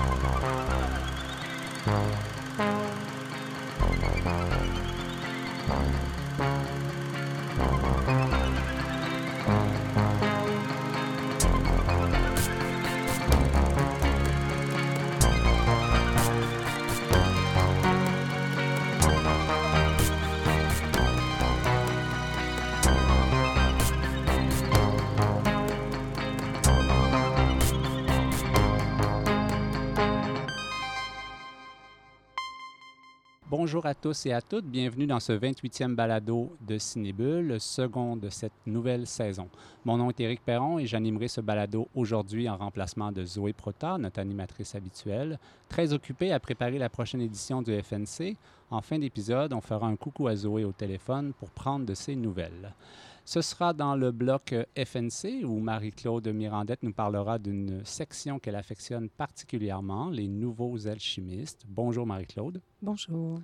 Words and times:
Oh, 0.00 0.04
no. 0.04 0.57
Bonjour 33.68 33.84
à 33.84 33.94
tous 33.94 34.24
et 34.24 34.32
à 34.32 34.40
toutes, 34.40 34.64
bienvenue 34.64 35.06
dans 35.06 35.20
ce 35.20 35.32
28e 35.34 35.94
balado 35.94 36.56
de 36.66 36.78
Cinébule, 36.78 37.48
le 37.48 37.58
second 37.58 38.16
de 38.16 38.30
cette 38.30 38.54
nouvelle 38.64 39.06
saison. 39.06 39.50
Mon 39.84 39.98
nom 39.98 40.08
est 40.08 40.18
Éric 40.20 40.42
Perron 40.42 40.78
et 40.78 40.86
j'animerai 40.86 41.28
ce 41.28 41.42
balado 41.42 41.86
aujourd'hui 41.94 42.48
en 42.48 42.56
remplacement 42.56 43.12
de 43.12 43.26
Zoé 43.26 43.52
Prota, 43.52 43.98
notre 43.98 44.20
animatrice 44.20 44.74
habituelle, 44.74 45.38
très 45.68 45.92
occupée 45.92 46.32
à 46.32 46.40
préparer 46.40 46.78
la 46.78 46.88
prochaine 46.88 47.20
édition 47.20 47.60
du 47.60 47.78
FNC. 47.78 48.38
En 48.70 48.80
fin 48.80 48.98
d'épisode, 48.98 49.52
on 49.52 49.60
fera 49.60 49.86
un 49.86 49.96
coucou 49.96 50.28
à 50.28 50.34
Zoé 50.34 50.64
au 50.64 50.72
téléphone 50.72 51.34
pour 51.34 51.50
prendre 51.50 51.84
de 51.84 51.92
ses 51.92 52.16
nouvelles. 52.16 52.72
Ce 53.26 53.42
sera 53.42 53.74
dans 53.74 53.96
le 53.96 54.12
bloc 54.12 54.54
FNC 54.82 55.44
où 55.44 55.60
Marie-Claude 55.60 56.26
Mirandette 56.28 56.82
nous 56.82 56.94
parlera 56.94 57.38
d'une 57.38 57.84
section 57.84 58.38
qu'elle 58.38 58.56
affectionne 58.56 59.10
particulièrement, 59.10 60.08
les 60.08 60.26
nouveaux 60.26 60.88
alchimistes. 60.88 61.66
Bonjour 61.68 62.06
Marie-Claude. 62.06 62.62
Bonjour. 62.80 63.40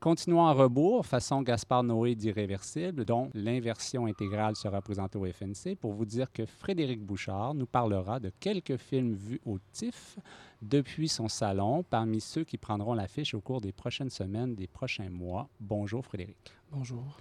Continuons 0.00 0.40
en 0.40 0.54
rebours, 0.54 1.04
façon 1.04 1.42
Gaspard 1.42 1.82
Noé 1.82 2.14
d'Irréversible, 2.14 3.04
dont 3.04 3.28
l'inversion 3.34 4.06
intégrale 4.06 4.56
sera 4.56 4.80
présentée 4.80 5.18
au 5.18 5.26
FNC, 5.26 5.76
pour 5.78 5.92
vous 5.92 6.06
dire 6.06 6.32
que 6.32 6.46
Frédéric 6.46 7.04
Bouchard 7.04 7.52
nous 7.52 7.66
parlera 7.66 8.18
de 8.18 8.32
quelques 8.40 8.78
films 8.78 9.12
vus 9.12 9.42
au 9.44 9.58
TIFF 9.72 10.18
depuis 10.62 11.06
son 11.06 11.28
salon, 11.28 11.82
parmi 11.82 12.22
ceux 12.22 12.44
qui 12.44 12.56
prendront 12.56 12.94
l'affiche 12.94 13.34
au 13.34 13.42
cours 13.42 13.60
des 13.60 13.72
prochaines 13.72 14.08
semaines, 14.08 14.54
des 14.54 14.66
prochains 14.66 15.10
mois. 15.10 15.50
Bonjour 15.60 16.02
Frédéric. 16.02 16.54
Bonjour. 16.72 17.18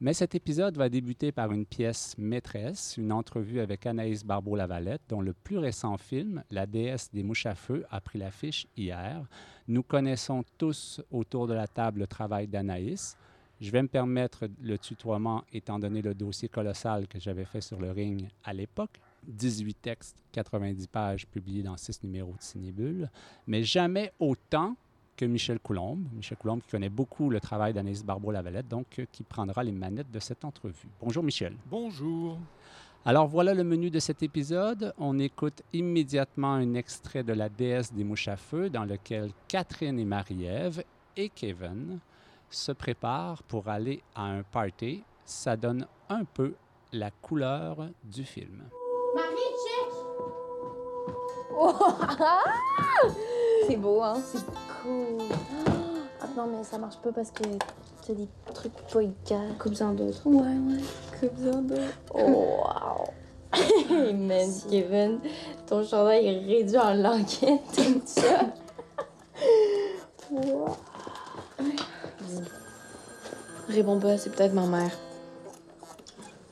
Mais 0.00 0.12
cet 0.12 0.34
épisode 0.34 0.76
va 0.76 0.88
débuter 0.88 1.30
par 1.30 1.52
une 1.52 1.66
pièce 1.66 2.16
maîtresse, 2.18 2.96
une 2.98 3.12
entrevue 3.12 3.60
avec 3.60 3.86
Anaïs 3.86 4.24
Barbeau-Lavalette, 4.24 5.02
dont 5.08 5.20
le 5.20 5.32
plus 5.32 5.58
récent 5.58 5.96
film, 5.96 6.42
La 6.50 6.66
déesse 6.66 7.10
des 7.12 7.22
mouches 7.22 7.46
à 7.46 7.54
feu, 7.54 7.84
a 7.90 8.00
pris 8.00 8.18
l'affiche 8.18 8.66
hier. 8.76 9.24
Nous 9.68 9.84
connaissons 9.84 10.44
tous 10.58 11.00
autour 11.12 11.46
de 11.46 11.54
la 11.54 11.68
table 11.68 12.00
le 12.00 12.06
travail 12.08 12.48
d'Anaïs. 12.48 13.16
Je 13.60 13.70
vais 13.70 13.82
me 13.82 13.88
permettre 13.88 14.48
le 14.60 14.78
tutoiement 14.78 15.44
étant 15.52 15.78
donné 15.78 16.02
le 16.02 16.12
dossier 16.12 16.48
colossal 16.48 17.06
que 17.06 17.20
j'avais 17.20 17.44
fait 17.44 17.60
sur 17.60 17.80
le 17.80 17.92
ring 17.92 18.28
à 18.42 18.52
l'époque. 18.52 19.00
18 19.28 19.74
textes, 19.80 20.18
90 20.32 20.86
pages 20.88 21.26
publiés 21.26 21.62
dans 21.62 21.76
6 21.76 22.02
numéros 22.02 22.34
de 22.36 22.42
Cinébule, 22.42 23.10
mais 23.46 23.62
jamais 23.62 24.12
autant 24.18 24.76
que 25.16 25.24
Michel 25.24 25.58
Coulombe. 25.60 26.06
Michel 26.12 26.36
Coulombe 26.38 26.60
qui 26.62 26.70
connaît 26.70 26.88
beaucoup 26.88 27.30
le 27.30 27.40
travail 27.40 27.72
d'Anaïs 27.72 28.04
Barbeau-Lavalette, 28.04 28.68
donc 28.68 28.98
euh, 28.98 29.06
qui 29.10 29.22
prendra 29.22 29.62
les 29.62 29.72
manettes 29.72 30.10
de 30.10 30.18
cette 30.18 30.44
entrevue. 30.44 30.88
Bonjour 31.00 31.22
Michel. 31.22 31.56
Bonjour. 31.70 32.38
Alors 33.06 33.26
voilà 33.26 33.52
le 33.52 33.64
menu 33.64 33.90
de 33.90 33.98
cet 33.98 34.22
épisode. 34.22 34.94
On 34.98 35.18
écoute 35.18 35.62
immédiatement 35.72 36.54
un 36.54 36.74
extrait 36.74 37.22
de 37.22 37.34
La 37.34 37.48
déesse 37.48 37.92
des 37.92 38.02
mouches 38.02 38.28
à 38.28 38.36
feu 38.36 38.70
dans 38.70 38.84
lequel 38.84 39.30
Catherine 39.46 39.98
et 39.98 40.04
Marie-Ève 40.06 40.82
et 41.16 41.28
Kevin 41.28 41.98
se 42.48 42.72
préparent 42.72 43.42
pour 43.42 43.68
aller 43.68 44.02
à 44.14 44.24
un 44.24 44.42
party. 44.42 45.02
Ça 45.26 45.56
donne 45.56 45.86
un 46.08 46.24
peu 46.24 46.54
la 46.92 47.10
couleur 47.10 47.88
du 48.04 48.24
film. 48.24 48.64
Marie, 49.14 49.36
check! 49.66 49.94
Oh! 51.56 51.74
C'est 53.66 53.76
beau, 53.76 54.02
hein? 54.02 54.20
Cool. 54.84 55.18
Ah 56.20 56.26
non, 56.36 56.46
mais 56.46 56.64
ça 56.64 56.78
marche 56.78 56.96
pas 56.98 57.12
parce 57.12 57.30
que 57.30 57.42
t'as 58.06 58.14
des 58.14 58.28
trucs 58.54 58.72
pas 58.72 59.02
égales. 59.02 59.58
Coupe-en 59.58 59.92
d'autres. 59.92 60.22
Ouais, 60.24 60.40
ouais. 60.40 60.82
Coupe-en 61.20 61.60
d'autres. 61.60 61.98
Oh, 62.14 62.62
wow! 62.64 63.04
hey 63.52 64.14
man, 64.14 64.48
Kevin, 64.70 65.18
ton 65.66 65.84
chandail 65.84 66.26
est 66.26 66.38
réduit 66.46 66.78
en 66.78 66.94
languette, 66.94 67.60
t'aimes 67.72 68.00
ça? 68.06 68.46
wow. 70.30 70.76
Réponds 73.68 74.00
pas, 74.00 74.16
c'est 74.16 74.30
peut-être 74.30 74.54
ma 74.54 74.66
mère. 74.66 74.92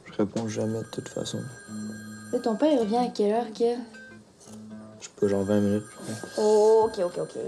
Je 0.04 0.12
réponds 0.18 0.48
jamais 0.48 0.80
de 0.80 0.90
toute 0.90 1.08
façon. 1.08 1.38
Mais 2.32 2.40
ton 2.40 2.56
père, 2.56 2.72
il 2.72 2.80
revient 2.80 2.96
à 2.98 3.08
quelle 3.08 3.32
heure, 3.32 3.52
Kev? 3.54 3.78
Je 5.00 5.04
sais 5.06 5.10
pas, 5.18 5.28
genre 5.28 5.44
20 5.44 5.60
minutes. 5.60 5.84
Oh, 6.36 6.88
ok, 6.88 7.04
ok, 7.06 7.18
ok. 7.18 7.38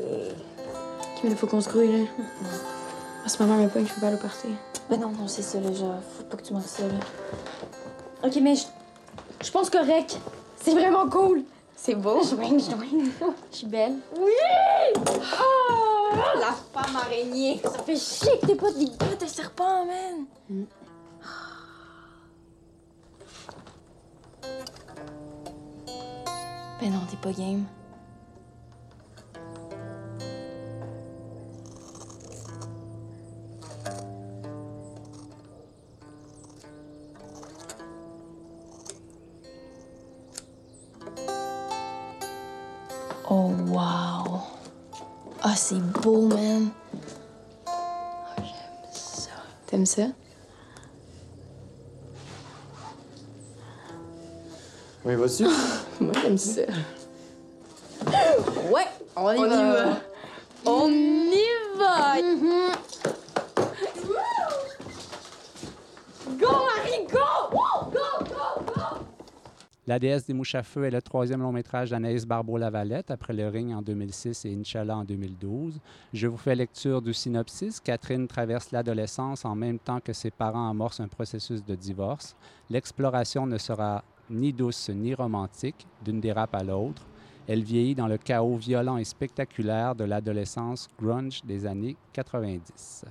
Mais 1.25 1.31
il 1.31 1.37
faut 1.37 1.47
qu'on 1.47 1.63
se 1.63 1.71
grouille, 1.71 2.03
là. 2.03 2.07
Parce 3.23 3.35
que 3.39 3.43
ma 3.45 3.57
mère 3.57 3.65
me 3.65 3.71
pogne, 3.71 3.87
je 3.87 3.95
peux 3.95 4.01
pas 4.03 4.11
le 4.11 4.19
partir. 4.19 4.51
Ben 4.91 5.01
non, 5.01 5.09
non, 5.09 5.27
c'est 5.27 5.41
ça, 5.41 5.59
là, 5.59 5.73
genre, 5.73 5.99
faut 6.19 6.25
pas 6.25 6.37
que 6.37 6.43
tu 6.43 6.53
manques 6.53 6.67
ça, 6.67 6.83
là. 6.87 6.95
Ok, 8.23 8.39
mais 8.43 8.55
je, 8.55 8.65
je 9.43 9.51
pense 9.51 9.71
correct. 9.71 10.19
C'est 10.61 10.73
vraiment 10.73 11.09
cool. 11.09 11.45
C'est 11.75 11.95
beau. 11.95 12.21
Je 12.23 12.29
swing, 12.29 12.61
je 12.61 12.65
swing. 12.77 13.11
Je 13.51 13.57
suis 13.57 13.67
belle. 13.67 13.95
Oui! 14.21 14.33
Ah! 15.33 16.39
La 16.39 16.53
femme 16.83 16.97
araignée. 16.97 17.59
Ça 17.63 17.83
fait 17.83 17.97
chier 17.97 18.39
que 18.41 18.47
t'es 18.47 18.55
pas 18.55 18.71
des 18.73 18.85
bottes 18.85 19.23
de 19.23 19.27
serpent, 19.27 19.87
man. 19.87 20.27
Ben 26.81 26.91
non, 26.93 27.01
t'es 27.11 27.17
pas 27.17 27.33
game. 27.33 27.65
Beau, 46.05 46.29
man. 46.29 46.69
Oh, 47.67 47.71
J'aime 48.37 48.93
ça. 48.93 49.31
T'aimes 49.67 49.87
ça? 49.87 50.03
Oui, 55.05 55.15
vas-y. 55.15 55.45
Moi, 56.01 56.13
j'aime 56.23 56.39
ça. 56.39 56.61
Ouais, 58.71 58.87
on 59.17 59.33
y 59.33 59.49
va. 59.49 60.01
On 60.67 60.91
y 60.91 61.47
va. 61.79 62.21
Go, 62.21 62.64
La 69.87 69.99
déesse 69.99 70.25
des 70.27 70.33
mouches 70.33 70.55
à 70.55 70.63
feu 70.63 70.85
est 70.85 70.91
le 70.91 71.03
troisième 71.03 71.43
long 71.43 71.53
métrage 71.53 71.91
d'Anaïs 71.91 72.25
Barbeau-Lavalette 72.25 73.11
après 73.11 73.35
Le 73.35 73.49
Ring 73.49 73.75
en 73.75 73.83
2006 73.83 74.47
et 74.47 74.55
Inch'Allah 74.55 74.97
en 74.97 75.05
2012. 75.05 75.79
Je 76.15 76.27
vous 76.27 76.39
fais 76.39 76.55
lecture 76.55 77.03
du 77.03 77.13
synopsis. 77.13 77.81
Catherine 77.81 78.27
traverse 78.27 78.71
l'adolescence 78.71 79.45
en 79.45 79.55
même 79.55 79.79
temps 79.79 80.01
que 80.01 80.15
ses 80.15 80.31
parents 80.31 80.71
amorcent 80.71 81.01
un 81.01 81.09
processus 81.09 81.63
de 81.63 81.75
divorce. 81.75 82.35
L'exploration 82.71 83.47
ne 83.47 83.59
sera 83.59 84.03
ni 84.31 84.55
douce 84.55 84.89
ni 84.89 85.13
romantique, 85.13 85.87
d'une 86.03 86.19
dérape 86.19 86.55
à 86.55 86.65
l'autre. 86.65 87.03
Elle 87.47 87.63
vieillit 87.63 87.95
dans 87.95 88.09
le 88.09 88.17
chaos 88.17 88.57
violent 88.57 88.97
et 88.97 89.05
spectaculaire 89.05 89.95
de 89.95 90.05
l'adolescence 90.05 90.89
grunge 90.99 91.43
des 91.45 91.67
années 91.67 91.99
90. 92.15 93.05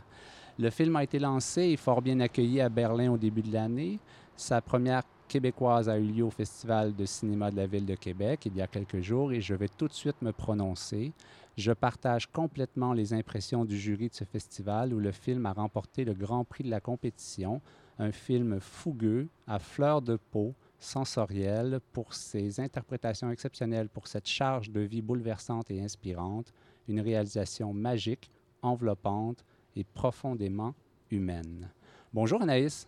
Le 0.58 0.72
film 0.72 0.96
a 0.96 1.04
été 1.04 1.20
lancé 1.20 1.62
et 1.62 1.78
fort 1.78 2.02
bien 2.02 2.20
accueilli 2.20 2.62
à 2.62 2.70
Berlin 2.70 3.12
au 3.12 3.18
début 3.18 3.44
de 3.44 3.54
l'année. 3.54 4.00
Sa 4.36 4.60
première 4.60 5.04
québécoise 5.28 5.90
a 5.90 5.98
eu 5.98 6.04
lieu 6.04 6.24
au 6.24 6.30
Festival 6.30 6.96
de 6.96 7.06
cinéma 7.06 7.52
de 7.52 7.56
la 7.56 7.68
ville 7.68 7.86
de 7.86 7.96
Québec 7.96 8.46
il 8.46 8.56
y 8.56 8.62
a 8.62 8.68
quelques 8.68 9.02
jours 9.02 9.32
et 9.32 9.42
je 9.42 9.54
vais 9.54 9.68
tout 9.68 9.88
de 9.88 9.94
suite 9.94 10.22
me 10.22 10.32
prononcer. 10.32 11.12
Je 11.58 11.72
partage 11.72 12.28
complètement 12.28 12.94
les 12.94 13.14
impressions 13.14 13.66
du 13.66 13.78
jury 13.78 14.10
de 14.10 14.14
ce 14.16 14.24
festival 14.24 14.94
où 14.94 15.00
le 15.00 15.12
film 15.12 15.46
a 15.46 15.54
remporté 15.54 16.04
le 16.04 16.14
grand 16.14 16.44
prix 16.44 16.64
de 16.64 16.70
la 16.70 16.82
compétition, 16.82 17.62
un 18.00 18.12
film 18.12 18.60
fougueux, 18.60 19.28
à 19.46 19.60
fleur 19.60 20.02
de 20.02 20.16
peau, 20.16 20.56
sensoriel, 20.80 21.80
pour 21.92 22.14
ses 22.14 22.60
interprétations 22.60 23.30
exceptionnelles, 23.30 23.90
pour 23.90 24.08
cette 24.08 24.28
charge 24.28 24.72
de 24.72 24.82
vie 24.82 25.02
bouleversante 25.02 25.70
et 25.70 25.82
inspirante, 25.82 26.52
une 26.88 27.02
réalisation 27.02 27.74
magique, 27.74 28.30
enveloppante 28.62 29.46
et 29.76 29.84
profondément 29.84 30.74
humaine. 31.12 31.70
Bonjour 32.14 32.42
Anaïs. 32.42 32.88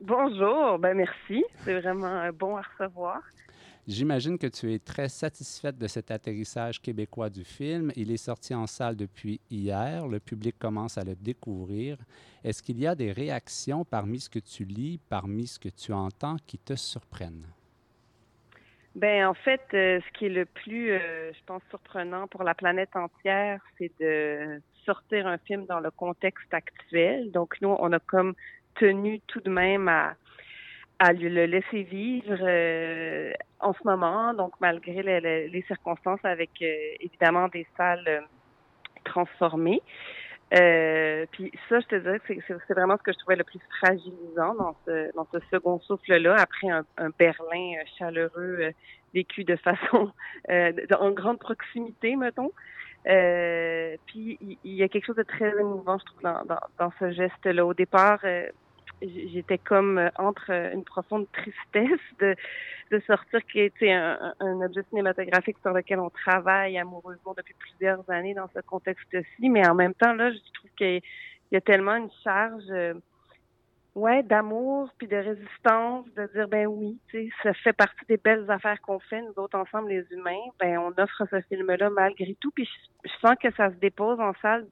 Bonjour, 0.00 0.78
ben 0.78 0.96
merci. 0.96 1.44
C'est 1.64 1.80
vraiment 1.80 2.28
bon 2.32 2.56
à 2.56 2.62
recevoir. 2.62 3.20
J'imagine 3.88 4.36
que 4.38 4.46
tu 4.46 4.74
es 4.74 4.78
très 4.78 5.08
satisfaite 5.08 5.78
de 5.78 5.86
cet 5.86 6.10
atterrissage 6.10 6.78
québécois 6.78 7.30
du 7.30 7.42
film. 7.42 7.90
Il 7.96 8.12
est 8.12 8.18
sorti 8.18 8.54
en 8.54 8.66
salle 8.66 8.96
depuis 8.96 9.40
hier. 9.50 10.06
Le 10.06 10.20
public 10.20 10.56
commence 10.58 10.98
à 10.98 11.04
le 11.04 11.14
découvrir. 11.14 11.96
Est-ce 12.44 12.62
qu'il 12.62 12.78
y 12.78 12.86
a 12.86 12.94
des 12.94 13.12
réactions 13.12 13.86
parmi 13.86 14.20
ce 14.20 14.28
que 14.28 14.40
tu 14.40 14.66
lis, 14.66 15.00
parmi 15.08 15.46
ce 15.46 15.58
que 15.58 15.70
tu 15.70 15.94
entends 15.94 16.36
qui 16.46 16.58
te 16.58 16.74
surprennent? 16.74 17.46
Ben 18.94 19.26
en 19.26 19.34
fait, 19.34 19.62
euh, 19.72 20.00
ce 20.06 20.18
qui 20.18 20.26
est 20.26 20.30
le 20.30 20.44
plus, 20.44 20.90
euh, 20.90 21.32
je 21.32 21.38
pense, 21.46 21.62
surprenant 21.70 22.26
pour 22.26 22.42
la 22.42 22.54
planète 22.54 22.94
entière, 22.94 23.60
c'est 23.78 23.92
de 24.00 24.60
sortir 24.84 25.26
un 25.26 25.38
film 25.38 25.64
dans 25.64 25.80
le 25.80 25.90
contexte 25.90 26.52
actuel. 26.52 27.30
Donc 27.30 27.54
nous, 27.62 27.74
on 27.78 27.92
a 27.92 28.00
comme 28.00 28.34
tenu 28.78 29.20
tout 29.26 29.40
de 29.40 29.50
même 29.50 29.88
à, 29.88 30.14
à 30.98 31.12
le 31.12 31.46
laisser 31.46 31.82
vivre 31.82 32.36
euh, 32.40 33.32
en 33.60 33.72
ce 33.72 33.80
moment, 33.84 34.34
donc 34.34 34.52
malgré 34.60 35.02
les, 35.02 35.48
les 35.48 35.62
circonstances 35.62 36.24
avec 36.24 36.50
évidemment 36.60 37.48
des 37.48 37.66
salles 37.76 38.24
transformées. 39.04 39.82
Euh, 40.54 41.26
puis 41.32 41.52
ça, 41.68 41.78
je 41.80 41.86
te 41.86 41.96
dirais 41.96 42.20
que 42.20 42.32
c'est 42.46 42.74
vraiment 42.74 42.96
ce 42.96 43.02
que 43.02 43.12
je 43.12 43.18
trouvais 43.18 43.36
le 43.36 43.44
plus 43.44 43.60
fragilisant 43.80 44.54
dans 44.54 44.74
ce, 44.86 45.14
dans 45.14 45.26
ce 45.32 45.38
second 45.50 45.78
souffle-là, 45.80 46.36
après 46.38 46.70
un, 46.70 46.84
un, 46.96 47.10
Berlin 47.18 47.74
euh, 47.78 47.84
chaleureux 47.98 48.58
euh, 48.60 48.70
vécu 49.12 49.44
de 49.44 49.56
façon 49.56 50.10
euh, 50.50 50.72
en 50.98 51.10
grande 51.10 51.38
proximité, 51.38 52.16
mettons. 52.16 52.52
Euh, 53.06 53.96
puis 54.06 54.38
il 54.64 54.74
y, 54.74 54.82
a 54.82 54.88
quelque 54.88 55.06
chose 55.06 55.16
de 55.16 55.22
très 55.22 55.50
émouvant, 55.60 55.98
je 55.98 56.04
trouve, 56.06 56.22
dans, 56.22 56.44
dans, 56.46 56.60
dans 56.78 56.92
ce 56.98 57.12
geste-là. 57.12 57.64
Au 57.64 57.74
départ, 57.74 58.20
j'étais 59.02 59.58
comme 59.58 59.98
euh, 59.98 60.10
entre 60.16 60.50
euh, 60.50 60.72
une 60.72 60.84
profonde 60.84 61.26
tristesse 61.32 62.00
de, 62.20 62.34
de 62.90 63.00
sortir 63.06 63.44
qui 63.46 63.60
était 63.60 63.92
un, 63.92 64.34
un, 64.40 64.60
objet 64.62 64.82
cinématographique 64.88 65.56
sur 65.62 65.72
lequel 65.72 66.00
on 66.00 66.10
travaille 66.10 66.78
amoureusement 66.78 67.34
depuis 67.36 67.54
plusieurs 67.58 68.08
années 68.10 68.34
dans 68.34 68.48
ce 68.54 68.60
contexte-ci, 68.60 69.48
mais 69.48 69.66
en 69.68 69.74
même 69.74 69.94
temps, 69.94 70.12
là, 70.14 70.32
je 70.32 70.38
trouve 70.54 70.70
qu'il 70.76 71.02
y 71.52 71.56
a 71.56 71.60
tellement 71.60 71.96
une 71.96 72.10
charge 72.24 72.64
euh, 72.70 72.94
ouais, 73.94 74.22
d'amour 74.22 74.90
puis 74.98 75.06
de 75.06 75.16
résistance, 75.16 76.06
de 76.14 76.26
dire 76.34 76.48
ben 76.48 76.66
oui, 76.66 76.98
tu 77.08 77.26
sais, 77.26 77.30
ça 77.42 77.54
fait 77.54 77.72
partie 77.72 78.04
des 78.08 78.16
belles 78.16 78.50
affaires 78.50 78.80
qu'on 78.80 78.98
fait, 78.98 79.22
nous 79.22 79.34
autres 79.36 79.58
ensemble 79.58 79.90
les 79.90 80.04
humains, 80.10 80.44
ben 80.58 80.78
on 80.78 80.90
offre 81.00 81.24
ce 81.30 81.40
film-là 81.42 81.90
malgré 81.90 82.36
tout, 82.40 82.50
puis 82.50 82.68
je 83.04 83.10
sens 83.20 83.36
que 83.42 83.52
ça 83.54 83.70
se 83.70 83.76
dépose 83.76 84.18
en 84.20 84.32
salle 84.42 84.66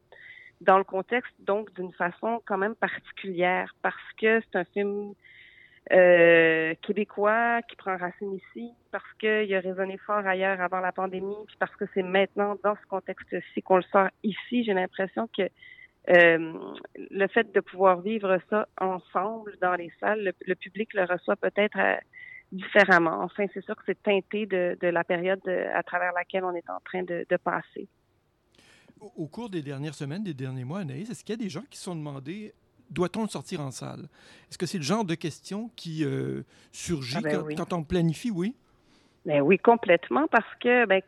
dans 0.61 0.79
le 0.79 0.85
contexte, 0.85 1.35
donc 1.41 1.73
d'une 1.75 1.93
façon 1.93 2.43
quand 2.47 2.58
même 2.58 2.75
particulière, 2.75 3.75
parce 3.82 4.12
que 4.19 4.41
c'est 4.41 4.58
un 4.58 4.64
film 4.64 5.14
euh, 5.93 6.75
québécois 6.82 7.62
qui 7.62 7.76
prend 7.76 7.97
racine 7.97 8.35
ici, 8.35 8.73
parce 8.91 9.12
qu'il 9.20 9.55
a 9.55 9.61
résonné 9.61 9.99
fort 9.99 10.26
ailleurs 10.26 10.61
avant 10.61 10.81
la 10.81 10.93
pandémie, 10.93 11.37
puis 11.47 11.56
parce 11.58 11.75
que 11.76 11.85
c'est 11.94 12.03
maintenant 12.03 12.56
dans 12.64 12.75
ce 12.75 12.87
contexte-ci 12.88 13.62
qu'on 13.62 13.76
le 13.76 13.82
sort 13.82 14.08
ici. 14.23 14.64
J'ai 14.64 14.75
l'impression 14.75 15.29
que 15.37 15.43
euh, 16.08 16.53
le 17.11 17.26
fait 17.29 17.52
de 17.52 17.61
pouvoir 17.61 18.00
vivre 18.00 18.38
ça 18.49 18.67
ensemble 18.81 19.56
dans 19.61 19.75
les 19.75 19.93
salles, 20.00 20.32
le, 20.47 20.55
public 20.55 20.94
le 20.94 21.05
reçoit 21.05 21.37
peut-être 21.37 21.79
euh, 21.79 21.97
différemment. 22.50 23.23
Enfin, 23.23 23.47
c'est 23.52 23.64
sûr 23.64 23.76
que 23.76 23.82
c'est 23.87 24.02
teinté 24.02 24.47
de, 24.47 24.76
de 24.81 24.88
la 24.88 25.05
période 25.05 25.47
à 25.49 25.82
travers 25.82 26.12
laquelle 26.12 26.44
on 26.44 26.55
est 26.55 26.69
en 26.70 26.81
train 26.85 27.02
de, 27.02 27.26
de 27.29 27.37
passer 27.37 27.88
au 29.00 29.26
cours 29.26 29.50
des 29.50 29.62
dernières 29.62 29.94
semaines, 29.94 30.22
des 30.22 30.34
derniers 30.34 30.64
mois, 30.64 30.81
Anaïs, 30.81 31.10
est-ce 31.10 31.25
qu'il 31.25 31.34
y 31.34 31.38
a 31.38 31.43
des 31.43 31.50
gens 31.50 31.64
qui 31.70 31.78
se 31.78 31.84
sont 31.84 31.94
demandé 31.94 32.54
doit-on 32.90 33.22
le 33.22 33.28
sortir 33.28 33.60
en 33.60 33.70
salle? 33.70 34.08
Est-ce 34.50 34.58
que 34.58 34.66
c'est 34.66 34.78
le 34.78 34.84
genre 34.84 35.04
de 35.04 35.14
question 35.14 35.70
qui 35.76 36.04
euh, 36.04 36.43
surgit 36.72 37.16
ah 37.19 37.20
ben 37.20 37.56
quand, 37.56 37.72
on 37.72 37.82
planifie, 37.82 38.31
oui. 38.31 38.54
Ben 39.25 39.40
oui, 39.40 39.58
complètement, 39.58 40.26
parce 40.28 40.54
que 40.60 40.87
ben, 40.87 41.02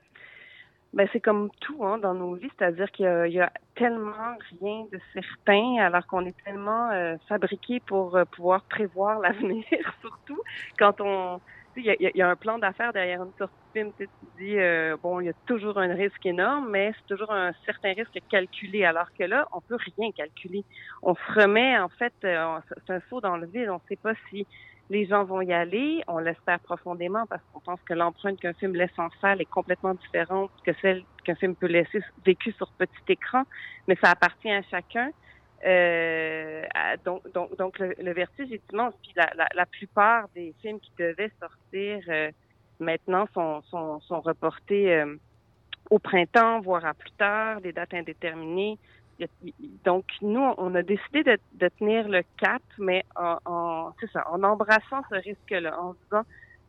ben 0.93 1.09
c'est 1.13 1.21
comme 1.21 1.51
tout 1.61 1.85
hein, 1.85 1.99
dans 1.99 2.15
nos 2.15 2.35
vies, 2.35 2.51
c'est-à-dire 2.59 2.91
qu'il 2.91 3.07
y, 3.07 3.41
a 3.41 3.53
tellement 3.77 4.37
rien 4.61 4.87
de 4.91 4.99
certain, 5.13 5.77
alors 5.79 6.07
qu'on 6.07 6.27
est 6.27 6.37
tellement 6.45 6.91
euh, 6.91 7.17
fabriqué 7.29 7.81
pour 7.81 8.17
euh, 8.17 8.25
pouvoir 8.25 8.63
prévoir 8.63 9.19
l'avenir, 9.21 9.65
surtout 10.01 10.43
quand 10.79 11.01
on 11.01 11.41
il 11.77 12.11
y, 12.15 12.23
a 12.23 12.29
un 12.29 12.35
plan 12.35 12.59
d'affaires 12.59 12.93
derrière 12.93 13.23
une 13.23 13.33
sortie 13.39 13.55
Tu, 13.97 14.09
dis, 14.39 14.59
euh, 14.59 14.97
bon, 15.03 15.21
il 15.21 15.27
y 15.27 15.29
a 15.29 15.35
toujours 15.47 15.79
un 15.79 15.95
risque 15.95 16.25
énorme, 16.27 16.69
mais 16.71 16.93
c'est 16.97 17.15
toujours 17.15 17.33
un 17.33 17.53
certain 17.65 17.93
risque 17.93 18.19
calculé. 18.31 18.85
Alors 18.85 19.13
que 19.13 19.25
là, 19.25 19.47
on 19.53 19.61
peut 19.61 19.79
rien 19.97 20.11
calculer. 20.13 20.65
On 21.03 21.15
se 21.15 21.41
remet, 21.41 21.79
en 21.79 21.89
fait, 21.89 22.13
euh, 22.25 22.59
c'est 22.87 22.95
un 22.95 23.01
saut 23.09 23.21
dans 23.21 23.37
le 23.37 23.47
vide. 23.47 23.69
On 23.69 23.75
ne 23.75 23.89
sait 23.89 23.97
pas 23.97 24.15
si 24.31 24.47
les 24.91 25.07
gens 25.07 25.25
vont 25.25 25.41
y 25.41 25.53
aller. 25.53 26.03
On 26.09 26.19
l'espère 26.19 26.61
profondément 26.61 27.27
parce 27.27 27.43
qu'on 27.53 27.61
pense 27.61 27.81
que 27.83 27.95
l'empreinte 27.95 28.41
qu'un 28.41 28.55
film 28.55 28.75
laisse 28.75 28.99
en 28.99 29.09
salle 29.21 29.41
est 29.41 29.51
complètement 29.51 29.95
différente 29.95 30.51
que 30.65 30.73
celle 30.81 31.03
qu'un 31.25 31.35
film 31.35 31.55
peut 31.55 31.67
laisser 31.67 32.01
vécue 32.25 32.53
sur 32.53 32.71
petit 32.73 33.13
écran. 33.13 33.43
Mais 33.87 33.97
ça 34.03 34.11
appartient 34.11 34.51
à 34.51 34.63
chacun. 34.63 35.11
Euh, 35.67 36.63
donc, 37.05 37.31
donc, 37.33 37.57
donc 37.57 37.79
le, 37.79 38.13
vertige 38.13 38.53
est 38.53 38.63
immense. 38.73 38.95
Puis 39.03 39.13
la, 39.17 39.49
la, 39.55 39.67
plupart 39.67 40.29
des 40.35 40.55
films 40.63 40.79
qui 40.81 40.93
devaient 40.99 41.33
sortir 41.41 42.01
maintenant 42.81 43.27
sont, 43.35 43.63
sont, 43.71 44.01
sont 44.01 44.21
reportés 44.21 44.95
euh, 44.95 45.17
au 45.91 45.99
printemps, 45.99 46.61
voire 46.61 46.85
à 46.85 46.95
plus 46.95 47.11
tard, 47.13 47.61
des 47.61 47.73
dates 47.73 47.95
indéterminées. 47.95 48.79
Donc, 49.85 50.05
nous, 50.23 50.53
on 50.59 50.75
a 50.75 50.83
décidé 50.83 51.25
de, 51.25 51.39
de 51.55 51.69
tenir 51.79 52.09
le 52.09 52.23
cap, 52.37 52.63
mais 52.79 53.05
en, 53.17 53.39
en, 53.47 53.93
ça, 54.13 54.31
en 54.31 54.43
embrassant 54.45 55.03
ce 55.11 55.17
risque-là, 55.17 55.81
en 55.81 55.95
disant, 56.05 56.23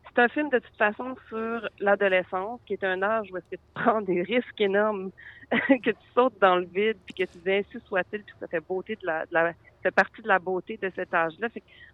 c'est 0.08 0.22
un 0.22 0.28
film 0.28 0.48
de 0.48 0.58
toute 0.58 0.76
façon 0.76 1.14
sur 1.28 1.68
l'adolescence, 1.78 2.60
qui 2.66 2.72
est 2.72 2.82
un 2.82 3.00
âge 3.02 3.28
où 3.30 3.36
est-ce 3.36 3.56
que 3.56 3.56
tu 3.56 3.68
prends 3.74 4.00
des 4.00 4.22
risques 4.22 4.60
énormes, 4.60 5.10
que 5.50 5.90
tu 5.90 6.06
sautes 6.14 6.38
dans 6.40 6.56
le 6.56 6.64
vide, 6.64 6.96
puis 7.06 7.14
que 7.14 7.30
tu 7.30 7.38
dis 7.38 7.52
ainsi 7.52 7.78
soit-il, 7.86 8.22
puis 8.24 8.34
ça 8.40 8.48
fait 8.48 8.60
beauté 8.60 8.96
de 8.96 9.06
la, 9.06 9.26
de 9.26 9.34
la 9.34 9.52
fait 9.82 9.90
partie 9.90 10.22
de 10.22 10.28
la 10.28 10.38
beauté 10.38 10.78
de 10.80 10.90
cet 10.94 11.12
âge-là. 11.14 11.48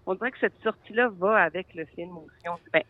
On 0.06 0.14
dirait 0.14 0.32
que 0.32 0.38
cette 0.38 0.60
sortie-là 0.62 1.08
va 1.08 1.36
avec 1.36 1.74
le 1.74 1.84
film 1.84 2.16
aussi. 2.18 2.62
Ben, 2.72 2.82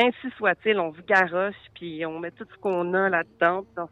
ainsi 0.00 0.34
soit-il, 0.36 0.78
on 0.78 0.94
se 0.94 1.00
garoche, 1.02 1.54
puis 1.74 2.04
on 2.06 2.18
met 2.18 2.30
tout 2.30 2.46
ce 2.50 2.58
qu'on 2.58 2.94
a 2.94 3.08
là-dedans, 3.08 3.64
dans, 3.76 3.88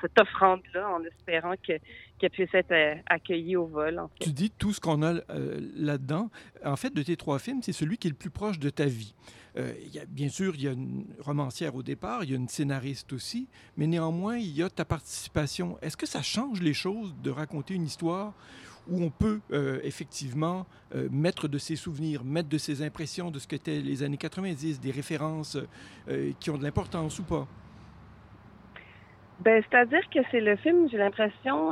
cette 0.00 0.20
offrande-là, 0.20 0.88
en 0.90 1.02
espérant 1.04 1.54
qu'elle 1.62 2.30
puisse 2.30 2.52
être 2.54 2.72
euh, 2.72 2.94
accueillie 3.06 3.56
au 3.56 3.66
vol. 3.66 4.00
Tu 4.20 4.32
dis 4.32 4.50
tout 4.50 4.72
ce 4.72 4.80
qu'on 4.80 5.02
a 5.02 5.14
euh, 5.30 5.60
là-dedans. 5.76 6.30
En 6.64 6.76
fait, 6.76 6.94
de 6.94 7.02
tes 7.02 7.16
trois 7.16 7.38
films, 7.38 7.62
c'est 7.62 7.72
celui 7.72 7.98
qui 7.98 8.08
est 8.08 8.10
le 8.10 8.16
plus 8.16 8.30
proche 8.30 8.58
de 8.58 8.70
ta 8.70 8.86
vie. 8.86 9.14
Euh, 9.56 9.72
bien 10.08 10.28
sûr, 10.28 10.54
il 10.54 10.62
y 10.62 10.68
a 10.68 10.72
une 10.72 11.06
romancière 11.20 11.74
au 11.74 11.82
départ, 11.82 12.22
il 12.24 12.30
y 12.30 12.32
a 12.34 12.36
une 12.36 12.48
scénariste 12.48 13.12
aussi, 13.12 13.48
mais 13.76 13.86
néanmoins, 13.86 14.36
il 14.36 14.56
y 14.56 14.62
a 14.62 14.70
ta 14.70 14.84
participation. 14.84 15.78
Est-ce 15.82 15.96
que 15.96 16.06
ça 16.06 16.22
change 16.22 16.60
les 16.60 16.74
choses 16.74 17.14
de 17.22 17.30
raconter 17.30 17.74
une 17.74 17.84
histoire 17.84 18.34
où 18.90 19.02
on 19.02 19.10
peut 19.10 19.40
euh, 19.52 19.80
effectivement 19.82 20.66
euh, 20.94 21.08
mettre 21.10 21.48
de 21.48 21.58
ses 21.58 21.76
souvenirs, 21.76 22.24
mettre 22.24 22.48
de 22.48 22.58
ses 22.58 22.82
impressions 22.82 23.30
de 23.30 23.38
ce 23.38 23.46
qu'étaient 23.46 23.80
les 23.80 24.02
années 24.02 24.16
90, 24.16 24.80
des 24.80 24.90
références 24.90 25.56
euh, 26.08 26.32
qui 26.40 26.50
ont 26.50 26.58
de 26.58 26.64
l'importance 26.64 27.18
ou 27.18 27.24
pas? 27.24 27.46
Ben, 29.40 29.62
c'est-à-dire 29.70 30.08
que 30.10 30.18
c'est 30.30 30.40
le 30.40 30.56
film, 30.56 30.88
j'ai 30.90 30.98
l'impression, 30.98 31.70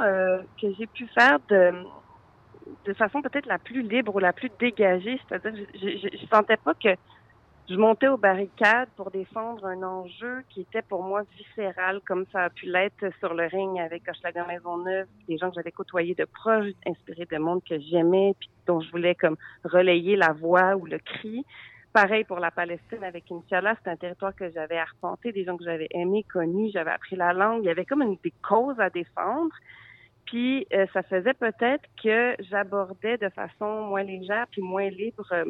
que 0.60 0.72
j'ai 0.78 0.86
pu 0.86 1.08
faire 1.08 1.38
de, 1.48 1.72
de 2.84 2.92
façon 2.94 3.20
peut-être 3.22 3.46
la 3.46 3.58
plus 3.58 3.82
libre 3.82 4.14
ou 4.14 4.20
la 4.20 4.32
plus 4.32 4.50
dégagée. 4.60 5.18
C'est-à-dire 5.28 5.66
que 5.66 5.78
je, 5.78 6.08
je 6.16 6.26
sentais 6.28 6.58
pas 6.58 6.74
que 6.74 6.90
je 7.68 7.74
montais 7.74 8.06
aux 8.06 8.16
barricades 8.16 8.88
pour 8.96 9.10
défendre 9.10 9.66
un 9.66 9.82
enjeu 9.82 10.44
qui 10.50 10.60
était 10.60 10.82
pour 10.82 11.02
moi 11.02 11.22
viscéral, 11.36 12.00
comme 12.06 12.24
ça 12.32 12.44
a 12.44 12.50
pu 12.50 12.66
l'être 12.66 13.06
sur 13.18 13.34
le 13.34 13.46
ring 13.46 13.80
avec 13.80 14.08
Hochelaga 14.08 14.46
Maisonneuve, 14.46 15.06
des 15.28 15.36
gens 15.36 15.48
que 15.48 15.56
j'avais 15.56 15.72
côtoyés 15.72 16.14
de 16.14 16.26
proche, 16.26 16.68
inspirés 16.86 17.26
de 17.26 17.38
monde 17.38 17.62
que 17.68 17.78
j'aimais, 17.80 18.34
puis 18.38 18.48
dont 18.66 18.80
je 18.80 18.90
voulais 18.92 19.16
comme 19.16 19.36
relayer 19.64 20.14
la 20.14 20.32
voix 20.32 20.76
ou 20.76 20.86
le 20.86 20.98
cri. 20.98 21.44
Pareil 21.92 22.22
pour 22.24 22.38
la 22.38 22.52
Palestine 22.52 23.02
avec 23.02 23.24
Inch'Allah, 23.32 23.74
c'est 23.82 23.90
un 23.90 23.96
territoire 23.96 24.34
que 24.34 24.48
j'avais 24.50 24.78
arpenté, 24.78 25.32
des 25.32 25.44
gens 25.44 25.56
que 25.56 25.64
j'avais 25.64 25.88
aimés, 25.90 26.24
connus, 26.32 26.70
j'avais 26.72 26.92
appris 26.92 27.16
la 27.16 27.32
langue. 27.32 27.64
Il 27.64 27.66
y 27.66 27.70
avait 27.70 27.86
comme 27.86 28.02
une, 28.02 28.16
des 28.22 28.34
causes 28.46 28.78
à 28.78 28.90
défendre. 28.90 29.54
Puis 30.26 30.66
euh, 30.72 30.86
ça 30.92 31.02
faisait 31.02 31.34
peut-être 31.34 31.84
que 32.02 32.36
j'abordais 32.40 33.16
de 33.16 33.28
façon 33.30 33.86
moins 33.86 34.02
légère 34.02 34.46
puis 34.50 34.60
moins 34.60 34.88
libre 34.90 35.26
euh, 35.32 35.44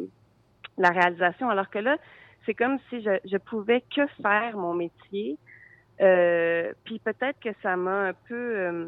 la 0.77 0.89
réalisation. 0.89 1.49
Alors 1.49 1.69
que 1.69 1.79
là, 1.79 1.97
c'est 2.45 2.53
comme 2.53 2.77
si 2.89 3.01
je, 3.01 3.19
je 3.25 3.37
pouvais 3.37 3.83
que 3.95 4.05
faire 4.21 4.57
mon 4.57 4.73
métier. 4.73 5.37
Euh, 5.99 6.73
puis 6.83 6.99
peut-être 6.99 7.39
que 7.39 7.49
ça 7.63 7.75
m'a 7.75 8.09
un 8.09 8.13
peu, 8.13 8.35
euh, 8.35 8.85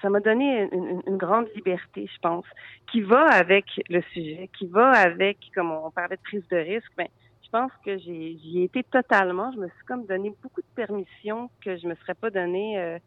ça 0.00 0.08
m'a 0.08 0.20
donné 0.20 0.68
une, 0.72 1.02
une, 1.06 1.16
grande 1.16 1.48
liberté, 1.54 2.08
je 2.12 2.18
pense, 2.20 2.46
qui 2.90 3.02
va 3.02 3.26
avec 3.26 3.66
le 3.88 4.00
sujet, 4.12 4.48
qui 4.58 4.66
va 4.66 4.90
avec, 4.90 5.38
comme 5.54 5.70
on 5.70 5.90
parlait 5.90 6.16
de 6.16 6.22
prise 6.22 6.46
de 6.48 6.56
risque. 6.56 6.90
Ben, 6.96 7.08
je 7.44 7.50
pense 7.50 7.72
que 7.84 7.98
j'ai, 7.98 8.38
j'y 8.38 8.60
ai 8.60 8.64
été 8.64 8.82
totalement. 8.84 9.52
Je 9.52 9.58
me 9.58 9.68
suis 9.68 9.84
comme 9.86 10.06
donné 10.06 10.34
beaucoup 10.42 10.62
de 10.62 10.74
permissions 10.74 11.50
que 11.62 11.76
je 11.76 11.86
me 11.86 11.94
serais 11.96 12.14
pas 12.14 12.30
donné 12.30 12.78
euh, 12.78 12.98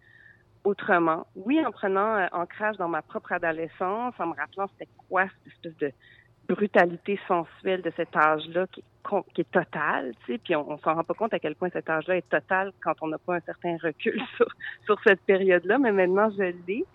autrement. 0.64 1.26
Oui, 1.36 1.64
en 1.66 1.72
prenant 1.72 2.28
ancrage 2.32 2.78
dans 2.78 2.88
ma 2.90 3.02
propre 3.02 3.32
adolescence, 3.32 4.14
en 4.20 4.28
me 4.28 4.36
rappelant 4.36 4.68
c'était 4.74 4.92
quoi 5.10 5.24
cette 5.24 5.54
espèce 5.54 5.78
de 5.78 5.92
brutalité 6.48 7.20
sensuelle 7.28 7.82
de 7.82 7.92
cet 7.96 8.16
âge-là 8.16 8.68
qui, 8.68 8.84
qui, 9.34 9.42
est 9.42 9.52
totale, 9.52 10.14
tu 10.26 10.34
sais, 10.34 10.38
puis 10.38 10.56
on, 10.56 10.78
s'en 10.80 10.96
rend 10.96 11.04
pas 11.04 11.14
compte 11.14 11.34
à 11.34 11.40
quel 11.40 11.56
point 11.56 11.70
cet 11.72 11.90
âge-là 11.90 12.18
est 12.18 12.30
total 12.30 12.72
quand 12.84 12.94
on 13.02 13.08
n'a 13.08 13.18
pas 13.18 13.36
un 13.36 13.42
certain 13.42 13.78
recul 13.82 14.22
sur, 14.38 14.48
sur 14.86 14.98
cette 15.06 15.22
période-là, 15.22 15.78
mais 15.78 15.92
maintenant 15.92 16.30
je 16.32 16.54
l'ai. 16.68 16.86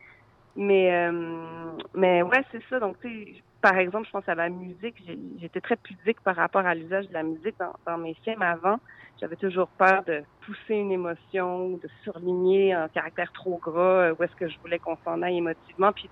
Mais, 0.57 0.93
euh, 0.93 1.71
mais 1.95 2.23
ouais, 2.23 2.43
c'est 2.51 2.63
ça. 2.69 2.81
Donc, 2.81 2.99
tu 3.01 3.09
sais, 3.09 3.43
par 3.61 3.77
exemple, 3.79 4.07
je 4.07 4.11
pense 4.11 4.29
à 4.29 4.35
la 4.35 4.49
musique. 4.49 4.97
J'étais 5.41 5.61
très 5.61 5.77
pudique 5.77 6.21
par 6.21 6.35
rapport 6.35 6.67
à 6.67 6.75
l'usage 6.75 7.07
de 7.09 7.13
la 7.13 7.23
musique 7.23 7.55
dans, 7.61 7.75
dans 7.87 7.97
mes 7.97 8.15
films 8.25 8.43
avant. 8.43 8.81
J'avais 9.21 9.37
toujours 9.37 9.69
peur 9.69 10.03
de 10.05 10.23
pousser 10.45 10.75
une 10.75 10.91
émotion, 10.91 11.71
de 11.71 11.89
surligner 12.03 12.73
un 12.73 12.89
caractère 12.89 13.31
trop 13.33 13.59
gras, 13.59 14.13
où 14.13 14.23
est-ce 14.23 14.35
que 14.35 14.49
je 14.49 14.59
voulais 14.61 14.79
qu'on 14.81 14.97
s'en 15.05 15.23
aille 15.23 15.39
émotivement. 15.39 15.93
Puis 15.93 16.11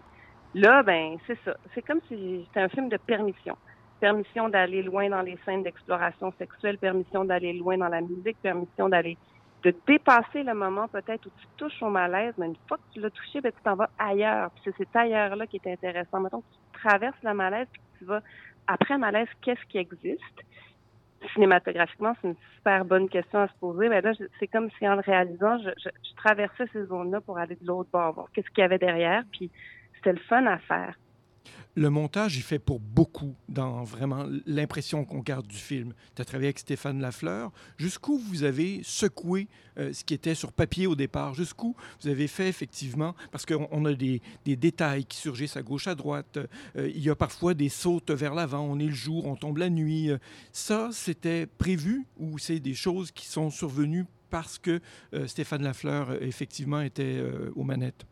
là, 0.54 0.82
ben, 0.82 1.16
c'est 1.26 1.38
ça. 1.44 1.56
C'est 1.74 1.82
comme 1.82 2.00
si 2.08 2.44
c'était 2.46 2.60
un 2.60 2.68
film 2.68 2.88
de 2.88 2.96
permission. 2.96 3.56
Permission 4.00 4.48
d'aller 4.48 4.82
loin 4.82 5.08
dans 5.08 5.22
les 5.22 5.38
scènes 5.44 5.62
d'exploration 5.62 6.32
sexuelle, 6.38 6.78
permission 6.78 7.24
d'aller 7.24 7.52
loin 7.54 7.78
dans 7.78 7.88
la 7.88 8.00
musique, 8.00 8.36
permission 8.42 8.88
d'aller 8.88 9.16
de 9.62 9.74
dépasser 9.86 10.42
le 10.44 10.54
moment 10.54 10.86
peut-être 10.86 11.26
où 11.26 11.30
tu 11.30 11.46
touches 11.56 11.82
au 11.82 11.90
malaise, 11.90 12.34
mais 12.38 12.46
une 12.46 12.56
fois 12.68 12.76
que 12.76 12.82
tu 12.92 13.00
l'as 13.00 13.10
touché, 13.10 13.40
ben, 13.40 13.50
tu 13.50 13.62
t'en 13.64 13.74
vas 13.74 13.90
ailleurs. 13.98 14.50
Puis 14.50 14.62
c'est 14.64 14.76
cet 14.76 14.94
ailleurs-là 14.94 15.46
qui 15.46 15.56
est 15.56 15.72
intéressant. 15.72 16.20
Mettons 16.20 16.40
que 16.40 16.46
tu 16.52 16.78
traverses 16.80 17.22
le 17.22 17.34
malaise, 17.34 17.66
puis 17.72 17.82
tu 17.98 18.04
vas, 18.04 18.20
après 18.66 18.98
malaise, 18.98 19.28
qu'est-ce 19.42 19.64
qui 19.68 19.78
existe? 19.78 20.22
Cinématographiquement, 21.32 22.14
c'est 22.20 22.28
une 22.28 22.36
super 22.56 22.84
bonne 22.84 23.08
question 23.08 23.40
à 23.40 23.48
se 23.48 23.54
poser. 23.58 23.88
Mais 23.88 24.02
là, 24.02 24.12
c'est 24.38 24.46
comme 24.46 24.70
si 24.78 24.86
en 24.86 24.94
le 24.94 25.00
réalisant, 25.00 25.58
je, 25.58 25.70
je, 25.82 25.88
je 25.88 26.14
traversais 26.16 26.66
ces 26.72 26.84
zones-là 26.84 27.20
pour 27.22 27.38
aller 27.38 27.56
de 27.56 27.66
l'autre 27.66 27.90
bord, 27.90 28.12
voir 28.12 28.28
qu'est-ce 28.32 28.48
qu'il 28.50 28.62
y 28.62 28.64
avait 28.64 28.78
derrière. 28.78 29.24
Puis 29.32 29.50
c'était 30.06 30.18
le 30.18 30.24
fun 30.28 30.46
à 30.46 30.58
faire 30.58 30.94
le 31.78 31.90
montage, 31.90 32.38
il 32.38 32.42
fait 32.42 32.58
pour 32.58 32.80
beaucoup 32.80 33.34
dans 33.50 33.84
vraiment 33.84 34.24
l'impression 34.46 35.04
qu'on 35.04 35.18
garde 35.18 35.46
du 35.46 35.58
film. 35.58 35.92
Tu 36.14 36.22
as 36.22 36.24
travaillé 36.24 36.46
avec 36.46 36.58
Stéphane 36.58 37.02
Lafleur. 37.02 37.52
Jusqu'où 37.76 38.16
vous 38.16 38.44
avez 38.44 38.80
secoué 38.82 39.46
euh, 39.78 39.92
ce 39.92 40.02
qui 40.02 40.14
était 40.14 40.34
sur 40.34 40.52
papier 40.52 40.86
au 40.86 40.96
départ? 40.96 41.34
Jusqu'où 41.34 41.76
vous 42.00 42.08
avez 42.08 42.28
fait 42.28 42.48
effectivement, 42.48 43.14
parce 43.30 43.44
qu'on 43.44 43.84
a 43.84 43.92
des, 43.92 44.22
détails 44.46 45.04
qui 45.04 45.18
surgissent 45.18 45.58
à 45.58 45.62
gauche, 45.62 45.86
à 45.86 45.94
droite. 45.94 46.38
Euh, 46.76 46.88
il 46.88 47.02
y 47.02 47.10
a 47.10 47.14
parfois 47.14 47.52
des 47.52 47.68
sautes 47.68 48.10
vers 48.10 48.32
l'avant. 48.32 48.62
On 48.62 48.78
est 48.78 48.86
le 48.86 48.92
jour, 48.92 49.26
on 49.26 49.36
tombe 49.36 49.58
la 49.58 49.68
nuit. 49.68 50.10
Euh, 50.10 50.16
ça, 50.52 50.88
c'était 50.92 51.44
prévu 51.44 52.06
ou 52.18 52.38
c'est 52.38 52.58
des 52.58 52.74
choses 52.74 53.10
qui 53.10 53.26
sont 53.26 53.50
survenues 53.50 54.06
parce 54.30 54.58
que 54.58 54.80
Stéphane 55.26 55.62
Lafleur, 55.62 56.22
effectivement, 56.22 56.80
était 56.80 57.22
aux 57.54 57.62
manettes? 57.62 58.06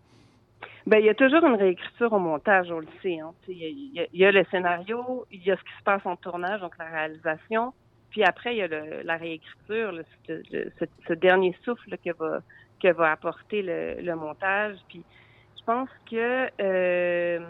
Ben, 0.87 0.99
il 0.99 1.06
y 1.06 1.09
a 1.09 1.14
toujours 1.14 1.44
une 1.44 1.56
réécriture 1.56 2.12
au 2.12 2.18
montage, 2.18 2.71
on 2.71 2.80
le 2.80 2.88
sait. 3.02 3.18
Hein. 3.18 3.33
Il, 3.49 4.09
y 4.12 4.25
a, 4.25 4.30
le 4.30 4.44
scénario, 4.50 5.26
il 5.30 5.42
y 5.42 5.50
a 5.50 5.56
ce 5.56 5.62
qui 5.62 5.73
se 5.78 5.83
passe 5.85 6.04
en 6.04 6.16
tournage, 6.16 6.61
donc 6.61 6.76
la 6.78 6.87
réalisation, 6.87 7.73
puis 8.11 8.23
après, 8.23 8.54
il 8.54 8.59
y 8.59 8.62
a 8.62 8.68
le, 8.68 9.02
la 9.02 9.16
réécriture, 9.16 9.92
ce, 10.28 11.12
dernier 11.14 11.56
souffle 11.64 11.97
que 12.04 12.11
va, 12.16 12.42
que 12.80 12.92
va 12.92 13.11
apporter 13.11 13.62
le, 13.62 14.00
le 14.00 14.14
montage. 14.14 14.76
Puis 14.88 15.02
je 15.59 15.64
pense 15.64 15.88
que 16.09 16.49
euh, 16.61 17.40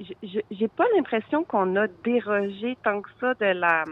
j'ai 0.00 0.68
pas 0.68 0.86
l'impression 0.96 1.44
qu'on 1.44 1.76
a 1.76 1.88
dérogé 2.04 2.78
tant 2.82 3.02
que 3.02 3.10
ça 3.20 3.34
de 3.34 3.46
la 3.46 3.84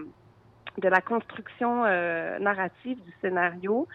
de 0.79 0.89
la 0.89 1.01
construction 1.01 1.85
euh, 1.85 2.39
narrative 2.39 3.03
du 3.03 3.13
scénario. 3.21 3.89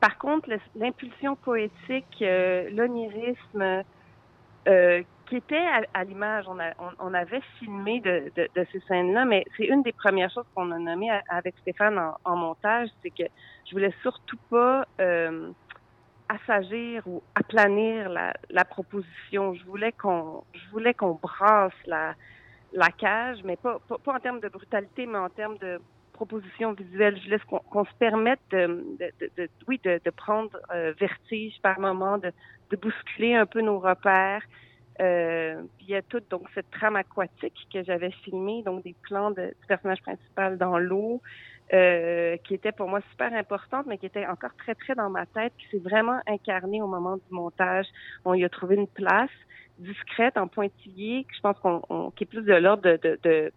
Par 0.00 0.16
contre, 0.18 0.48
l'impulsion 0.76 1.34
poétique, 1.36 2.22
euh, 2.22 2.70
l'onirisme, 2.70 3.82
euh, 4.68 5.02
qui 5.26 5.36
était 5.36 5.66
à, 5.92 6.04
l'image, 6.04 6.46
on, 6.98 7.14
avait 7.14 7.42
filmé 7.58 8.00
de, 8.00 8.30
ces 8.72 8.80
scènes-là, 8.88 9.24
mais 9.26 9.44
c'est 9.56 9.64
une 9.64 9.82
des 9.82 9.92
premières 9.92 10.30
choses 10.30 10.46
qu'on 10.54 10.70
a 10.70 10.78
nommées 10.78 11.10
avec 11.28 11.54
Stéphane 11.60 12.00
en, 12.24 12.36
montage, 12.36 12.88
c'est 13.02 13.10
que 13.10 13.24
je 13.66 13.72
voulais 13.72 13.92
surtout 14.00 14.38
pas 14.48 14.86
euh, 15.00 15.50
assagir 16.30 17.02
ou 17.06 17.22
aplanir 17.34 18.08
la, 18.08 18.64
proposition. 18.64 19.52
Je 19.52 19.64
voulais 19.64 19.92
qu'on, 19.92 20.44
je 20.54 20.70
voulais 20.70 20.94
qu'on 20.94 21.14
brasse 21.14 21.72
la, 21.84 22.14
cage, 22.96 23.40
mais 23.44 23.56
pas 23.56 23.80
en 24.06 24.20
termes 24.20 24.40
de 24.40 24.48
brutalité, 24.48 25.06
mais 25.06 25.18
en 25.18 25.28
termes 25.28 25.58
de 25.58 25.78
proposition 26.20 26.68
visuelle. 26.82 27.16
Je 27.24 27.28
laisse 27.30 27.46
qu'on 27.50 27.84
se 27.92 27.96
permette 28.06 28.44
de, 28.50 28.62
de, 29.20 29.30
de, 29.38 29.44
oui, 29.68 29.76
de, 29.88 29.94
de 30.06 30.10
prendre 30.24 30.54
euh, 30.74 30.92
vertige 31.06 31.56
par 31.68 31.76
moment, 31.88 32.16
de, 32.18 32.30
de 32.70 32.76
bousculer 32.84 33.34
un 33.44 33.46
peu 33.52 33.60
nos 33.70 33.78
repères. 33.90 34.44
Euh, 35.00 35.62
il 35.80 35.88
y 35.94 35.96
a 36.00 36.02
toute 36.12 36.28
donc 36.34 36.44
cette 36.54 36.70
trame 36.78 36.96
aquatique 36.96 37.60
que 37.72 37.80
j'avais 37.88 38.12
filmée, 38.24 38.60
donc 38.68 38.82
des 38.82 38.96
plans 39.06 39.30
de, 39.38 39.44
du 39.60 39.66
personnage 39.72 40.02
principal 40.08 40.50
dans 40.58 40.76
l'eau, 40.88 41.22
euh, 41.72 42.36
qui 42.44 42.52
était 42.58 42.74
pour 42.78 42.88
moi 42.92 43.00
super 43.12 43.32
importante, 43.42 43.86
mais 43.86 43.96
qui 44.00 44.06
était 44.06 44.26
encore 44.34 44.54
très 44.62 44.74
très 44.82 44.94
dans 45.02 45.10
ma 45.18 45.26
tête, 45.36 45.52
qui 45.58 45.66
s'est 45.70 45.84
vraiment 45.90 46.20
incarnée 46.26 46.80
au 46.86 46.90
moment 46.96 47.16
du 47.16 47.30
montage. 47.30 47.86
On 48.24 48.34
y 48.34 48.44
a 48.44 48.50
trouvé 48.58 48.74
une 48.74 48.92
place 49.02 49.36
discrète 49.78 50.36
en 50.36 50.48
pointillé, 50.48 51.12
que 51.28 51.34
je 51.38 51.42
pense 51.46 51.58
qu'on 51.62 52.10
qui 52.14 52.24
est 52.24 52.30
plus 52.34 52.46
de 52.52 52.58
l'ordre 52.64 52.82
de, 52.82 52.94
de, 53.04 53.12
de 53.26 53.52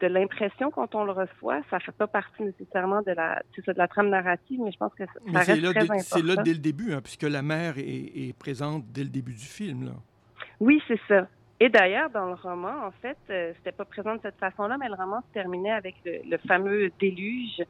de 0.00 0.06
l'impression 0.06 0.70
quand 0.70 0.94
on 0.94 1.04
le 1.04 1.12
reçoit. 1.12 1.60
Ça 1.70 1.78
fait 1.78 1.92
pas 1.92 2.06
partie 2.06 2.42
nécessairement 2.42 3.02
de 3.02 3.12
la, 3.12 3.42
ça, 3.64 3.72
de 3.72 3.78
la 3.78 3.88
trame 3.88 4.08
narrative, 4.08 4.60
mais 4.62 4.72
je 4.72 4.78
pense 4.78 4.92
que 4.94 5.04
ça, 5.04 5.12
mais 5.26 5.38
reste 5.38 5.62
là, 5.62 5.70
très 5.70 5.82
important. 5.82 6.02
C'est 6.02 6.22
là 6.22 6.36
dès 6.42 6.52
le 6.52 6.58
début, 6.58 6.92
hein, 6.92 7.00
puisque 7.02 7.22
la 7.22 7.42
mère 7.42 7.78
est, 7.78 7.82
est, 7.82 8.36
présente 8.38 8.84
dès 8.88 9.04
le 9.04 9.10
début 9.10 9.34
du 9.34 9.46
film. 9.46 9.84
Là. 9.86 9.92
Oui, 10.60 10.82
c'est 10.88 11.00
ça. 11.08 11.26
Et 11.60 11.68
d'ailleurs, 11.68 12.10
dans 12.10 12.26
le 12.26 12.34
roman, 12.34 12.86
en 12.86 12.90
fait, 13.00 13.16
euh, 13.30 13.52
c'était 13.56 13.72
pas 13.72 13.84
présent 13.84 14.16
de 14.16 14.20
cette 14.22 14.38
façon-là, 14.38 14.76
mais 14.78 14.88
le 14.88 14.94
roman 14.94 15.20
se 15.28 15.32
terminait 15.32 15.70
avec 15.70 15.94
le, 16.04 16.18
le 16.28 16.38
fameux 16.38 16.90
déluge 17.00 17.62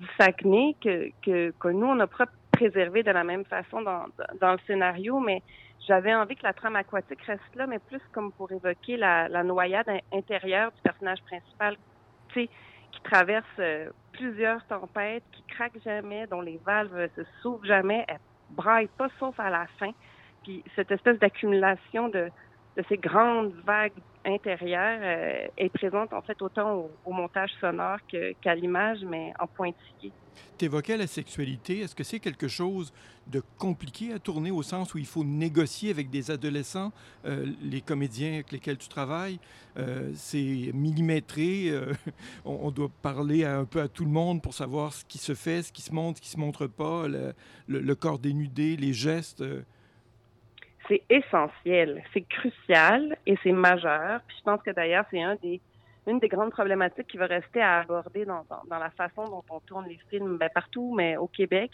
du 0.00 0.06
Saguenay 0.18 0.74
que, 0.82 1.10
que, 1.24 1.52
que 1.58 1.68
nous, 1.68 1.86
on 1.86 1.94
n'a 1.94 2.06
pas 2.06 2.26
préservé 2.50 3.02
de 3.02 3.10
la 3.10 3.24
même 3.24 3.44
façon 3.44 3.82
dans, 3.82 4.06
dans 4.40 4.52
le 4.52 4.58
scénario, 4.66 5.20
mais 5.20 5.42
j'avais 5.86 6.14
envie 6.14 6.36
que 6.36 6.42
la 6.42 6.52
trame 6.52 6.76
aquatique 6.76 7.22
reste 7.22 7.54
là, 7.54 7.66
mais 7.66 7.78
plus 7.78 8.00
comme 8.12 8.32
pour 8.32 8.50
évoquer 8.52 8.96
la, 8.96 9.28
la 9.28 9.42
noyade 9.42 9.88
intérieure 10.12 10.72
du 10.72 10.82
personnage 10.82 11.22
principal, 11.22 11.76
tu 12.28 12.42
sais, 12.42 12.50
qui 12.92 13.00
traverse 13.02 13.46
euh, 13.58 13.90
plusieurs 14.12 14.64
tempêtes, 14.66 15.24
qui 15.32 15.42
craque 15.44 15.78
jamais, 15.84 16.26
dont 16.26 16.40
les 16.40 16.60
valves 16.64 17.08
se 17.16 17.22
s'ouvrent 17.40 17.64
jamais, 17.64 18.04
elle 18.08 18.18
braille 18.50 18.88
pas 18.98 19.08
sauf 19.18 19.38
à 19.38 19.50
la 19.50 19.66
fin. 19.78 19.92
Puis 20.42 20.64
cette 20.74 20.90
espèce 20.90 21.18
d'accumulation 21.18 22.08
de, 22.08 22.30
de 22.76 22.84
ces 22.88 22.96
grandes 22.96 23.52
vagues 23.64 23.92
intérieures 24.24 25.00
euh, 25.02 25.46
est 25.56 25.68
présente 25.70 26.12
en 26.12 26.22
fait 26.22 26.40
autant 26.42 26.90
au, 27.04 27.12
montage 27.12 27.50
sonore 27.60 27.98
qu'à 28.40 28.54
l'image, 28.54 28.98
mais 29.06 29.32
en 29.38 29.46
pointillé. 29.46 30.12
Tu 30.58 30.66
évoquais 30.66 30.96
la 30.96 31.06
sexualité. 31.06 31.80
Est-ce 31.80 31.94
que 31.94 32.04
c'est 32.04 32.20
quelque 32.20 32.48
chose 32.48 32.92
de 33.26 33.42
compliqué 33.58 34.12
à 34.12 34.18
tourner 34.18 34.50
au 34.50 34.62
sens 34.62 34.94
où 34.94 34.98
il 34.98 35.06
faut 35.06 35.24
négocier 35.24 35.90
avec 35.90 36.10
des 36.10 36.30
adolescents, 36.30 36.92
euh, 37.24 37.46
les 37.62 37.80
comédiens 37.80 38.34
avec 38.34 38.52
lesquels 38.52 38.78
tu 38.78 38.88
travailles? 38.88 39.38
Euh, 39.76 40.10
c'est 40.14 40.70
millimétré. 40.72 41.72
On, 42.44 42.70
doit 42.70 42.90
parler 43.02 43.44
un 43.44 43.64
peu 43.64 43.80
à 43.80 43.88
tout 43.88 44.04
le 44.04 44.10
monde 44.10 44.42
pour 44.42 44.54
savoir 44.54 44.92
ce 44.92 45.04
qui 45.04 45.18
se 45.18 45.34
fait, 45.34 45.62
ce 45.62 45.72
qui 45.72 45.82
se 45.82 45.92
montre, 45.92 46.18
ce 46.18 46.22
qui 46.22 46.30
se 46.30 46.38
montre 46.38 46.66
pas, 46.66 47.06
le 47.68 47.94
corps 47.94 48.18
dénudé, 48.18 48.76
les 48.76 48.92
gestes. 48.92 49.42
C'est 50.90 51.02
essentiel, 51.08 52.02
c'est 52.12 52.22
crucial 52.22 53.16
et 53.24 53.38
c'est 53.44 53.52
majeur. 53.52 54.20
Puis 54.26 54.36
je 54.38 54.42
pense 54.42 54.60
que 54.60 54.72
d'ailleurs, 54.72 55.04
c'est 55.12 55.20
une 56.08 56.18
des 56.18 56.26
grandes 56.26 56.50
problématiques 56.50 57.06
qui 57.06 57.16
va 57.16 57.26
rester 57.26 57.62
à 57.62 57.78
aborder 57.78 58.24
dans, 58.24 58.44
la 58.68 58.90
façon 58.90 59.24
dont 59.26 59.44
on 59.50 59.60
tourne 59.60 59.86
les 59.86 60.00
films 60.10 60.36
ben, 60.36 60.50
partout, 60.52 60.92
mais 60.96 61.16
au 61.16 61.28
Québec. 61.28 61.70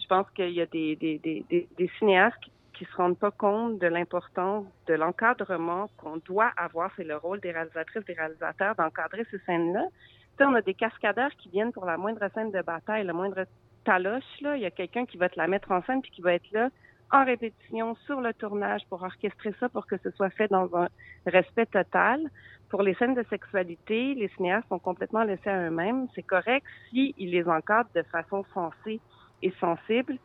Je 0.00 0.06
pense 0.06 0.30
qu'il 0.30 0.50
y 0.50 0.60
a 0.60 0.66
des, 0.66 0.94
des, 0.94 1.90
cinéastes 1.98 2.38
qui, 2.40 2.52
qui 2.74 2.84
se 2.84 2.96
rendent 2.96 3.18
pas 3.18 3.32
compte 3.32 3.80
de 3.80 3.88
l'importance 3.88 4.64
de 4.86 4.94
l'encadrement 4.94 5.90
qu'on 5.96 6.18
doit 6.18 6.52
avoir. 6.56 6.92
C'est 6.96 7.04
le 7.04 7.16
rôle 7.16 7.40
des 7.40 7.50
réalisatrices, 7.50 8.04
des 8.04 8.14
réalisateurs 8.14 8.76
d'encadrer 8.76 9.26
ces 9.32 9.38
scènes-là. 9.40 9.86
Tu 9.90 10.36
sais, 10.38 10.44
on 10.44 10.54
a 10.54 10.62
des 10.62 10.74
cascadeurs 10.74 11.32
qui 11.36 11.48
viennent 11.48 11.72
pour 11.72 11.84
la 11.84 11.96
moindre 11.96 12.24
scène 12.32 12.52
de 12.52 12.62
bataille, 12.62 13.04
la 13.04 13.12
moindre 13.12 13.44
taloche, 13.84 14.40
là. 14.40 14.56
Il 14.56 14.62
y 14.62 14.66
a 14.66 14.70
quelqu'un 14.70 15.04
qui 15.04 15.16
va 15.16 15.28
te 15.28 15.36
la 15.36 15.48
mettre 15.48 15.72
en 15.72 15.82
scène 15.82 16.00
puis 16.00 16.12
qui 16.12 16.22
va 16.22 16.34
être 16.34 16.48
là 16.52 16.68
en 17.12 17.24
répétition 17.24 17.94
sur 18.06 18.20
le 18.20 18.32
tournage 18.32 18.82
pour 18.88 19.02
orchestrer 19.02 19.54
ça 19.60 19.68
pour 19.68 19.86
que 19.86 19.96
ce 19.98 20.10
soit 20.10 20.30
fait 20.30 20.48
dans 20.48 20.74
un 20.74 20.88
respect 21.26 21.66
total. 21.66 22.22
Pour 22.70 22.82
les 22.82 22.94
scènes 22.94 23.14
de 23.14 23.22
sexualité, 23.28 24.14
les 24.14 24.28
cinéastes 24.28 24.66
sont 24.68 24.78
complètement 24.78 25.22
laissés 25.22 25.50
à 25.50 25.66
eux-mêmes. 25.66 26.06
C'est 26.14 26.22
correct 26.22 26.64
s'ils 26.88 27.14
si 27.14 27.26
les 27.26 27.46
encadrent 27.46 27.90
de 27.94 28.02
façon 28.04 28.44
sensée 28.54 28.98
et 29.42 29.52
sensible. 29.60 30.16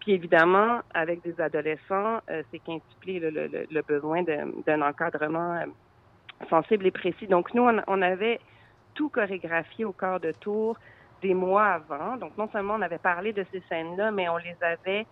Puis 0.00 0.12
évidemment, 0.12 0.82
avec 0.94 1.20
des 1.22 1.40
adolescents, 1.40 2.20
euh, 2.30 2.44
c'est 2.50 2.60
qu'intipler 2.60 3.18
le, 3.18 3.30
le, 3.30 3.66
le, 3.68 3.82
besoin 3.82 4.22
d'un 4.22 4.82
encadrement 4.82 5.54
euh, 5.54 5.66
sensible 6.48 6.86
et 6.86 6.92
précis. 6.92 7.26
Donc 7.26 7.52
nous, 7.54 7.64
on, 7.64 7.82
on, 7.88 8.02
avait 8.02 8.38
tout 8.94 9.08
chorégraphié 9.08 9.84
au 9.84 9.92
corps 9.92 10.20
de 10.20 10.30
tour 10.30 10.78
des 11.22 11.34
mois 11.34 11.66
avant. 11.66 12.16
Donc 12.18 12.38
non 12.38 12.48
seulement 12.52 12.74
on 12.74 12.82
avait 12.82 12.98
parlé 12.98 13.32
de 13.32 13.44
ces 13.50 13.60
scènes-là, 13.68 14.12
mais 14.12 14.28
on 14.28 14.36
les 14.36 14.56
avait 14.60 15.06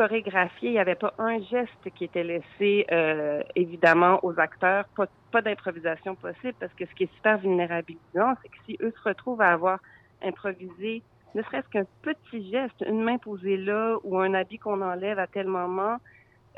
chorégraphié. 0.00 0.70
Il 0.70 0.72
n'y 0.72 0.78
avait 0.78 0.94
pas 0.94 1.12
un 1.18 1.38
geste 1.42 1.90
qui 1.94 2.04
était 2.04 2.24
laissé, 2.24 2.86
euh, 2.90 3.42
évidemment, 3.54 4.18
aux 4.22 4.40
acteurs. 4.40 4.86
Pas, 4.96 5.06
pas 5.30 5.42
d'improvisation 5.42 6.14
possible 6.14 6.54
parce 6.58 6.72
que 6.72 6.86
ce 6.86 6.94
qui 6.94 7.02
est 7.04 7.14
super 7.16 7.36
vulnérabilisant, 7.36 8.32
c'est 8.40 8.48
que 8.48 8.56
si 8.64 8.78
eux 8.80 8.94
se 8.96 9.08
retrouvent 9.08 9.42
à 9.42 9.52
avoir 9.52 9.78
improvisé 10.22 11.02
ne 11.34 11.42
serait-ce 11.42 11.68
qu'un 11.68 11.84
petit 12.02 12.50
geste, 12.50 12.82
une 12.88 13.02
main 13.02 13.18
posée 13.18 13.56
là 13.58 13.98
ou 14.02 14.18
un 14.18 14.34
habit 14.34 14.58
qu'on 14.58 14.80
enlève 14.80 15.18
à 15.18 15.26
tel 15.26 15.46
moment, 15.46 15.98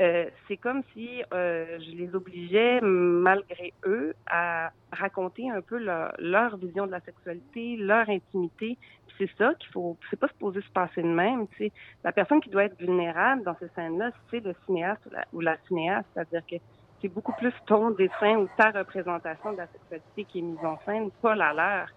euh, 0.01 0.27
c'est 0.49 0.57
comme 0.57 0.83
si 0.95 1.23
euh, 1.35 1.79
je 1.79 1.91
les 1.97 2.15
obligeais, 2.15 2.81
malgré 2.81 3.75
eux, 3.85 4.15
à 4.27 4.71
raconter 4.91 5.51
un 5.51 5.61
peu 5.61 5.79
leur, 5.79 6.15
leur 6.19 6.57
vision 6.57 6.87
de 6.87 6.93
la 6.93 7.01
sexualité, 7.01 7.77
leur 7.77 8.09
intimité. 8.09 8.79
C'est 9.19 9.31
ça 9.37 9.53
qu'il 9.59 9.71
faut, 9.71 9.97
c'est 10.11 10.19
pas 10.19 10.29
supposé 10.29 10.63
se 10.63 10.71
passer 10.71 11.03
de 11.03 11.09
même. 11.09 11.47
Tu. 11.57 11.71
La 12.03 12.13
personne 12.13 12.41
qui 12.41 12.49
doit 12.49 12.65
être 12.65 12.79
vulnérable 12.79 13.43
dans 13.45 13.57
ces 13.59 13.69
scènes-là, 13.75 14.11
c'est 14.31 14.41
le 14.41 14.55
cinéaste 14.65 15.05
ou 15.07 15.11
la, 15.11 15.25
ou 15.35 15.41
la 15.41 15.57
cinéaste, 15.69 16.09
c'est-à-dire 16.15 16.43
que 16.51 16.57
c'est 17.01 17.09
beaucoup 17.09 17.33
plus 17.33 17.53
ton 17.67 17.91
dessin 17.91 18.37
ou 18.37 18.49
ta 18.57 18.71
représentation 18.71 19.53
de 19.53 19.59
la 19.59 19.67
sexualité 19.67 20.25
qui 20.25 20.39
est 20.39 20.43
mise 20.43 20.65
en 20.65 20.79
scène, 20.87 21.11
pas 21.21 21.35
la 21.35 21.53
leur. 21.53 21.89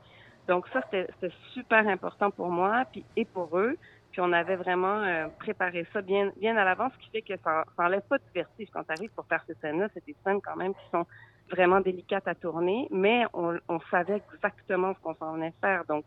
Donc 0.47 0.67
ça, 0.73 0.81
c'était 0.91 1.33
super 1.53 1.87
important 1.87 2.29
pour 2.31 2.49
moi 2.49 2.83
puis, 2.91 3.05
et 3.15 3.25
pour 3.25 3.57
eux. 3.57 3.77
Puis 4.15 4.21
on 4.21 4.31
avait 4.31 4.55
vraiment 4.55 5.01
euh, 5.03 5.27
préparé 5.39 5.85
ça 5.91 6.01
bien, 6.01 6.31
bien 6.37 6.55
à 6.55 6.63
l'avance, 6.63 6.93
ce 6.93 6.99
qui 7.03 7.09
fait 7.09 7.21
que 7.21 7.37
ça, 7.43 7.65
ça 7.75 7.83
enlève 7.83 8.01
pas 8.07 8.17
de 8.17 8.23
vertige 8.33 8.69
quand 8.71 8.85
tu 8.85 8.91
arrives 8.93 9.09
pour 9.13 9.25
faire 9.25 9.43
ces 9.45 9.55
scènes-là. 9.55 9.89
C'est 9.93 10.05
des 10.05 10.15
scènes 10.23 10.39
quand 10.39 10.55
même 10.55 10.73
qui 10.73 10.89
sont 10.89 11.05
vraiment 11.51 11.81
délicates 11.81 12.25
à 12.25 12.33
tourner, 12.33 12.87
mais 12.91 13.25
on, 13.33 13.59
savait 13.91 14.23
exactement 14.33 14.93
ce 14.93 14.99
qu'on 15.01 15.15
s'en 15.15 15.33
venait 15.33 15.53
faire. 15.59 15.83
Donc, 15.89 16.05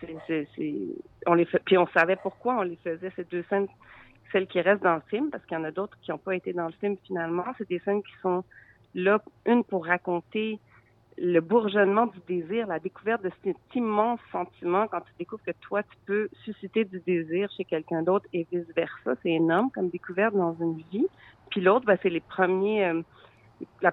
c'est, 0.00 0.48
on 1.26 1.34
les 1.34 1.44
fait, 1.44 1.62
puis 1.64 1.78
on 1.78 1.86
savait 1.96 2.16
pourquoi 2.16 2.56
on 2.56 2.62
les 2.62 2.74
faisait 2.82 3.12
ces 3.14 3.22
deux 3.22 3.44
scènes, 3.48 3.68
celles 4.32 4.48
qui 4.48 4.60
restent 4.60 4.82
dans 4.82 4.96
le 4.96 5.02
film, 5.08 5.30
parce 5.30 5.46
qu'il 5.46 5.56
y 5.56 5.60
en 5.60 5.62
a 5.62 5.70
d'autres 5.70 5.96
qui 6.02 6.10
n'ont 6.10 6.18
pas 6.18 6.34
été 6.34 6.52
dans 6.52 6.66
le 6.66 6.74
film 6.80 6.96
finalement. 7.06 7.44
C'est 7.56 7.68
des 7.68 7.78
scènes 7.84 8.02
qui 8.02 8.14
sont 8.20 8.42
là, 8.96 9.22
une 9.46 9.62
pour 9.62 9.86
raconter 9.86 10.58
le 11.16 11.40
bourgeonnement 11.40 12.06
du 12.06 12.18
désir, 12.26 12.66
la 12.66 12.78
découverte 12.78 13.22
de 13.22 13.30
cet 13.42 13.56
immense 13.74 14.20
sentiment 14.32 14.88
quand 14.88 15.00
tu 15.00 15.12
découvres 15.18 15.44
que 15.44 15.52
toi, 15.60 15.82
tu 15.82 15.96
peux 16.06 16.28
susciter 16.44 16.84
du 16.84 17.00
désir 17.00 17.48
chez 17.56 17.64
quelqu'un 17.64 18.02
d'autre 18.02 18.26
et 18.32 18.46
vice-versa. 18.50 19.14
C'est 19.22 19.30
énorme 19.30 19.70
comme 19.72 19.90
découverte 19.90 20.34
dans 20.34 20.54
une 20.60 20.76
vie. 20.90 21.06
Puis 21.50 21.60
l'autre, 21.60 21.86
ben, 21.86 21.96
c'est 22.02 22.10
les 22.10 22.20
premiers, 22.20 22.86
euh, 22.86 23.02
la, 23.80 23.92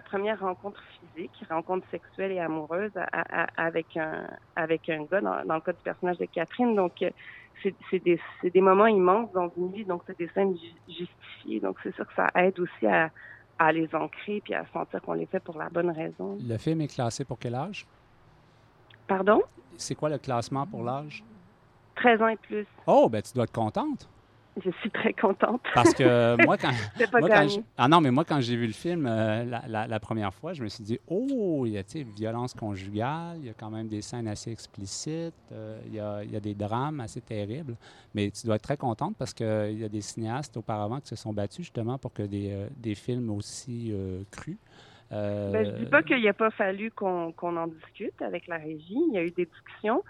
première 0.00 0.40
rencontre 0.40 0.80
physique, 1.14 1.32
rencontre 1.50 1.86
sexuelle 1.90 2.32
et 2.32 2.38
amoureuse 2.38 2.92
avec 3.56 3.96
un 3.96 4.26
avec 4.54 4.88
un 4.88 5.04
gars 5.04 5.20
dans, 5.20 5.44
dans, 5.44 5.54
le 5.54 5.60
cas 5.60 5.72
du 5.72 5.82
personnage 5.82 6.18
de 6.18 6.26
Catherine. 6.26 6.76
Donc, 6.76 7.02
euh, 7.02 7.10
c'est 7.62 8.04
des, 8.04 8.20
des 8.42 8.60
moments 8.60 8.86
immenses 8.86 9.32
dans 9.32 9.50
une 9.56 9.72
vie, 9.72 9.84
donc 9.84 10.02
c'est 10.06 10.18
des 10.18 10.28
scènes 10.28 10.56
justifiées. 10.88 11.60
Donc, 11.60 11.78
c'est 11.82 11.94
sûr 11.94 12.06
que 12.06 12.14
ça 12.14 12.28
aide 12.34 12.58
aussi 12.60 12.86
à 12.86 13.10
à 13.58 13.72
les 13.72 13.88
ancrer 13.94 14.40
puis 14.42 14.54
à 14.54 14.64
sentir 14.72 15.00
qu'on 15.02 15.12
les 15.12 15.26
fait 15.26 15.40
pour 15.40 15.58
la 15.58 15.68
bonne 15.68 15.90
raison. 15.90 16.38
Le 16.40 16.56
film 16.58 16.80
est 16.80 16.94
classé 16.94 17.24
pour 17.24 17.38
quel 17.38 17.54
âge? 17.54 17.86
Pardon? 19.06 19.42
C'est 19.76 19.94
quoi 19.94 20.08
le 20.08 20.18
classement 20.18 20.66
pour 20.66 20.82
l'âge? 20.82 21.22
13 21.96 22.22
ans 22.22 22.28
et 22.28 22.36
plus. 22.36 22.66
Oh, 22.86 23.08
ben 23.08 23.22
tu 23.22 23.32
dois 23.34 23.44
être 23.44 23.52
contente. 23.52 24.08
Je 24.62 24.70
suis 24.80 24.90
très 24.90 25.12
contente. 25.12 25.62
Parce 25.74 25.92
que 25.94 26.36
moi, 26.46 26.56
quand. 26.56 26.70
pas 27.10 27.20
moi, 27.20 27.28
quand 27.28 27.46
ah 27.76 27.88
non, 27.88 28.00
mais 28.00 28.10
moi, 28.10 28.24
quand 28.24 28.40
j'ai 28.40 28.56
vu 28.56 28.66
le 28.66 28.72
film 28.72 29.06
euh, 29.06 29.44
la, 29.44 29.86
la, 29.86 30.00
première 30.00 30.32
fois, 30.32 30.52
je 30.52 30.62
me 30.62 30.68
suis 30.68 30.84
dit, 30.84 30.98
oh, 31.08 31.64
il 31.66 31.72
y 31.72 31.78
a 31.78 31.82
violence 32.16 32.54
conjugale, 32.54 33.38
il 33.38 33.46
y 33.46 33.50
a 33.50 33.54
quand 33.54 33.70
même 33.70 33.88
des 33.88 34.00
scènes 34.00 34.28
assez 34.28 34.52
explicites, 34.52 35.34
euh, 35.52 35.80
il, 35.86 35.94
y 35.94 36.00
a, 36.00 36.22
il, 36.22 36.30
y 36.30 36.36
a, 36.36 36.40
des 36.40 36.54
drames 36.54 37.00
assez 37.00 37.20
terribles. 37.20 37.76
Mais 38.14 38.30
tu 38.30 38.46
dois 38.46 38.56
être 38.56 38.62
très 38.62 38.76
contente 38.76 39.16
parce 39.18 39.34
qu'il 39.34 39.78
y 39.78 39.84
a 39.84 39.88
des 39.88 40.00
cinéastes 40.00 40.56
auparavant 40.56 41.00
qui 41.00 41.08
se 41.08 41.16
sont 41.16 41.32
battus 41.32 41.64
justement 41.64 41.98
pour 41.98 42.12
que 42.12 42.22
des, 42.22 42.52
euh, 42.52 42.68
des 42.76 42.94
films 42.94 43.30
aussi 43.30 43.92
crus. 44.30 44.58
Ben, 45.10 45.64
je 45.64 45.70
ne 45.70 45.78
dis 45.78 45.86
pas 45.86 46.02
qu'il 46.02 46.20
n'y 46.20 46.28
a 46.28 46.32
pas 46.34 46.50
fallu 46.50 46.90
qu'on 46.90 47.32
en 47.38 47.66
discute 47.68 48.20
avec 48.20 48.48
la 48.48 48.56
régie. 48.56 48.98
Il 49.08 49.14
y 49.14 49.18
a 49.18 49.22
eu 49.22 49.30
des 49.30 49.46
discussions. 49.46 50.02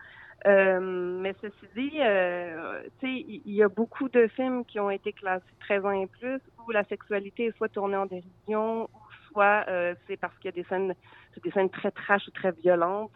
Euh, 0.46 0.78
mais 0.80 1.34
ceci 1.40 1.66
dit, 1.74 2.00
euh, 2.00 2.82
il 3.02 3.40
y, 3.46 3.62
a 3.62 3.68
beaucoup 3.68 4.10
de 4.10 4.26
films 4.28 4.64
qui 4.66 4.78
ont 4.78 4.90
été 4.90 5.12
classés 5.12 5.44
13 5.60 5.86
ans 5.86 5.90
et 5.90 6.06
plus 6.06 6.38
où 6.66 6.70
la 6.70 6.84
sexualité 6.84 7.46
est 7.46 7.56
soit 7.56 7.70
tournée 7.70 7.96
en 7.96 8.04
dérision, 8.04 8.84
ou 8.84 9.30
soit 9.32 9.64
euh, 9.68 9.94
c'est 10.06 10.18
parce 10.18 10.36
qu'il 10.36 10.46
y 10.46 10.48
a 10.48 10.62
des 10.62 10.64
scènes, 10.64 10.94
des 11.42 11.50
scènes 11.50 11.70
très 11.70 11.90
trash 11.90 12.28
ou 12.28 12.30
très 12.30 12.52
violentes. 12.52 13.10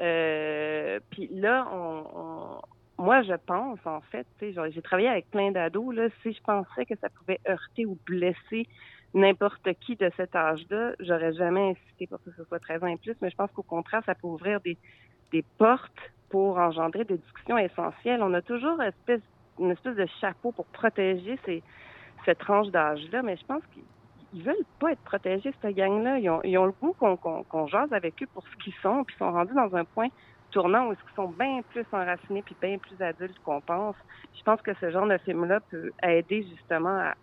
Euh, 0.00 1.00
Puis 1.10 1.28
là, 1.32 1.66
on, 1.72 2.04
on, 2.14 3.02
moi, 3.02 3.22
je 3.22 3.34
pense, 3.34 3.78
en 3.84 4.00
fait, 4.02 4.26
j'ai 4.40 4.82
travaillé 4.82 5.08
avec 5.08 5.28
plein 5.30 5.50
d'ados, 5.50 5.94
là, 5.94 6.08
si 6.22 6.32
je 6.32 6.40
pensais 6.42 6.86
que 6.86 6.94
ça 7.00 7.08
pouvait 7.08 7.40
heurter 7.48 7.84
ou 7.84 7.98
blesser 8.06 8.68
n'importe 9.12 9.68
qui 9.80 9.96
de 9.96 10.08
cet 10.16 10.36
âge-là, 10.36 10.92
j'aurais 11.00 11.32
jamais 11.32 11.70
incité 11.70 12.06
pour 12.06 12.22
que 12.22 12.30
ce 12.36 12.44
soit 12.44 12.60
13 12.60 12.84
ans 12.84 12.86
et 12.86 12.96
plus, 12.96 13.16
mais 13.20 13.30
je 13.30 13.34
pense 13.34 13.50
qu'au 13.50 13.64
contraire, 13.64 14.02
ça 14.06 14.14
peut 14.14 14.28
ouvrir 14.28 14.60
des, 14.60 14.76
des 15.32 15.42
portes 15.58 16.12
pour 16.30 16.58
engendrer 16.58 17.04
des 17.04 17.18
discussions 17.18 17.58
essentielles. 17.58 18.22
On 18.22 18.32
a 18.34 18.42
toujours 18.42 18.80
une 18.80 18.88
espèce, 18.88 19.20
une 19.58 19.70
espèce 19.70 19.96
de 19.96 20.06
chapeau 20.20 20.52
pour 20.52 20.64
protéger 20.66 21.38
ces, 21.44 21.62
cette 22.24 22.38
tranche 22.38 22.68
d'âge-là, 22.68 23.22
mais 23.22 23.36
je 23.36 23.44
pense 23.44 23.62
qu'ils 23.72 24.42
veulent 24.42 24.64
pas 24.78 24.92
être 24.92 25.02
protégés, 25.02 25.52
cette 25.60 25.74
gang-là. 25.74 26.18
Ils 26.18 26.58
ont, 26.58 26.66
le 26.66 26.72
goût 26.72 26.94
qu'on 26.98 27.16
qu'on 27.16 27.66
jase 27.66 27.92
avec 27.92 28.22
eux 28.22 28.28
pour 28.32 28.44
ce 28.44 28.64
qu'ils 28.64 28.74
sont, 28.82 29.04
puis 29.04 29.14
ils 29.16 29.18
sont 29.18 29.32
rendus 29.32 29.54
dans 29.54 29.74
un 29.74 29.84
point 29.84 30.08
tournant 30.50 30.88
où 30.88 30.92
ils 30.92 31.14
sont 31.14 31.28
bien 31.28 31.60
plus 31.70 31.84
enracinés 31.92 32.42
puis 32.42 32.56
bien 32.60 32.78
plus 32.78 33.00
adultes 33.02 33.38
qu'on 33.44 33.60
pense. 33.60 33.96
Je 34.36 34.42
pense 34.42 34.60
que 34.62 34.72
ce 34.80 34.90
genre 34.90 35.06
de 35.06 35.18
film-là 35.18 35.60
peut 35.70 35.90
aider 36.02 36.44
justement 36.50 36.96
à, 36.96 37.14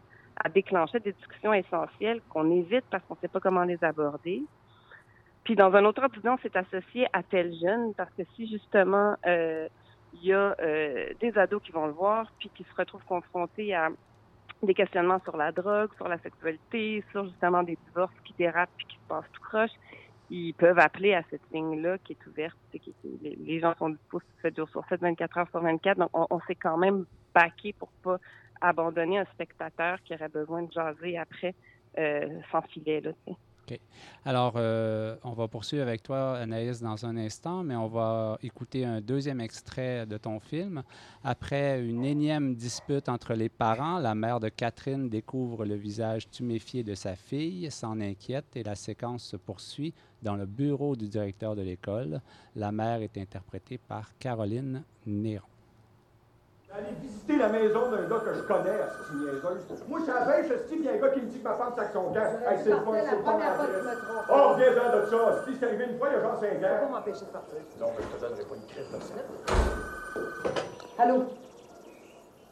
à 0.43 0.49
déclencher 0.49 0.99
des 0.99 1.13
discussions 1.13 1.53
essentielles 1.53 2.21
qu'on 2.29 2.49
évite 2.51 2.85
parce 2.89 3.03
qu'on 3.05 3.15
ne 3.15 3.19
sait 3.19 3.27
pas 3.27 3.39
comment 3.39 3.63
les 3.63 3.81
aborder. 3.83 4.43
Puis 5.47 5.55
dans 5.55 5.73
un 5.75 5.85
autre 5.85 6.03
opinion, 6.03 6.37
c'est 6.43 6.57
associé 6.57 7.07
à 7.13 7.23
tel 7.23 7.55
jeune 7.55 7.93
parce 7.93 8.11
que 8.17 8.23
si 8.35 8.49
justement 8.49 9.15
euh, 9.25 9.69
il 10.15 10.25
y 10.25 10.33
a 10.33 10.53
euh, 10.59 11.13
des 11.21 11.37
ados 11.37 11.63
qui 11.63 11.71
vont 11.71 11.85
le 11.85 11.93
voir 11.93 12.29
puis 12.37 12.51
qui 12.53 12.65
se 12.65 12.75
retrouvent 12.75 13.05
confrontés 13.05 13.73
à 13.73 13.87
des 14.61 14.73
questionnements 14.73 15.21
sur 15.23 15.37
la 15.37 15.53
drogue, 15.53 15.89
sur 15.95 16.09
la 16.09 16.17
sexualité, 16.17 17.01
sur 17.11 17.23
justement 17.23 17.63
des 17.63 17.77
divorces 17.87 18.13
qui 18.25 18.33
dérapent 18.37 18.73
puis 18.75 18.87
qui 18.87 18.97
se 18.97 19.07
passent 19.07 19.31
tout 19.31 19.41
croche, 19.41 19.71
ils 20.29 20.53
peuvent 20.53 20.79
appeler 20.79 21.13
à 21.13 21.23
cette 21.29 21.49
ligne-là 21.53 21.97
qui 21.99 22.11
est 22.11 22.27
ouverte. 22.27 22.57
Qui, 22.73 22.93
les, 23.21 23.59
gens 23.61 23.73
sont 23.79 23.91
disposés 23.91 24.25
7 24.41 24.57
jours 24.57 24.67
sur 24.67 24.83
7, 24.89 24.99
24 24.99 25.37
heures 25.37 25.49
sur 25.49 25.61
24. 25.61 25.97
Donc, 25.97 26.09
on, 26.11 26.27
on 26.29 26.41
s'est 26.41 26.55
quand 26.55 26.75
même 26.75 27.05
baqué 27.33 27.71
pour 27.71 27.87
pas 28.03 28.17
abandonner 28.59 29.19
un 29.19 29.25
spectateur 29.27 30.03
qui 30.03 30.13
aurait 30.13 30.27
besoin 30.27 30.63
de 30.63 30.73
jaser 30.73 31.17
après 31.17 31.55
euh, 31.97 32.41
sans 32.51 32.63
filet. 32.63 32.99
Là, 32.99 33.11
OK. 33.69 33.79
Alors, 34.25 34.53
euh, 34.55 35.15
on 35.23 35.31
va 35.31 35.47
poursuivre 35.47 35.83
avec 35.83 36.03
toi, 36.03 36.37
Anaïs, 36.37 36.81
dans 36.81 37.05
un 37.05 37.17
instant, 37.17 37.63
mais 37.63 37.75
on 37.75 37.87
va 37.87 38.37
écouter 38.41 38.85
un 38.85 39.01
deuxième 39.01 39.41
extrait 39.41 40.05
de 40.05 40.17
ton 40.17 40.39
film. 40.39 40.83
Après 41.23 41.81
une 41.81 42.05
énième 42.05 42.55
dispute 42.55 43.09
entre 43.09 43.33
les 43.33 43.49
parents, 43.49 43.99
la 43.99 44.15
mère 44.15 44.39
de 44.39 44.49
Catherine 44.49 45.09
découvre 45.09 45.65
le 45.65 45.75
visage 45.75 46.29
tuméfié 46.29 46.83
de 46.83 46.95
sa 46.95 47.15
fille, 47.15 47.69
s'en 47.71 47.99
inquiète 47.99 48.55
et 48.55 48.63
la 48.63 48.75
séquence 48.75 49.23
se 49.23 49.37
poursuit 49.37 49.93
dans 50.21 50.35
le 50.35 50.45
bureau 50.45 50.95
du 50.95 51.07
directeur 51.07 51.55
de 51.55 51.61
l'école. 51.61 52.21
La 52.55 52.71
mère 52.71 53.01
est 53.01 53.17
interprétée 53.17 53.77
par 53.77 54.17
Caroline 54.17 54.83
Néron. 55.05 55.56
Aller 56.77 56.93
visiter 57.01 57.37
la 57.37 57.49
maison 57.49 57.89
d'un 57.89 58.03
gars 58.03 58.19
que 58.19 58.33
je 58.35 58.41
connais, 58.41 58.77
c'est 58.91 59.13
une 59.13 59.21
niaiseuse. 59.21 59.81
Moi, 59.87 59.97
je 59.99 60.03
suis 60.03 60.13
à 60.13 60.19
la 60.19 60.25
pêche, 60.27 60.45
il 60.71 60.83
y 60.83 60.87
a 60.87 60.91
un 60.91 60.97
gars 60.97 61.09
qui 61.09 61.21
me 61.21 61.25
dit 61.25 61.39
que 61.39 61.43
ma 61.43 61.55
femme 61.55 61.73
sac 61.75 61.89
son 61.91 62.13
camp. 62.13 62.15
Hey, 62.15 62.59
c'est 62.63 62.69
le 62.69 62.75
fun, 62.81 62.93
c'est 63.03 63.15
le 63.15 63.23
fun. 63.23 63.39
Oh, 64.31 64.53
viens-en 64.55 64.89
de 64.95 65.05
ça. 65.09 65.43
Si 65.47 65.57
c'est 65.59 65.65
arrivé 65.65 65.85
une 65.85 65.97
fois, 65.97 66.09
il 66.09 66.13
y 66.13 66.17
a 66.17 66.21
genre 66.21 66.39
5 66.39 66.47
ans. 66.49 66.59
Pas 66.61 66.87
m'empêcher 66.91 67.25
de 67.25 67.31
partir. 67.31 67.57
Non, 67.79 67.87
mais 67.97 68.03
je 68.03 68.09
te 68.15 68.21
donnerai 68.21 68.43
pas 68.43 68.55
une 68.55 68.65
crise 68.67 68.91
de 68.93 68.99
ça. 69.01 69.13
Allô? 71.03 71.25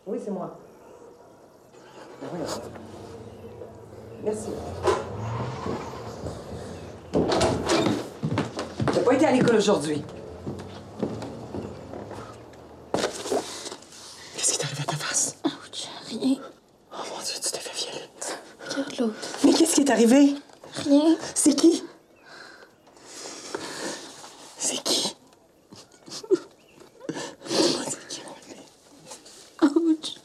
Oui, 0.08 0.20
c'est 0.24 0.32
moi. 0.32 0.58
Oui, 2.34 2.40
Merci. 4.24 4.50
J'ai 8.92 9.02
pas 9.02 9.14
été 9.14 9.26
à 9.28 9.32
l'école 9.32 9.58
aujourd'hui? 9.58 10.04
Oh 16.18 16.98
mon 16.98 17.22
Dieu, 17.24 17.36
tu 17.44 17.52
t'es 17.52 17.60
fait 17.60 17.76
violer. 17.76 18.10
Regarde 18.70 19.00
l'autre. 19.00 19.14
Mais 19.44 19.52
qu'est-ce 19.54 19.76
qui 19.76 19.82
est 19.82 19.85
arrivé? 19.96 20.36
Rien. 20.84 21.16
C'est 21.34 21.56
qui? 21.56 21.82
C'est 24.58 24.84
qui? 24.84 25.16
Ouch. 29.62 30.16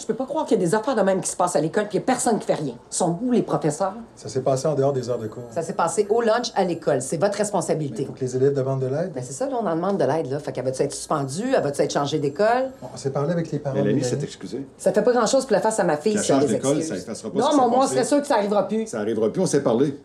Je 0.00 0.06
peux 0.06 0.06
peux 0.08 0.14
pas 0.14 0.26
croire 0.26 0.35
qu'il 0.46 0.58
y 0.58 0.62
a 0.62 0.66
des 0.66 0.74
affaires 0.74 0.94
de 0.94 1.02
même 1.02 1.20
qui 1.20 1.28
se 1.28 1.36
passent 1.36 1.56
à 1.56 1.60
l'école 1.60 1.84
puis 1.88 1.98
il 1.98 2.00
y 2.00 2.02
a 2.02 2.06
personne 2.06 2.38
qui 2.38 2.46
fait 2.46 2.54
rien. 2.54 2.74
Sont 2.88 3.18
où 3.22 3.32
les 3.32 3.42
professeurs? 3.42 3.94
Ça 4.14 4.28
s'est 4.28 4.40
passé 4.40 4.66
en 4.66 4.74
dehors 4.74 4.92
des 4.92 5.10
heures 5.10 5.18
de 5.18 5.26
cours. 5.26 5.44
Ça 5.50 5.62
s'est 5.62 5.74
passé 5.74 6.06
au 6.08 6.20
lunch 6.22 6.52
à 6.54 6.64
l'école. 6.64 7.02
C'est 7.02 7.18
votre 7.18 7.36
responsabilité. 7.36 8.02
Il 8.02 8.06
faut 8.06 8.12
que 8.12 8.20
les 8.20 8.36
élèves 8.36 8.54
demandent 8.54 8.80
de 8.80 8.86
l'aide. 8.86 9.12
Ben 9.12 9.22
c'est 9.24 9.32
ça, 9.32 9.46
là, 9.46 9.56
on 9.60 9.66
en 9.66 9.76
demande 9.76 9.98
de 9.98 10.04
l'aide, 10.04 10.30
là. 10.30 10.38
Fait 10.38 10.52
qu'elle 10.52 10.64
va-tu 10.64 10.82
être 10.82 10.94
suspendue? 10.94 11.52
Elle 11.54 11.62
va-tu 11.62 11.82
être 11.82 11.92
changée 11.92 12.18
d'école? 12.18 12.70
Bon, 12.80 12.88
on 12.94 12.96
s'est 12.96 13.10
parlé 13.10 13.32
avec 13.32 13.50
les 13.52 13.58
parents. 13.58 13.74
Mélanie 13.76 14.04
s'est 14.04 14.18
excusée. 14.22 14.66
Ça 14.78 14.92
fait 14.92 15.02
pas 15.02 15.12
grand-chose 15.12 15.44
pour 15.44 15.52
la 15.52 15.60
face 15.60 15.78
à 15.80 15.84
ma 15.84 15.96
fille 15.96 16.12
si 16.18 16.30
elle 16.32 16.40
change 16.40 16.46
d'école, 16.46 16.82
ça 16.82 16.96
effacera 16.96 17.30
pas 17.30 17.38
Non, 17.38 17.48
mais 17.52 17.68
moins, 17.68 17.84
on 17.84 17.88
serait 17.88 18.04
sûr 18.04 18.20
que 18.20 18.26
ça 18.26 18.36
arrivera 18.36 18.66
plus. 18.66 18.86
Ça 18.86 19.00
arrivera 19.00 19.30
plus, 19.30 19.42
on 19.42 19.46
s'est 19.46 19.62
parlé. 19.62 19.98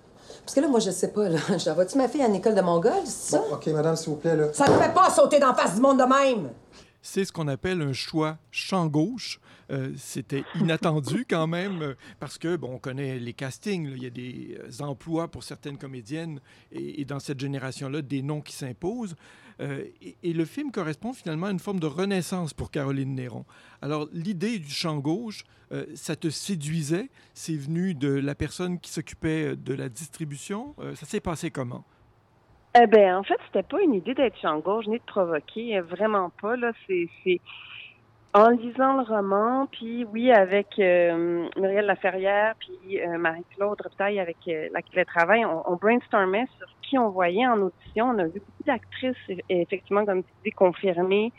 Parce 0.44 0.56
que 0.56 0.62
là, 0.62 0.68
moi, 0.68 0.80
je 0.80 0.90
sais 0.92 1.10
pas, 1.10 1.30
là. 1.30 1.38
Je 1.58 1.70
l'envoie-tu 1.70 1.98
ma 1.98 2.08
fille 2.08 2.24
à 2.24 2.28
une 2.28 2.36
école 2.36 2.56
de 2.56 2.62
Mongol, 2.62 2.92
c'est 3.06 3.36
ça? 3.36 3.38
Bon, 3.38 3.56
OK, 3.56 3.68
madame, 3.68 3.96
s'il 3.96 4.10
vous 4.10 4.16
plaît, 4.16 4.36
là. 4.36 4.46
Ça 4.54 4.66
ne 4.68 4.74
fait 4.74 4.94
pas 4.94 5.10
sauter 5.10 5.40
d'en 5.40 5.54
face 5.54 5.76
du 5.76 5.82
monde 5.82 6.00
de 6.00 6.04
même! 6.04 6.50
C'est 7.02 7.26
ce 7.26 7.32
qu'on 7.32 7.48
appelle 7.48 7.82
un 7.82 7.94
choix 7.94 8.38
champ 8.52 8.88
gauche. 8.88 9.40
Euh, 9.72 9.92
C'était 9.98 10.44
inattendu 10.60 11.26
quand 11.30 11.48
même, 11.48 11.82
euh, 11.82 11.94
parce 12.20 12.38
que, 12.38 12.56
bon, 12.56 12.74
on 12.76 12.80
connaît 12.80 13.18
les 13.20 13.34
castings. 13.34 13.88
là. 13.90 13.96
Il 13.96 14.04
y 14.04 14.06
a 14.06 14.10
des 14.10 14.58
euh, 14.60 14.84
emplois 14.84 15.30
pour 15.30 15.44
certaines 15.44 15.78
comédiennes 15.78 16.40
et, 16.72 17.02
et 17.02 17.06
dans 17.06 17.20
cette 17.20 17.40
génération-là, 17.40 18.02
des 18.02 18.22
noms 18.22 18.42
qui 18.42 18.54
s'imposent. 18.54 19.16
Euh, 19.62 19.86
et, 20.02 20.16
et 20.24 20.34
le 20.34 20.46
film 20.46 20.72
correspond 20.72 21.14
finalement 21.14 21.48
à 21.48 21.52
une 21.52 21.60
forme 21.60 21.80
de 21.80 21.88
renaissance 21.88 22.54
pour 22.54 22.70
Caroline 22.72 23.16
Néron. 23.16 23.46
Alors, 23.82 24.08
l'idée 24.12 24.60
du 24.60 24.70
champ 24.72 24.98
gauche, 24.98 25.44
euh, 25.72 25.86
ça 25.96 26.16
te 26.16 26.30
séduisait? 26.30 27.10
C'est 27.34 27.56
venu 27.56 27.94
de 27.96 28.10
la 28.10 28.36
personne 28.36 28.80
qui 28.80 28.92
s'occupait 28.92 29.56
de 29.56 29.74
la 29.74 29.90
distribution? 29.90 30.76
Ça 30.96 31.06
s'est 31.06 31.20
passé 31.20 31.50
comment? 31.52 31.86
Eh 32.74 32.88
ben, 32.88 33.18
en 33.18 33.24
fait, 33.24 33.38
c'était 33.48 33.64
pas 33.64 33.82
une 33.82 33.94
idée 33.96 34.14
d'être 34.14 34.38
champ 34.40 34.60
gauche 34.60 34.88
ni 34.88 34.98
de 34.98 35.04
provoquer, 35.04 35.78
euh, 35.78 35.82
vraiment 35.82 36.32
pas. 36.42 36.56
Là, 36.56 36.72
c'est, 36.88 37.42
en 38.34 38.48
lisant 38.50 38.96
le 38.96 39.04
roman, 39.04 39.68
puis 39.70 40.06
oui, 40.06 40.32
avec 40.32 40.80
euh, 40.80 41.50
Muriel 41.58 41.86
Laferrière, 41.86 42.56
puis 42.60 43.02
euh, 43.02 43.18
Marie-Claude 43.18 43.82
Reptaille 43.82 44.22
avec 44.22 44.38
euh, 44.48 44.70
laquelle 44.72 45.00
elle 45.00 45.06
travaille, 45.06 45.44
on, 45.44 45.70
on 45.70 45.76
brainstormait 45.76 46.48
sur 46.58 46.68
qui 46.82 46.98
on 46.98 47.10
voyait 47.10 47.46
en 47.46 47.60
audition. 47.60 48.06
On 48.06 48.20
a 48.20 48.24
vu 48.24 48.40
beaucoup 48.40 48.64
d'actrices, 48.66 49.18
effectivement, 49.50 50.06
comme 50.06 50.24
tu 50.24 50.32
dis, 50.46 50.52
confirmées, 50.52 51.34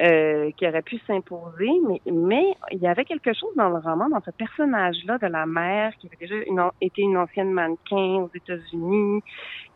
euh, 0.00 0.50
qui 0.56 0.66
auraient 0.68 0.82
pu 0.82 0.98
s'imposer, 1.06 1.70
mais, 1.88 2.02
mais 2.12 2.44
il 2.72 2.78
y 2.78 2.86
avait 2.86 3.04
quelque 3.06 3.32
chose 3.32 3.54
dans 3.56 3.70
le 3.70 3.78
roman, 3.78 4.10
dans 4.10 4.20
ce 4.20 4.32
personnage-là 4.32 5.16
de 5.16 5.28
la 5.28 5.46
mère, 5.46 5.96
qui 5.96 6.08
avait 6.08 6.16
déjà 6.16 6.34
une 6.46 6.62
été 6.82 7.00
une 7.02 7.16
ancienne 7.16 7.52
mannequin 7.52 8.22
aux 8.24 8.30
États-Unis, 8.34 9.22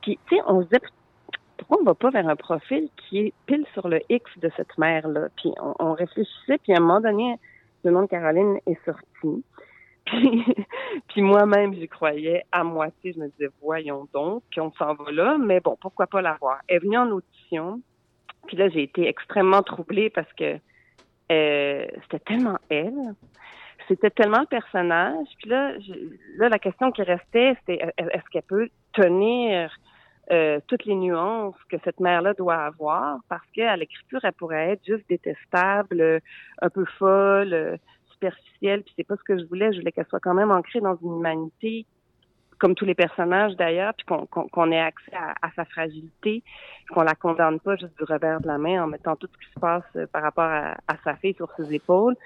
qui, 0.03 0.19
tu 0.29 0.37
sais, 0.37 0.43
on 0.47 0.63
se 0.63 0.69
pourquoi 1.59 1.79
on 1.81 1.85
va 1.85 1.95
pas 1.95 2.11
vers 2.11 2.29
un 2.29 2.37
profil 2.37 2.89
qui 2.97 3.19
est 3.19 3.33
pile 3.47 3.67
sur 3.75 3.89
le 3.89 4.01
X 4.09 4.25
de 4.39 4.51
cette 4.57 4.79
mère-là? 4.79 5.29
Puis 5.37 5.53
on, 5.79 5.93
réfléchissait, 5.93 6.59
puis 6.59 6.73
à 6.73 6.77
un 6.77 6.81
moment 6.81 7.01
donné, 7.01 7.37
le 7.85 7.91
nom 7.91 8.03
de 8.03 8.07
Caroline 8.07 8.59
est 8.67 8.79
sorti. 8.85 9.45
Puis, 10.09 10.43
puis 11.09 11.21
moi-même, 11.21 11.75
j'y 11.75 11.87
croyais 11.87 12.43
à 12.51 12.65
moitié. 12.65 13.13
Je 13.13 13.19
me 13.19 13.29
disais, 13.29 13.51
voyons 13.61 14.09
donc, 14.15 14.43
puis 14.51 14.59
on 14.59 14.73
s'en 14.73 14.95
va 14.95 15.13
là, 15.13 15.37
mais 15.37 15.61
bon, 15.61 15.77
pourquoi 15.79 16.07
pas 16.07 16.23
la 16.23 16.39
voir? 16.41 16.61
Elle 16.67 16.77
est 16.77 16.79
venue 16.79 16.97
en 16.97 17.11
audition, 17.11 17.83
puis 18.47 18.57
là, 18.57 18.71
j'ai 18.71 18.85
été 18.85 19.07
extrêmement 19.07 19.63
troublée 19.63 20.09
parce 20.09 20.33
que 20.33 20.59
euh, 21.31 21.87
c'était 22.05 22.21
tellement 22.21 22.57
elle. 22.71 23.15
C'était 23.87 24.09
tellement 24.09 24.41
le 24.41 24.47
personnage. 24.47 25.27
Puis 25.39 25.51
là, 25.51 25.73
là, 26.39 26.49
la 26.49 26.59
question 26.59 26.91
qui 26.91 27.03
restait, 27.03 27.55
c'était 27.61 27.85
est- 27.85 27.93
est-ce 27.99 28.25
qu'elle 28.31 28.43
peut 28.43 28.69
tenir 28.95 29.71
euh, 30.31 30.61
toutes 30.67 30.85
les 30.85 30.95
nuances 30.95 31.57
que 31.71 31.77
cette 31.85 32.01
mère-là 32.01 32.35
doit 32.35 32.57
avoir 32.57 33.19
parce 33.29 33.47
qu'à 33.55 33.77
l'écriture, 33.77 34.21
elle 34.23 34.33
pourrait 34.33 34.73
être 34.73 34.85
juste 34.85 35.09
détestable, 35.09 36.21
un 36.61 36.71
peu 36.71 36.85
folle, 36.99 37.55
euh, 37.55 37.77
superficielle. 38.13 38.83
Puis 38.83 38.93
c'est 38.97 39.07
pas 39.07 39.17
ce 39.17 39.23
que 39.23 39.39
je 39.39 39.45
voulais. 39.45 39.73
Je 39.73 39.79
voulais 39.79 39.93
qu'elle 39.93 40.07
soit 40.07 40.21
quand 40.21 40.35
même 40.35 40.51
ancrée 40.51 40.81
dans 40.81 40.97
une 40.97 41.19
humanité 41.19 41.87
comme 42.59 42.75
tous 42.75 42.85
les 42.85 42.97
personnages 42.97 43.55
d'ailleurs, 43.55 43.95
puis 43.95 44.05
qu'on 44.05 44.27
qu'on 44.27 44.49
qu'on 44.49 44.73
ait 44.73 44.81
accès 44.81 45.15
à, 45.15 45.35
à 45.43 45.51
sa 45.53 45.65
fragilité, 45.65 46.43
qu'on 46.91 47.03
la 47.03 47.15
condamne 47.15 47.61
pas 47.61 47.77
juste 47.77 47.97
du 47.97 48.05
revers 48.05 48.41
de 48.41 48.49
la 48.49 48.59
main 48.59 48.83
en 48.83 48.89
mettant 48.89 49.15
tout 49.15 49.29
ce 49.33 49.47
qui 49.47 49.55
se 49.55 49.61
passe 49.61 49.85
euh, 49.95 50.07
par 50.09 50.23
rapport 50.23 50.45
à, 50.45 50.73
à 50.89 50.97
sa 51.05 51.15
fille 51.15 51.35
sur 51.35 51.51
ses 51.57 51.73
épaules. 51.73 52.17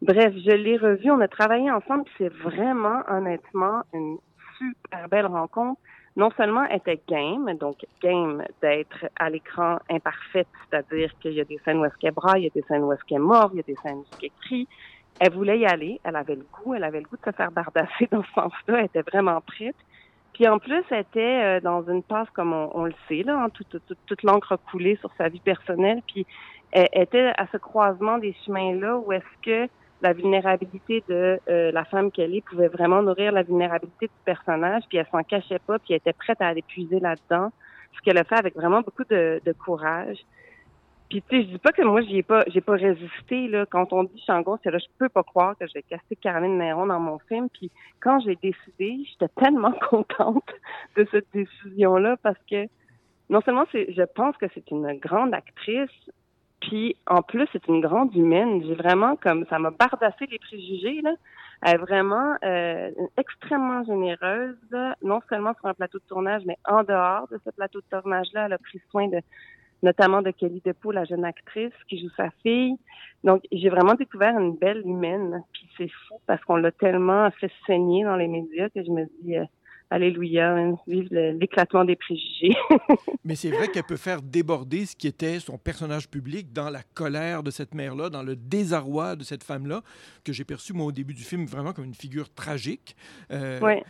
Bref, 0.00 0.32
je 0.36 0.52
l'ai 0.52 0.76
revu, 0.76 1.10
on 1.10 1.20
a 1.20 1.28
travaillé 1.28 1.70
ensemble, 1.70 2.04
c'est 2.16 2.32
vraiment, 2.32 3.02
honnêtement, 3.08 3.82
une 3.92 4.18
super 4.56 5.08
belle 5.08 5.26
rencontre. 5.26 5.80
Non 6.18 6.30
seulement 6.36 6.64
était 6.64 7.00
game, 7.08 7.48
donc 7.58 7.76
game 8.02 8.42
d'être 8.60 9.06
à 9.20 9.30
l'écran 9.30 9.78
imparfaite, 9.88 10.48
c'est-à-dire 10.68 11.16
qu'il 11.20 11.32
y 11.34 11.40
a 11.40 11.44
des 11.44 11.58
scènes 11.64 11.78
où 11.78 11.84
est-ce 11.84 11.96
qu'elle 11.98 12.12
braille, 12.12 12.42
il 12.42 12.44
y 12.44 12.48
a 12.48 12.50
des 12.50 12.66
scènes 12.66 12.82
où 12.82 12.92
est-ce 12.92 13.04
qu'elle 13.04 13.18
est 13.18 13.20
morte, 13.20 13.52
il 13.54 13.58
y 13.58 13.60
a 13.60 13.62
des 13.62 13.76
scènes 13.76 13.98
où 13.98 14.04
est-ce 14.12 14.18
qu'elle. 14.18 14.66
Elle 15.20 15.32
voulait 15.32 15.60
y 15.60 15.66
aller, 15.66 16.00
elle 16.02 16.16
avait 16.16 16.34
le 16.34 16.44
goût, 16.52 16.74
elle 16.74 16.82
avait 16.82 16.98
le 16.98 17.06
goût 17.06 17.16
de 17.16 17.30
se 17.30 17.36
faire 17.36 17.52
bardasser 17.52 18.08
dans 18.10 18.24
ce 18.24 18.32
sens-là, 18.32 18.80
elle 18.80 18.84
était 18.86 19.02
vraiment 19.02 19.40
prête. 19.40 19.76
Puis 20.32 20.48
en 20.48 20.58
plus, 20.58 20.82
elle 20.90 21.00
était 21.00 21.20
euh, 21.20 21.60
dans 21.60 21.88
une 21.88 22.02
passe, 22.02 22.28
comme 22.30 22.52
on, 22.52 22.70
on 22.74 22.84
le 22.84 22.94
sait, 23.08 23.22
là, 23.22 23.40
hein, 23.40 23.48
toute, 23.50 23.80
toute, 23.86 23.98
toute 24.06 24.22
l'encre 24.24 24.58
coulée 24.70 24.96
sur 24.96 25.10
sa 25.18 25.28
vie 25.28 25.40
personnelle. 25.40 26.02
Puis 26.06 26.26
elle 26.72 26.88
était 26.94 27.32
à 27.38 27.46
ce 27.52 27.56
croisement 27.58 28.18
des 28.18 28.34
chemins-là 28.44 28.98
où 28.98 29.12
est-ce 29.12 29.42
que 29.42 29.70
la 30.00 30.12
vulnérabilité 30.12 31.02
de 31.08 31.40
euh, 31.48 31.72
la 31.72 31.84
femme 31.84 32.10
qu'elle 32.10 32.34
est 32.34 32.40
pouvait 32.40 32.68
vraiment 32.68 33.02
nourrir 33.02 33.32
la 33.32 33.42
vulnérabilité 33.42 34.06
du 34.06 34.20
personnage, 34.24 34.84
puis 34.88 34.98
elle 34.98 35.06
s'en 35.10 35.22
cachait 35.22 35.58
pas, 35.60 35.78
puis 35.78 35.88
elle 35.90 35.96
était 35.96 36.12
prête 36.12 36.40
à 36.40 36.48
aller 36.48 36.62
puiser 36.62 37.00
là-dedans, 37.00 37.50
ce 37.96 38.00
qu'elle 38.02 38.18
a 38.18 38.24
fait 38.24 38.38
avec 38.38 38.54
vraiment 38.54 38.80
beaucoup 38.80 39.04
de, 39.04 39.40
de 39.44 39.52
courage. 39.52 40.18
Puis 41.08 41.22
tu 41.22 41.36
sais, 41.36 41.42
je 41.42 41.48
dis 41.48 41.58
pas 41.58 41.72
que 41.72 41.82
moi 41.82 42.02
j'y 42.02 42.18
ai 42.18 42.22
pas 42.22 42.44
j'ai 42.48 42.60
pas 42.60 42.74
résisté 42.74 43.48
là 43.48 43.64
quand 43.64 43.92
on 43.94 44.04
dit 44.04 44.22
Changon, 44.26 44.58
c'est 44.62 44.70
là 44.70 44.78
je 44.78 44.86
peux 44.98 45.08
pas 45.08 45.22
croire 45.22 45.56
que 45.56 45.66
j'ai 45.66 45.82
casté 45.82 46.16
Caroline 46.16 46.58
Néron 46.58 46.86
dans 46.86 47.00
mon 47.00 47.18
film 47.20 47.48
puis 47.48 47.70
quand 48.00 48.20
j'ai 48.20 48.36
décidé, 48.36 49.04
j'étais 49.10 49.32
tellement 49.40 49.72
contente 49.90 50.50
de 50.96 51.06
cette 51.10 51.26
décision 51.32 51.96
là 51.96 52.16
parce 52.22 52.38
que 52.50 52.66
non 53.30 53.40
seulement 53.40 53.64
c'est 53.72 53.90
je 53.94 54.02
pense 54.02 54.36
que 54.36 54.46
c'est 54.54 54.70
une 54.70 54.98
grande 54.98 55.32
actrice 55.32 56.10
puis 56.60 56.96
en 57.06 57.22
plus 57.22 57.46
c'est 57.52 57.66
une 57.68 57.80
grande 57.80 58.14
humaine, 58.14 58.62
j'ai 58.66 58.74
vraiment 58.74 59.16
comme 59.16 59.46
ça 59.50 59.58
m'a 59.58 59.70
bardassé 59.70 60.26
les 60.30 60.38
préjugés 60.38 61.00
là. 61.02 61.14
Elle 61.60 61.74
est 61.74 61.78
vraiment 61.78 62.36
euh, 62.44 62.90
extrêmement 63.16 63.82
généreuse, 63.82 64.56
non 65.02 65.20
seulement 65.28 65.54
sur 65.54 65.66
un 65.66 65.74
plateau 65.74 65.98
de 65.98 66.04
tournage, 66.04 66.42
mais 66.46 66.56
en 66.64 66.84
dehors 66.84 67.26
de 67.32 67.40
ce 67.44 67.50
plateau 67.50 67.80
de 67.80 67.86
tournage-là, 67.90 68.46
elle 68.46 68.52
a 68.52 68.58
pris 68.58 68.80
soin 68.90 69.08
de 69.08 69.20
notamment 69.82 70.22
de 70.22 70.30
Kelly 70.30 70.62
DePau, 70.64 70.90
la 70.90 71.04
jeune 71.04 71.24
actrice 71.24 71.72
qui 71.88 72.00
joue 72.00 72.10
sa 72.16 72.30
fille. 72.42 72.76
Donc, 73.24 73.42
j'ai 73.52 73.68
vraiment 73.68 73.94
découvert 73.94 74.38
une 74.38 74.56
belle 74.56 74.82
humaine. 74.84 75.42
Puis 75.52 75.68
c'est 75.76 75.88
fou 75.88 76.20
parce 76.26 76.42
qu'on 76.44 76.56
l'a 76.56 76.72
tellement 76.72 77.30
fait 77.32 77.50
saigner 77.66 78.04
dans 78.04 78.16
les 78.16 78.28
médias 78.28 78.68
que 78.70 78.82
je 78.82 78.90
me 78.90 79.04
dis, 79.22 79.36
euh, 79.36 79.44
alléluia, 79.90 80.72
vive 80.86 81.08
l'éclatement 81.12 81.84
des 81.84 81.96
préjugés. 81.96 82.54
Mais 83.24 83.34
c'est 83.34 83.50
vrai 83.50 83.68
qu'elle 83.68 83.84
peut 83.84 83.96
faire 83.96 84.22
déborder 84.22 84.86
ce 84.86 84.94
qui 84.96 85.06
était 85.06 85.40
son 85.40 85.58
personnage 85.58 86.08
public 86.08 86.52
dans 86.52 86.70
la 86.70 86.82
colère 86.94 87.42
de 87.42 87.50
cette 87.50 87.74
mère-là, 87.74 88.10
dans 88.10 88.22
le 88.22 88.36
désarroi 88.36 89.16
de 89.16 89.24
cette 89.24 89.42
femme-là, 89.44 89.82
que 90.24 90.32
j'ai 90.32 90.44
perçu, 90.44 90.72
moi, 90.72 90.86
au 90.86 90.92
début 90.92 91.14
du 91.14 91.22
film, 91.22 91.46
vraiment 91.46 91.72
comme 91.72 91.84
une 91.84 91.94
figure 91.94 92.32
tragique. 92.32 92.96
Euh, 93.30 93.60
Ouais. 93.60 93.82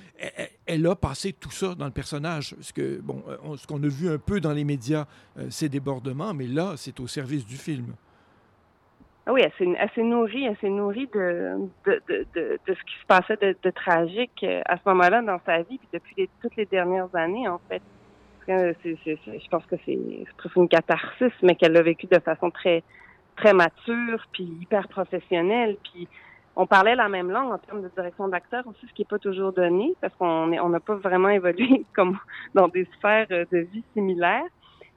elle, 0.67 0.87
a 0.87 0.95
passé 0.97 1.33
tout 1.33 1.51
ça 1.51 1.75
dans 1.75 1.87
le 1.87 1.91
personnage. 1.93 2.55
Ce 2.61 3.01
bon, 3.01 3.23
euh, 3.29 3.37
on- 3.43 3.57
ce 3.57 3.67
qu'on 3.67 3.83
a 3.83 3.89
vu 3.89 4.09
un 4.09 4.19
peu 4.19 4.41
dans 4.41 4.53
les 4.53 4.65
médias, 4.65 5.07
euh, 5.39 5.47
c'est 5.51 5.69
débordement, 5.69 6.33
mais 6.35 6.47
là, 6.47 6.75
c'est 6.77 7.01
au 7.01 7.07
service 7.07 7.45
du 7.47 7.57
film. 7.57 7.95
Ah 9.29 9.35
oui, 9.35 9.43
elle 9.45 9.53
s'est, 9.95 10.03
nourrie, 10.03 10.47
elle 10.47 10.57
s'est 10.57 10.71
nourrie 10.71 11.07
de, 11.15 11.53
de, 11.87 12.03
de, 12.09 12.27
de, 12.35 12.59
ce 12.67 12.73
qui 12.73 12.95
se 13.03 13.07
passait 13.07 13.37
de, 13.37 13.55
de 13.63 13.71
tragique 13.71 14.43
euh, 14.43 14.63
à 14.65 14.79
ce 14.79 14.83
moment-là 14.87 15.21
dans 15.21 15.39
sa 15.45 15.59
vie, 15.65 15.79
puis 15.79 15.89
depuis 15.93 16.15
les- 16.17 16.31
toutes 16.41 16.57
les 16.57 16.65
dernières 16.65 17.15
années, 17.15 17.47
en 17.47 17.61
fait. 17.69 17.83
Parce 18.47 18.47
que 18.75 18.79
c'est, 18.83 18.99
c'est- 19.05 19.19
c'est- 19.27 19.39
je 19.41 19.49
pense 19.51 19.67
que 19.67 19.77
c'est, 19.85 19.99
une 20.57 20.69
catharsis, 20.71 21.33
mais 21.43 21.57
qu'elle 21.57 21.73
l'a 21.73 21.83
vécu 21.83 22.07
de 22.07 22.19
façon 22.21 22.51
très, 22.51 22.85
très 23.37 23.53
mature, 23.53 24.25
puis 24.33 24.45
hyper 24.63 24.89
professionnelle, 24.89 25.77
puis 25.93 26.09
on 26.57 26.67
parlait 26.67 26.95
la 26.97 27.11
même 27.11 27.31
langue 27.31 27.53
en 27.53 27.59
termes 27.59 27.83
de 27.83 27.89
direction 27.91 28.29
d'acteur 28.29 28.67
aussi, 28.67 28.87
ce 28.89 28.95
qui 28.95 29.03
n'est 29.03 29.07
pas 29.09 29.19
toujours 29.19 29.53
donné, 29.53 29.95
parce 30.01 30.15
qu'on 30.17 30.53
est, 30.53 30.61
on 30.61 30.71
n'a 30.71 30.81
pas 30.81 30.97
vraiment 30.97 31.29
évolué 31.41 31.85
comme 31.95 32.19
dans 32.55 32.69
des 32.69 32.87
sphères 32.99 33.27
euh, 33.31 33.45
de 33.53 33.59
vie 33.59 33.85
similaires. 33.95 34.43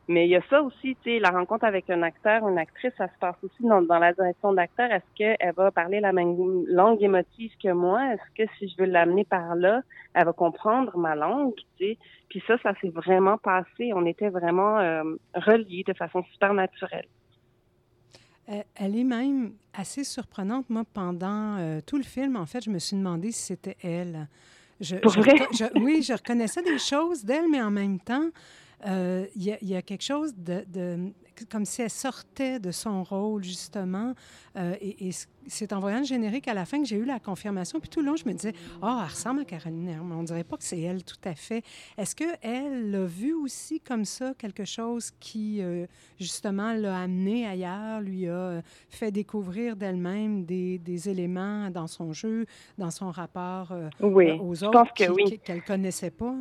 Mais 0.08 0.26
il 0.28 0.32
y 0.32 0.36
a 0.36 0.42
ça 0.50 0.62
aussi, 0.62 0.98
tu 0.98 1.12
sais, 1.12 1.20
la 1.20 1.30
rencontre 1.30 1.64
avec 1.66 1.90
un 1.90 2.02
acteur, 2.02 2.48
une 2.48 2.58
actrice, 2.58 2.92
ça 2.98 3.08
se 3.08 3.18
passe 3.20 3.36
aussi 3.44 3.64
dans, 3.64 3.82
dans 3.82 4.00
la 4.00 4.14
direction 4.14 4.52
d'acteur. 4.54 4.92
Est-ce 4.92 5.06
qu'elle 5.16 5.54
va 5.56 5.72
parler 5.72 6.00
la 6.02 6.12
même 6.12 6.36
langue 6.68 7.02
émotive 7.02 7.52
que 7.64 7.72
moi? 7.72 8.14
Est-ce 8.14 8.44
que 8.44 8.52
si 8.58 8.68
je 8.70 8.76
veux 8.82 8.88
l'amener 8.90 9.24
par 9.26 9.56
là, 9.56 9.82
elle 10.14 10.26
va 10.26 10.34
comprendre 10.34 10.98
ma 10.98 11.16
langue, 11.16 11.54
tu 11.56 11.64
sais? 11.80 11.98
Puis 12.30 12.44
ça, 12.48 12.58
ça 12.64 12.74
s'est 12.82 12.90
vraiment 12.90 13.38
passé. 13.38 13.92
On 13.94 14.06
était 14.06 14.30
vraiment 14.30 14.80
euh, 14.80 15.04
reliés 15.36 15.84
de 15.88 15.94
façon 15.94 16.24
super 16.34 16.54
naturelle. 16.54 17.08
Euh, 18.50 18.64
Elle 18.76 18.98
est 18.98 19.04
même 19.04 19.54
assez 19.74 20.04
surprenante. 20.04 20.70
Moi, 20.70 20.84
pendant 20.94 21.58
euh, 21.60 21.80
tout 21.86 21.98
le 21.98 22.04
film, 22.04 22.36
en 22.36 22.46
fait, 22.46 22.64
je 22.64 22.70
me 22.70 22.80
suis 22.80 22.98
demandé 22.98 23.32
si 23.32 23.44
c'était 23.44 23.78
elle. 23.84 24.28
Je, 24.80 24.96
Pour 25.02 25.12
je 25.12 25.20
vrai? 25.22 25.36
reco- 25.36 25.48
je- 25.52 25.74
oui, 25.76 26.02
je 26.02 26.14
reconnaissais 26.14 26.64
des 26.64 26.80
choses 26.80 27.24
d'elle, 27.24 27.50
mais 27.50 27.62
en 27.62 27.70
même 27.72 28.00
temps, 28.00 28.30
il 28.86 29.44
y, 29.44 29.52
a- 29.52 29.58
il 29.62 29.70
y 29.70 29.76
a 29.76 29.82
quelque 29.82 30.04
chose 30.04 30.34
de, 30.36 30.64
de- 30.68 31.12
comme 31.50 31.66
si 31.66 31.82
elle 31.82 31.90
sortait 31.90 32.60
de 32.60 32.72
son 32.72 33.04
rôle, 33.04 33.44
justement. 33.44 34.14
Euh, 34.58 34.76
et, 34.82 35.08
et 35.10 35.12
c'est 35.48 35.74
en 35.74 35.80
voyant 35.80 36.00
le 36.00 36.06
générique 36.06 36.48
à 36.48 36.54
la 36.54 36.66
fin 36.66 36.80
que 36.80 36.88
j'ai 36.88 36.98
eu 36.98 37.06
la 37.06 37.20
confirmation. 37.20 37.80
Puis 37.80 37.90
tout 37.90 38.02
le 38.02 38.08
long, 38.08 38.16
je 38.16 38.26
me 38.26 38.34
disais, 38.34 38.54
oh, 38.82 38.88
elle 39.00 39.10
ressemble 39.10 39.42
à 39.42 39.46
Caroline 39.46 39.88
Herman. 39.88 40.20
On 40.20 40.24
dirait 40.24 40.44
pas 40.44 40.58
que 40.58 40.64
c'est 40.64 40.80
elle 40.82 41.04
tout 41.04 41.18
à 41.24 41.36
fait. 41.36 41.64
Est-ce 41.98 42.16
qu'elle 42.16 42.92
l'a 42.92 43.06
vu 43.06 43.34
aussi 43.34 43.80
comme 43.80 44.06
ça, 44.06 44.34
quelque 44.38 44.66
chose 44.66 45.12
qui, 45.20 45.62
euh, 45.62 45.86
justement, 46.20 46.74
l'a 46.74 47.00
amené 47.00 47.48
ailleurs, 47.48 48.02
lui 48.02 48.28
a 48.28 48.34
euh, 48.34 48.62
fait 48.90 49.12
découvrir 49.12 49.76
d'elle-même 49.76 50.46
des, 50.46 50.78
des, 50.78 51.10
éléments 51.10 51.70
dans 51.72 51.88
son 51.88 52.14
jeu, 52.14 52.46
dans 52.78 52.92
son 52.92 53.10
rapport 53.10 53.74
oui, 54.02 54.32
aux 54.40 54.64
autres 54.64 54.94
qu'elle 54.94 55.12
oui. 55.12 55.40
qu 55.44 55.62
connaissait 55.62 56.12
pas? 56.12 56.36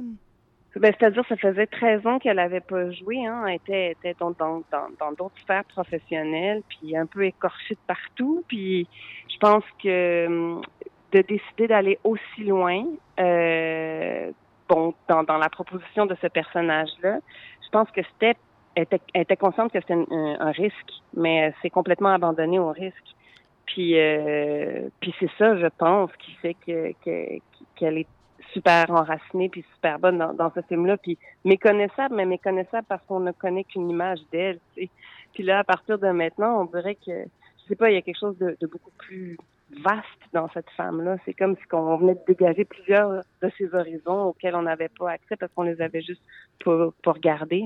Ben, 0.76 0.94
C'est-à-dire, 0.98 1.24
ça 1.28 1.36
faisait 1.36 1.66
13 1.66 2.06
ans 2.06 2.18
qu'elle 2.18 2.36
n'avait 2.36 2.60
pas 2.60 2.90
joué. 2.92 3.26
Hein. 3.26 3.44
Elle 3.48 3.56
était, 3.56 3.90
était 3.92 4.14
dans 4.18 4.30
d'autres 4.30 4.64
dans, 4.70 5.12
dans, 5.12 5.30
sphères 5.42 5.64
professionnelles, 5.64 6.62
puis 6.68 6.96
un 6.96 7.06
peu 7.06 7.24
écorchée 7.24 7.74
de 7.74 7.80
partout. 7.86 8.44
Puis 8.46 8.86
je 9.28 9.38
pense 9.38 9.64
que 9.82 10.26
hum, 10.26 10.62
de 11.12 11.22
décider 11.22 11.66
d'aller 11.66 11.98
aussi 12.04 12.44
loin, 12.44 12.84
euh, 13.18 14.30
bon, 14.68 14.94
dans, 15.08 15.24
dans 15.24 15.38
la 15.38 15.48
proposition 15.48 16.06
de 16.06 16.16
ce 16.22 16.28
personnage-là, 16.28 17.18
je 17.64 17.68
pense 17.70 17.90
que 17.90 18.02
c'était 18.12 18.38
était, 18.76 19.00
était 19.14 19.36
consciente 19.36 19.72
que 19.72 19.80
c'était 19.80 19.94
un, 19.94 20.50
risque, 20.52 20.92
mais 21.14 21.52
c'est 21.62 21.70
complètement 21.70 22.10
abandonné 22.10 22.58
au 22.58 22.70
risque. 22.70 22.96
Puis, 23.66 23.98
euh, 23.98 24.88
puis 25.00 25.14
c'est 25.20 25.30
ça, 25.38 25.56
je 25.56 25.66
pense, 25.78 26.10
qui 26.18 26.32
fait 26.34 26.54
que 26.54 26.92
qu'elle 27.76 27.98
est 27.98 28.06
super 28.52 28.90
enracinée 28.90 29.48
puis 29.48 29.64
super 29.74 29.98
bonne 29.98 30.18
dans, 30.18 30.32
dans 30.32 30.52
ce 30.54 30.60
film-là, 30.62 30.96
puis 30.96 31.18
méconnaissable, 31.44 32.14
mais 32.14 32.26
méconnaissable 32.26 32.86
parce 32.88 33.02
qu'on 33.06 33.20
ne 33.20 33.32
connaît 33.32 33.64
qu'une 33.64 33.90
image 33.90 34.20
d'elle. 34.32 34.58
Puis 34.76 35.42
là, 35.42 35.60
à 35.60 35.64
partir 35.64 35.98
de 35.98 36.08
maintenant, 36.08 36.62
on 36.62 36.64
dirait 36.64 36.96
que, 36.96 37.24
je 37.24 37.68
sais 37.68 37.76
pas, 37.76 37.90
il 37.90 37.94
y 37.94 37.98
a 37.98 38.02
quelque 38.02 38.18
chose 38.18 38.36
de, 38.38 38.56
de 38.60 38.66
beaucoup 38.66 38.90
plus 38.98 39.36
vaste 39.84 40.06
dans 40.32 40.48
cette 40.52 40.68
femme-là. 40.76 41.16
C'est 41.24 41.34
comme 41.34 41.56
si 41.56 41.62
on 41.72 41.96
venait 41.96 42.14
de 42.14 42.20
dégager 42.26 42.64
plusieurs 42.64 43.22
de 43.42 43.50
ces 43.56 43.72
horizons 43.74 44.24
auxquels 44.24 44.54
on 44.54 44.62
n'avait 44.62 44.88
pas 44.88 45.12
accès 45.12 45.36
parce 45.36 45.52
qu'on 45.52 45.62
les 45.62 45.80
avait 45.80 46.02
juste 46.02 46.22
pas 46.64 47.12
regardés. 47.12 47.64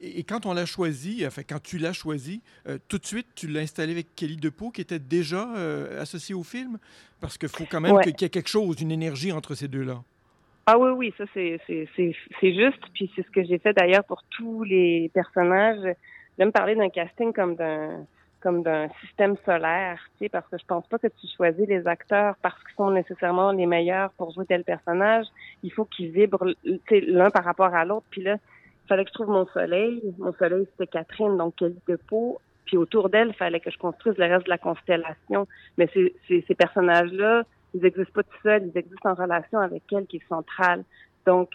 Et, 0.00 0.24
quand 0.24 0.44
on 0.44 0.52
l'a 0.52 0.66
choisi, 0.66 1.26
enfin 1.26 1.42
quand 1.48 1.62
tu 1.62 1.78
l'as 1.78 1.94
choisi, 1.94 2.42
euh, 2.68 2.78
tout 2.88 2.98
de 2.98 3.06
suite 3.06 3.28
tu 3.34 3.48
l'as 3.48 3.60
installé 3.60 3.92
avec 3.92 4.14
Kelly 4.14 4.36
DePau 4.36 4.70
qui 4.70 4.82
était 4.82 4.98
déjà 4.98 5.48
euh, 5.56 6.02
associée 6.02 6.34
au 6.34 6.42
film, 6.42 6.78
parce 7.20 7.38
qu'il 7.38 7.48
faut 7.48 7.64
quand 7.70 7.80
même 7.80 7.94
ouais. 7.94 8.04
qu'il 8.04 8.20
y 8.20 8.24
ait 8.24 8.28
quelque 8.28 8.48
chose, 8.48 8.80
une 8.80 8.92
énergie 8.92 9.32
entre 9.32 9.54
ces 9.54 9.68
deux-là. 9.68 10.02
Ah 10.68 10.78
oui, 10.78 10.90
oui, 10.90 11.14
ça 11.16 11.24
c'est 11.32 11.60
juste, 12.42 12.82
puis 12.92 13.08
c'est 13.14 13.22
ce 13.22 13.30
que 13.30 13.44
j'ai 13.44 13.58
fait 13.58 13.72
d'ailleurs 13.72 14.02
pour 14.04 14.22
tous 14.30 14.64
les 14.64 15.10
personnages. 15.14 15.94
J'aime 16.36 16.50
parler 16.50 16.74
d'un 16.74 16.88
casting 16.90 17.32
comme 17.32 17.54
d'un 17.54 18.04
comme 18.40 18.62
d'un 18.62 18.88
système 19.00 19.36
solaire, 19.44 19.98
tu 20.12 20.24
sais, 20.24 20.28
parce 20.28 20.46
que 20.48 20.58
je 20.58 20.64
pense 20.66 20.86
pas 20.86 20.98
que 20.98 21.08
tu 21.08 21.26
choisis 21.36 21.66
les 21.66 21.86
acteurs 21.86 22.36
parce 22.42 22.56
qu'ils 22.64 22.76
sont 22.76 22.90
nécessairement 22.90 23.50
les 23.50 23.66
meilleurs 23.66 24.10
pour 24.12 24.32
jouer 24.32 24.44
tel 24.44 24.62
personnage. 24.62 25.26
Il 25.64 25.72
faut 25.72 25.84
qu'ils 25.84 26.10
vibrent 26.12 26.54
l'un 26.90 27.30
par 27.30 27.44
rapport 27.44 27.74
à 27.74 27.84
l'autre. 27.84 28.06
Puis 28.10 28.22
là, 28.22 28.34
il 28.34 28.88
fallait 28.88 29.04
que 29.04 29.10
je 29.10 29.14
trouve 29.14 29.30
mon 29.30 29.46
soleil. 29.46 30.00
Mon 30.18 30.32
soleil, 30.34 30.66
c'était 30.72 30.86
Catherine, 30.86 31.36
donc 31.36 31.56
Kelly 31.56 31.80
de 31.88 31.96
peau. 31.96 32.40
Puis 32.66 32.76
autour 32.76 33.08
d'elle, 33.08 33.28
il 33.28 33.34
fallait 33.34 33.58
que 33.58 33.70
je 33.70 33.78
construise 33.78 34.16
le 34.16 34.26
reste 34.26 34.44
de 34.44 34.50
la 34.50 34.58
constellation. 34.58 35.48
Mais 35.76 35.88
c'est 35.92 36.44
ces 36.46 36.54
personnages-là, 36.54 37.42
ils 37.76 37.82
n'existent 37.82 38.12
pas 38.12 38.22
tout 38.22 38.38
seuls, 38.42 38.70
ils 38.72 38.78
existent 38.78 39.10
en 39.10 39.14
relation 39.14 39.58
avec 39.58 39.82
elle 39.92 40.06
qui 40.06 40.16
est 40.16 40.28
centrale. 40.28 40.84
Donc, 41.26 41.50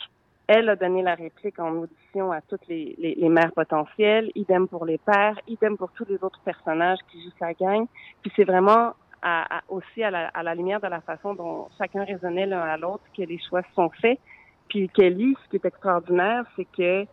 elle 0.47 0.69
a 0.69 0.75
donné 0.75 1.01
la 1.01 1.15
réplique 1.15 1.59
en 1.59 1.71
audition 1.71 2.31
à 2.31 2.41
toutes 2.41 2.67
les, 2.67 2.95
les, 2.97 3.15
les, 3.15 3.29
mères 3.29 3.53
potentielles, 3.53 4.29
idem 4.35 4.67
pour 4.67 4.85
les 4.85 4.97
pères, 4.97 5.39
idem 5.47 5.77
pour 5.77 5.91
tous 5.93 6.05
les 6.09 6.21
autres 6.23 6.41
personnages 6.43 6.99
qui 7.09 7.23
jouent 7.23 7.37
sa 7.39 7.53
gang. 7.53 7.85
Puis 8.21 8.31
c'est 8.35 8.43
vraiment 8.43 8.93
à, 9.21 9.57
à, 9.57 9.61
aussi 9.69 10.03
à 10.03 10.11
la, 10.11 10.27
à 10.27 10.43
la, 10.43 10.53
lumière 10.53 10.81
de 10.81 10.87
la 10.87 11.01
façon 11.01 11.35
dont 11.35 11.69
chacun 11.77 12.03
résonnait 12.03 12.45
l'un 12.45 12.59
à 12.59 12.77
l'autre 12.77 13.03
que 13.15 13.21
les 13.21 13.39
choix 13.47 13.61
sont 13.75 13.89
faits. 14.01 14.19
Puis 14.67 14.89
Kelly, 14.89 15.35
ce 15.43 15.49
qui 15.49 15.55
est 15.55 15.65
extraordinaire, 15.65 16.43
c'est 16.55 16.67
que 16.77 17.05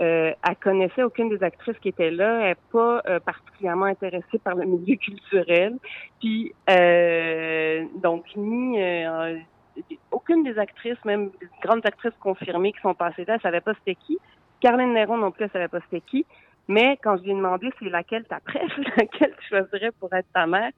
euh, 0.00 0.32
elle 0.46 0.56
connaissait 0.56 1.02
aucune 1.02 1.28
des 1.30 1.42
actrices 1.42 1.78
qui 1.78 1.88
étaient 1.88 2.10
là, 2.10 2.40
elle 2.40 2.48
n'est 2.48 2.56
pas 2.70 3.02
euh, 3.08 3.18
particulièrement 3.20 3.86
intéressée 3.86 4.38
par 4.42 4.54
le 4.54 4.66
milieu 4.66 4.96
culturel. 5.02 5.76
Puis 6.20 6.52
euh, 6.68 7.84
donc 7.96 8.24
ni 8.36 8.82
euh, 8.82 9.38
aucune 10.10 10.44
des 10.44 10.58
actrices, 10.58 11.02
même 11.04 11.30
des 11.40 11.48
grandes 11.62 11.86
actrices 11.86 12.16
confirmées 12.20 12.72
qui 12.72 12.80
sont 12.80 12.94
passées 12.94 13.24
là, 13.24 13.34
elle 13.34 13.40
savait 13.40 13.60
pas 13.60 13.74
c'était 13.74 13.94
qui. 13.94 14.18
Caroline 14.60 14.92
Néron 14.92 15.16
non 15.16 15.30
plus, 15.30 15.44
elle 15.44 15.50
savait 15.50 15.68
pas 15.68 15.80
c'était 15.90 16.02
qui. 16.02 16.26
Mais 16.68 16.98
quand 17.02 17.16
je 17.18 17.22
lui 17.22 17.30
ai 17.30 17.34
demandé 17.34 17.70
c'est 17.78 17.88
laquelle 17.88 18.24
ta 18.24 18.40
laquelle 18.96 19.34
tu 19.38 19.48
choisirais 19.48 19.92
pour 19.98 20.12
être 20.12 20.28
ta 20.34 20.46
mère, 20.46 20.72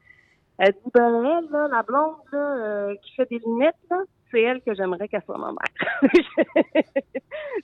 elle 0.59 0.73
dit 0.73 0.91
ben 0.95 1.25
elle, 1.25 1.51
là, 1.51 1.69
la 1.71 1.83
blonde 1.83 2.17
là, 2.33 2.39
euh, 2.39 2.95
qui 3.03 3.15
fait 3.15 3.29
des 3.31 3.41
lunettes, 3.45 3.75
là, 3.91 3.99
c'est 4.31 4.43
elle 4.43 4.61
que 4.61 4.75
j'aimerais 4.75 5.09
qu'elle 5.09 5.23
soit 5.23 5.39
ma 5.39 5.53
mère. 5.53 6.13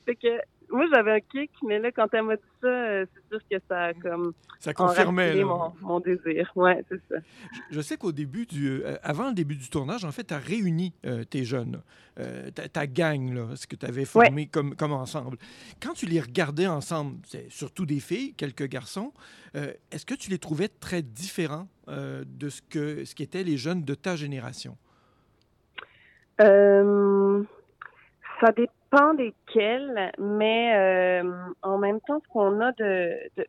fait 0.06 0.16
que 0.16 0.40
moi, 0.70 0.86
j'avais 0.92 1.12
un 1.12 1.20
kick, 1.20 1.50
mais 1.62 1.78
là, 1.78 1.90
quand 1.92 2.06
elle 2.12 2.22
m'a 2.22 2.36
dit 2.36 2.42
ça, 2.60 2.66
euh, 2.66 3.06
c'est 3.14 3.28
sûr 3.28 3.40
que 3.50 3.56
ça 3.68 3.84
a 3.86 3.94
comme. 3.94 4.32
Ça 4.58 4.72
confirmait. 4.72 5.44
Mon, 5.44 5.72
mon, 5.82 6.00
désir. 6.00 6.50
Ouais, 6.54 6.84
c'est 6.88 7.00
ça. 7.08 7.16
Je, 7.70 7.76
je, 7.76 7.80
sais 7.80 7.96
qu'au 7.96 8.12
début 8.12 8.46
du. 8.46 8.82
Euh, 8.82 8.96
avant 9.02 9.28
le 9.28 9.34
début 9.34 9.56
du 9.56 9.68
tournage, 9.68 10.04
en 10.04 10.12
fait, 10.12 10.24
tu 10.24 10.34
as 10.34 10.38
réuni 10.38 10.94
euh, 11.04 11.24
tes 11.24 11.44
jeunes, 11.44 11.82
euh, 12.18 12.50
ta, 12.50 12.68
ta, 12.68 12.86
gang, 12.86 13.32
là, 13.32 13.56
ce 13.56 13.66
que 13.66 13.76
tu 13.76 13.86
avais 13.86 14.04
formé 14.04 14.42
ouais. 14.42 14.46
comme, 14.46 14.74
comme 14.74 14.92
ensemble. 14.92 15.36
Quand 15.82 15.92
tu 15.92 16.06
les 16.06 16.20
regardais 16.20 16.66
ensemble, 16.66 17.18
c'est 17.26 17.50
surtout 17.50 17.86
des 17.86 18.00
filles, 18.00 18.34
quelques 18.34 18.66
garçons, 18.66 19.12
euh, 19.56 19.72
est-ce 19.90 20.06
que 20.06 20.14
tu 20.14 20.30
les 20.30 20.38
trouvais 20.38 20.68
très 20.68 21.02
différents 21.02 21.68
de 21.86 22.48
ce 22.48 22.62
que 22.62 23.04
ce 23.04 23.14
qu'étaient 23.14 23.44
les 23.44 23.58
jeunes 23.58 23.82
de 23.84 23.94
ta 23.94 24.16
génération? 24.16 24.78
ça 28.40 28.52
dépend 28.56 28.72
dépend 28.94 29.14
desquels, 29.14 30.12
mais 30.18 31.22
euh, 31.22 31.32
en 31.62 31.78
même 31.78 32.00
temps, 32.00 32.20
ce 32.22 32.28
qu'on 32.28 32.60
a 32.60 32.72
de, 32.72 33.12
de, 33.36 33.46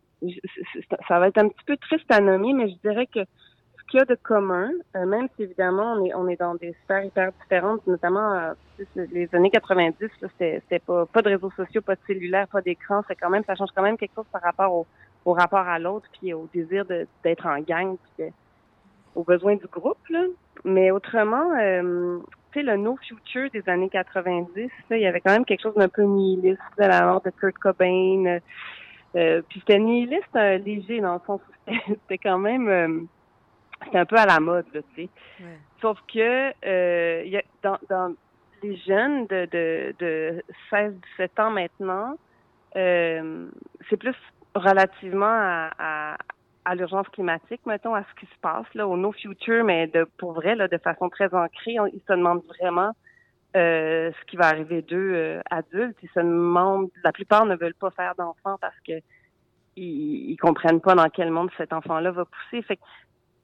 ça 1.07 1.19
va 1.19 1.27
être 1.27 1.37
un 1.37 1.49
petit 1.49 1.63
peu 1.65 1.77
triste 1.77 2.11
à 2.11 2.19
nommer, 2.19 2.53
mais 2.53 2.69
je 2.69 2.75
dirais 2.87 3.07
que 3.07 3.19
ce 3.77 3.83
qu'il 3.89 3.99
y 3.99 4.01
a 4.01 4.05
de 4.05 4.15
commun, 4.15 4.71
euh, 4.95 5.05
même 5.05 5.27
si 5.35 5.43
évidemment 5.43 5.93
on 5.93 6.05
est 6.05 6.13
on 6.15 6.27
est 6.27 6.39
dans 6.39 6.55
des 6.55 6.75
sphères 6.83 7.03
hyper 7.03 7.31
différentes, 7.41 7.85
notamment 7.85 8.33
euh, 8.33 8.53
les 8.95 9.29
années 9.33 9.51
90, 9.51 10.09
c'était 10.39 10.79
pas 10.79 11.05
pas 11.05 11.21
de 11.21 11.29
réseaux 11.29 11.51
sociaux, 11.51 11.81
pas 11.81 11.95
de 11.95 12.01
cellulaire, 12.07 12.47
pas 12.47 12.61
d'écran, 12.61 13.01
c'est 13.07 13.15
quand 13.15 13.29
même 13.29 13.43
ça 13.45 13.55
change 13.55 13.69
quand 13.75 13.83
même 13.83 13.97
quelque 13.97 14.15
chose 14.15 14.25
par 14.31 14.41
rapport 14.41 14.73
au, 14.73 14.87
au 15.25 15.33
rapport 15.33 15.67
à 15.67 15.79
l'autre, 15.79 16.07
puis 16.19 16.33
au 16.33 16.49
désir 16.53 16.85
d'être 16.85 17.45
en 17.45 17.59
gang, 17.59 17.97
puis 18.17 18.27
aux 19.15 19.23
besoins 19.23 19.55
du 19.55 19.67
groupe. 19.67 20.07
Là. 20.09 20.23
Mais 20.63 20.91
autrement, 20.91 21.51
tu 22.55 22.61
sais, 22.61 22.65
le 22.65 22.77
No 22.77 22.97
Future 23.05 23.49
des 23.51 23.67
années 23.67 23.89
90, 23.89 24.69
là, 24.89 24.97
il 24.97 25.03
y 25.03 25.05
avait 25.05 25.19
quand 25.19 25.31
même 25.31 25.43
quelque 25.43 25.61
chose 25.61 25.75
d'un 25.75 25.89
peu 25.89 26.03
nihiliste 26.03 26.61
de 26.77 26.85
la 26.85 27.05
mort 27.05 27.21
de 27.21 27.29
Kurt 27.29 27.57
Cobain. 27.57 28.25
Euh, 28.25 28.39
euh, 29.15 29.41
puis 29.49 29.59
c'était 29.59 29.79
nihiliste 29.79 30.35
euh, 30.35 30.57
léger 30.57 31.01
dans 31.01 31.15
le 31.15 31.19
sens 31.27 31.41
où 31.67 31.71
c'était 31.87 32.17
quand 32.17 32.37
même 32.37 32.69
euh, 32.69 33.01
c'était 33.83 33.97
un 33.97 34.05
peu 34.05 34.17
à 34.17 34.25
la 34.25 34.39
mode, 34.39 34.65
tu 34.71 34.81
sais. 34.95 35.09
Ouais. 35.41 35.59
Sauf 35.81 35.97
que 36.11 37.25
y 37.27 37.37
a, 37.37 37.41
dans, 37.61 37.77
dans 37.89 38.15
les 38.63 38.77
jeunes 38.77 39.27
de, 39.27 39.47
de, 39.51 39.95
de 39.99 40.43
16-17 40.71 41.41
ans 41.41 41.51
maintenant, 41.51 42.17
c'est 42.73 43.97
plus 43.97 44.15
relativement 44.55 45.25
à, 45.25 45.71
à, 45.77 46.17
à 46.65 46.75
l'urgence 46.75 47.07
climatique, 47.09 47.61
mettons, 47.65 47.95
à 47.95 48.03
ce 48.03 48.19
qui 48.19 48.25
se 48.25 48.39
passe 48.41 48.65
là, 48.73 48.87
au 48.87 48.97
No 48.97 49.11
Future, 49.11 49.63
mais 49.63 49.87
de 49.87 50.05
pour 50.17 50.33
vrai, 50.33 50.55
là, 50.55 50.67
de 50.67 50.77
façon 50.77 51.09
très 51.09 51.33
ancrée, 51.33 51.77
ils 51.93 52.01
se 52.07 52.13
demandent 52.13 52.43
vraiment 52.59 52.91
euh, 53.55 54.11
ce 54.19 54.25
qui 54.25 54.35
va 54.35 54.47
arriver 54.47 54.81
d'eux 54.81 55.13
euh, 55.13 55.41
adultes. 55.49 55.97
Ils 56.03 56.09
se 56.09 56.19
demandent, 56.19 56.89
la 57.03 57.11
plupart 57.11 57.45
ne 57.45 57.55
veulent 57.55 57.75
pas 57.75 57.91
faire 57.91 58.15
d'enfants 58.15 58.57
parce 58.59 58.79
que 58.85 58.93
ils, 59.77 60.31
ils 60.31 60.37
comprennent 60.37 60.81
pas 60.81 60.95
dans 60.95 61.09
quel 61.09 61.31
monde 61.31 61.49
cet 61.57 61.71
enfant-là 61.71 62.11
va 62.11 62.25
pousser. 62.25 62.61
Fait 62.63 62.77
que, 62.77 62.81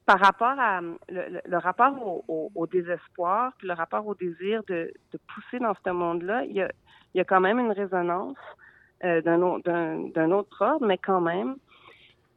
par 0.05 0.19
rapport 0.19 0.59
à 0.59 0.81
le, 0.81 1.41
le, 1.45 1.57
rapport 1.57 1.93
au, 2.05 2.25
au, 2.27 2.51
au, 2.55 2.67
désespoir, 2.67 3.53
puis 3.57 3.67
le 3.67 3.73
rapport 3.73 4.05
au 4.07 4.15
désir 4.15 4.63
de, 4.67 4.91
de 5.13 5.19
pousser 5.33 5.59
dans 5.59 5.75
ce 5.85 5.91
monde-là, 5.91 6.43
il 6.45 6.53
y 6.53 6.61
a, 6.61 6.69
il 7.13 7.17
y 7.17 7.21
a 7.21 7.23
quand 7.23 7.39
même 7.39 7.59
une 7.59 7.71
résonance 7.71 8.37
euh, 9.03 9.21
d'un 9.21 10.31
autre 10.31 10.61
ordre, 10.61 10.85
mais 10.85 10.97
quand 10.97 11.21
même. 11.21 11.55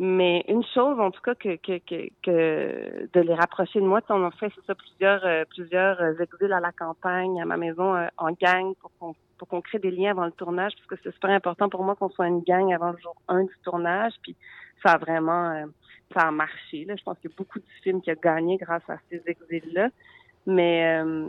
Mais 0.01 0.45
une 0.49 0.65
chose, 0.75 0.99
en 0.99 1.13
tout 1.13 1.21
cas, 1.21 1.37
que, 1.37 1.55
que, 1.57 1.79
que, 1.79 2.09
que 2.23 3.09
de 3.13 3.21
les 3.21 3.35
rapprocher 3.35 3.81
de 3.81 3.87
moi, 3.87 4.01
on 4.09 4.25
a 4.25 4.31
fait 4.33 4.53
ça 4.67 4.75
plusieurs 4.75 5.25
euh, 5.25 5.45
plusieurs 5.49 6.21
exils 6.21 6.53
à 6.53 6.59
la 6.59 6.73
campagne, 6.73 7.41
à 7.41 7.45
ma 7.45 7.57
maison 7.57 7.95
euh, 7.95 8.09
en 8.17 8.33
gang 8.33 8.75
pour 8.81 8.91
qu'on 8.99 9.15
pour 9.39 9.49
qu'on 9.49 9.61
crée 9.61 9.79
des 9.79 9.91
liens 9.91 10.11
avant 10.11 10.25
le 10.25 10.33
tournage, 10.33 10.73
parce 10.77 10.87
que 10.87 10.97
c'est 11.03 11.15
super 11.15 11.31
important 11.31 11.69
pour 11.69 11.85
moi 11.85 11.95
qu'on 11.95 12.09
soit 12.11 12.27
une 12.27 12.43
gang 12.43 12.73
avant 12.73 12.91
le 12.93 12.99
jour 12.99 13.15
1 13.29 13.45
du 13.45 13.55
tournage. 13.63 14.15
Puis 14.23 14.37
ça 14.85 14.93
a 14.93 14.99
vraiment 14.99 15.51
euh, 15.51 15.67
ça 16.13 16.29
a 16.29 16.31
marché. 16.31 16.85
Là. 16.85 16.95
Je 16.97 17.03
pense 17.03 17.19
qu'il 17.19 17.31
y 17.31 17.33
a 17.33 17.37
beaucoup 17.37 17.59
de 17.59 17.65
films 17.83 18.01
qui 18.01 18.11
ont 18.11 18.17
gagné 18.21 18.57
grâce 18.57 18.89
à 18.89 18.99
ces 19.11 19.23
exils-là. 19.27 19.89
Mais 20.47 21.03
euh, 21.03 21.29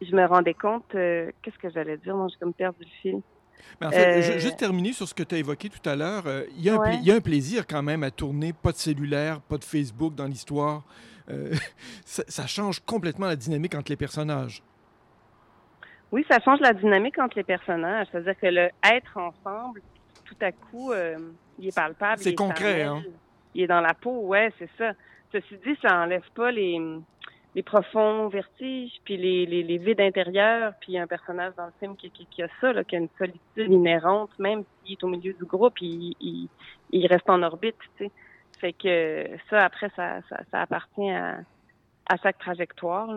je 0.00 0.14
me 0.14 0.24
rendais 0.24 0.54
compte, 0.54 0.94
euh, 0.94 1.30
qu'est-ce 1.42 1.58
que 1.58 1.70
j'allais 1.70 1.98
dire? 1.98 2.16
Moi, 2.16 2.28
j'ai 2.30 2.38
comme 2.38 2.54
perdu 2.54 2.80
le 2.80 3.00
fil. 3.02 3.22
Mais 3.80 3.86
en 3.86 3.90
fait, 3.90 4.18
Euh, 4.18 4.22
ju- 4.22 4.40
juste 4.40 4.56
terminer 4.58 4.92
sur 4.92 5.06
ce 5.08 5.14
que 5.14 5.22
tu 5.22 5.34
as 5.34 5.38
évoqué 5.38 5.68
tout 5.68 5.88
à 5.88 5.96
l'heure, 5.96 6.24
euh, 6.26 6.44
il 6.56 6.62
y, 6.64 6.70
a 6.70 6.74
un 6.74 6.78
pla- 6.78 6.90
Ouais. 6.90 6.96
il 6.96 7.04
y 7.06 7.12
a 7.12 7.14
un 7.16 7.20
plaisir 7.20 7.66
quand 7.66 7.82
même 7.82 8.02
à 8.02 8.10
tourner, 8.10 8.52
pas 8.52 8.72
de 8.72 8.76
cellulaire, 8.76 9.40
pas 9.40 9.58
de 9.58 9.64
Facebook 9.64 10.14
dans 10.14 10.26
l'histoire. 10.26 10.82
Euh, 11.30 11.50
ça, 12.04 12.22
ça 12.28 12.46
change 12.46 12.80
complètement 12.80 13.26
la 13.26 13.36
dynamique 13.36 13.74
entre 13.74 13.90
les 13.92 13.96
personnages. 13.96 14.62
Oui, 16.10 16.24
ça 16.30 16.38
change 16.44 16.60
la 16.60 16.72
dynamique 16.74 17.18
entre 17.18 17.36
les 17.38 17.44
personnages. 17.44 18.06
C'est-à-dire 18.12 18.38
que 18.38 18.46
le 18.46 18.68
être 18.84 19.16
ensemble, 19.16 19.80
tout 20.24 20.36
à 20.40 20.52
coup, 20.52 20.92
il 21.58 21.68
est 21.68 21.74
palpable. 21.74 22.22
C'est 22.22 22.30
est 22.30 22.34
concret, 22.34 22.82
hein? 22.82 23.02
Il 23.54 23.62
est 23.62 23.66
dans 23.66 23.80
la 23.80 23.94
peau, 23.94 24.26
ouais, 24.26 24.52
c'est 24.58 24.68
ça. 24.78 24.92
Ceci 25.32 25.54
dit, 25.64 25.76
ça 25.80 25.96
enlève 26.02 26.24
pas 26.34 26.50
les, 26.50 26.78
les 27.54 27.62
profonds 27.62 28.28
vertiges, 28.28 28.92
puis 29.04 29.16
les, 29.16 29.44
les, 29.46 29.62
les 29.62 29.78
vides 29.78 30.00
intérieurs, 30.00 30.72
puis 30.80 30.92
il 30.92 30.94
y 30.94 30.98
a 30.98 31.02
un 31.02 31.06
personnage 31.06 31.54
dans 31.56 31.66
le 31.66 31.72
film 31.78 31.96
qui, 31.96 32.10
qui, 32.10 32.26
qui 32.26 32.42
a 32.42 32.48
ça, 32.60 32.72
là, 32.72 32.82
qui 32.82 32.96
a 32.96 32.98
une 32.98 33.08
solitude 33.18 33.70
inhérente, 33.70 34.30
même 34.38 34.64
s'il 34.82 34.92
est 34.92 35.04
au 35.04 35.08
milieu 35.08 35.34
du 35.34 35.44
groupe, 35.44 35.80
il, 35.80 36.14
il, 36.20 36.48
il 36.90 37.06
reste 37.06 37.28
en 37.28 37.42
orbite, 37.42 37.76
tu 37.96 38.04
sais. 38.04 38.10
Fait 38.58 38.72
que 38.72 39.28
ça, 39.50 39.64
après, 39.64 39.90
ça, 39.96 40.20
ça, 40.28 40.40
ça 40.50 40.62
appartient 40.62 41.10
à, 41.10 41.40
à 42.08 42.16
chaque 42.22 42.38
trajectoire. 42.38 43.08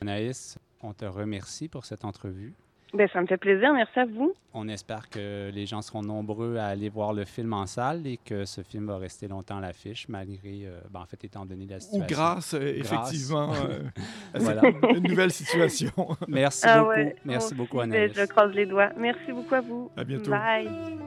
Anaïs, 0.00 0.58
on 0.80 0.92
te 0.92 1.04
remercie 1.04 1.68
pour 1.68 1.84
cette 1.84 2.04
entrevue. 2.04 2.54
Ben, 2.96 3.08
ça 3.12 3.20
me 3.20 3.26
fait 3.26 3.36
plaisir. 3.36 3.72
Merci 3.74 3.98
à 3.98 4.06
vous. 4.06 4.32
On 4.54 4.68
espère 4.68 5.10
que 5.10 5.50
les 5.52 5.66
gens 5.66 5.82
seront 5.82 6.02
nombreux 6.02 6.56
à 6.56 6.66
aller 6.66 6.88
voir 6.88 7.12
le 7.12 7.24
film 7.24 7.52
en 7.52 7.66
salle 7.66 8.06
et 8.06 8.16
que 8.16 8.44
ce 8.46 8.62
film 8.62 8.86
va 8.86 8.96
rester 8.96 9.28
longtemps 9.28 9.58
à 9.58 9.60
l'affiche, 9.60 10.08
malgré, 10.08 10.62
euh, 10.64 10.80
ben, 10.90 11.00
en 11.00 11.04
fait, 11.06 11.22
étant 11.24 11.44
donné 11.44 11.66
la 11.66 11.76
Ou 11.76 11.80
situation. 11.80 12.06
grâce, 12.08 12.54
euh, 12.54 12.78
Grâce. 12.80 13.12
effectivement, 13.12 13.52
euh, 13.52 13.82
à 14.34 14.38
Voilà. 14.38 14.62
cette 14.62 15.02
nouvelle 15.08 15.30
situation. 15.32 15.92
Merci 16.26 16.64
Ah 16.66 16.78
beaucoup. 16.78 16.90
ouais, 16.90 17.16
Merci 17.24 17.54
beaucoup, 17.54 17.78
aussi, 17.78 17.88
ben, 17.88 17.94
Anaïs. 17.96 18.12
Je 18.16 18.24
croise 18.24 18.52
les 18.54 18.66
doigts. 18.66 18.90
Merci 18.96 19.32
beaucoup 19.32 19.54
à 19.54 19.60
vous. 19.60 19.90
À 19.96 20.04
bientôt. 20.04 20.30
Bye. 20.30 21.05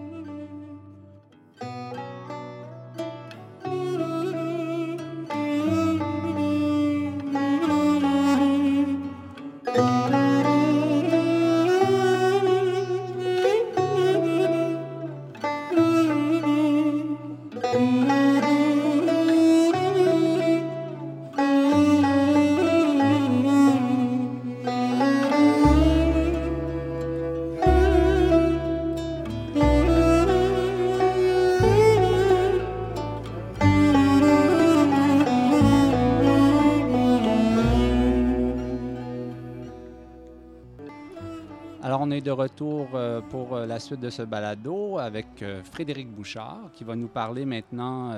Retour 42.40 42.88
euh, 42.94 43.20
pour 43.20 43.54
euh, 43.54 43.66
la 43.66 43.80
suite 43.80 44.00
de 44.00 44.10
ce 44.10 44.22
balado 44.22 44.98
avec 44.98 45.42
euh, 45.42 45.62
Frédéric 45.62 46.10
Bouchard 46.10 46.72
qui 46.74 46.86
va 46.86 46.96
nous 46.96 47.10
parler 47.10 47.46
maintenant 47.46 48.14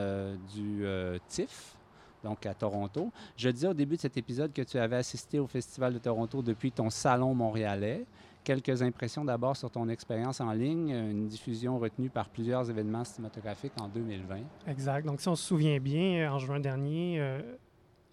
du 0.54 0.86
TIFF, 1.28 1.76
donc 2.24 2.46
à 2.46 2.54
Toronto. 2.54 3.12
Je 3.36 3.50
disais 3.50 3.68
au 3.68 3.74
début 3.74 3.96
de 3.96 4.02
cet 4.02 4.18
épisode 4.18 4.54
que 4.54 4.62
tu 4.62 4.78
avais 4.78 4.98
assisté 4.98 5.40
au 5.40 5.48
Festival 5.48 5.94
de 5.94 6.00
Toronto 6.00 6.42
depuis 6.42 6.72
ton 6.72 6.90
salon 6.90 7.34
montréalais. 7.34 8.06
Quelques 8.44 8.82
impressions 8.82 9.26
d'abord 9.26 9.56
sur 9.56 9.70
ton 9.70 9.88
expérience 9.90 10.42
en 10.42 10.52
ligne, 10.52 10.90
une 10.90 11.28
diffusion 11.28 11.80
retenue 11.80 12.10
par 12.10 12.30
plusieurs 12.30 12.70
événements 12.70 13.04
cinématographiques 13.04 13.80
en 13.80 13.88
2020. 13.88 14.38
Exact. 14.68 15.06
Donc, 15.06 15.22
si 15.22 15.28
on 15.28 15.36
se 15.36 15.46
souvient 15.46 15.80
bien, 15.80 16.32
en 16.32 16.40
juin 16.40 16.60
dernier, 16.60 17.22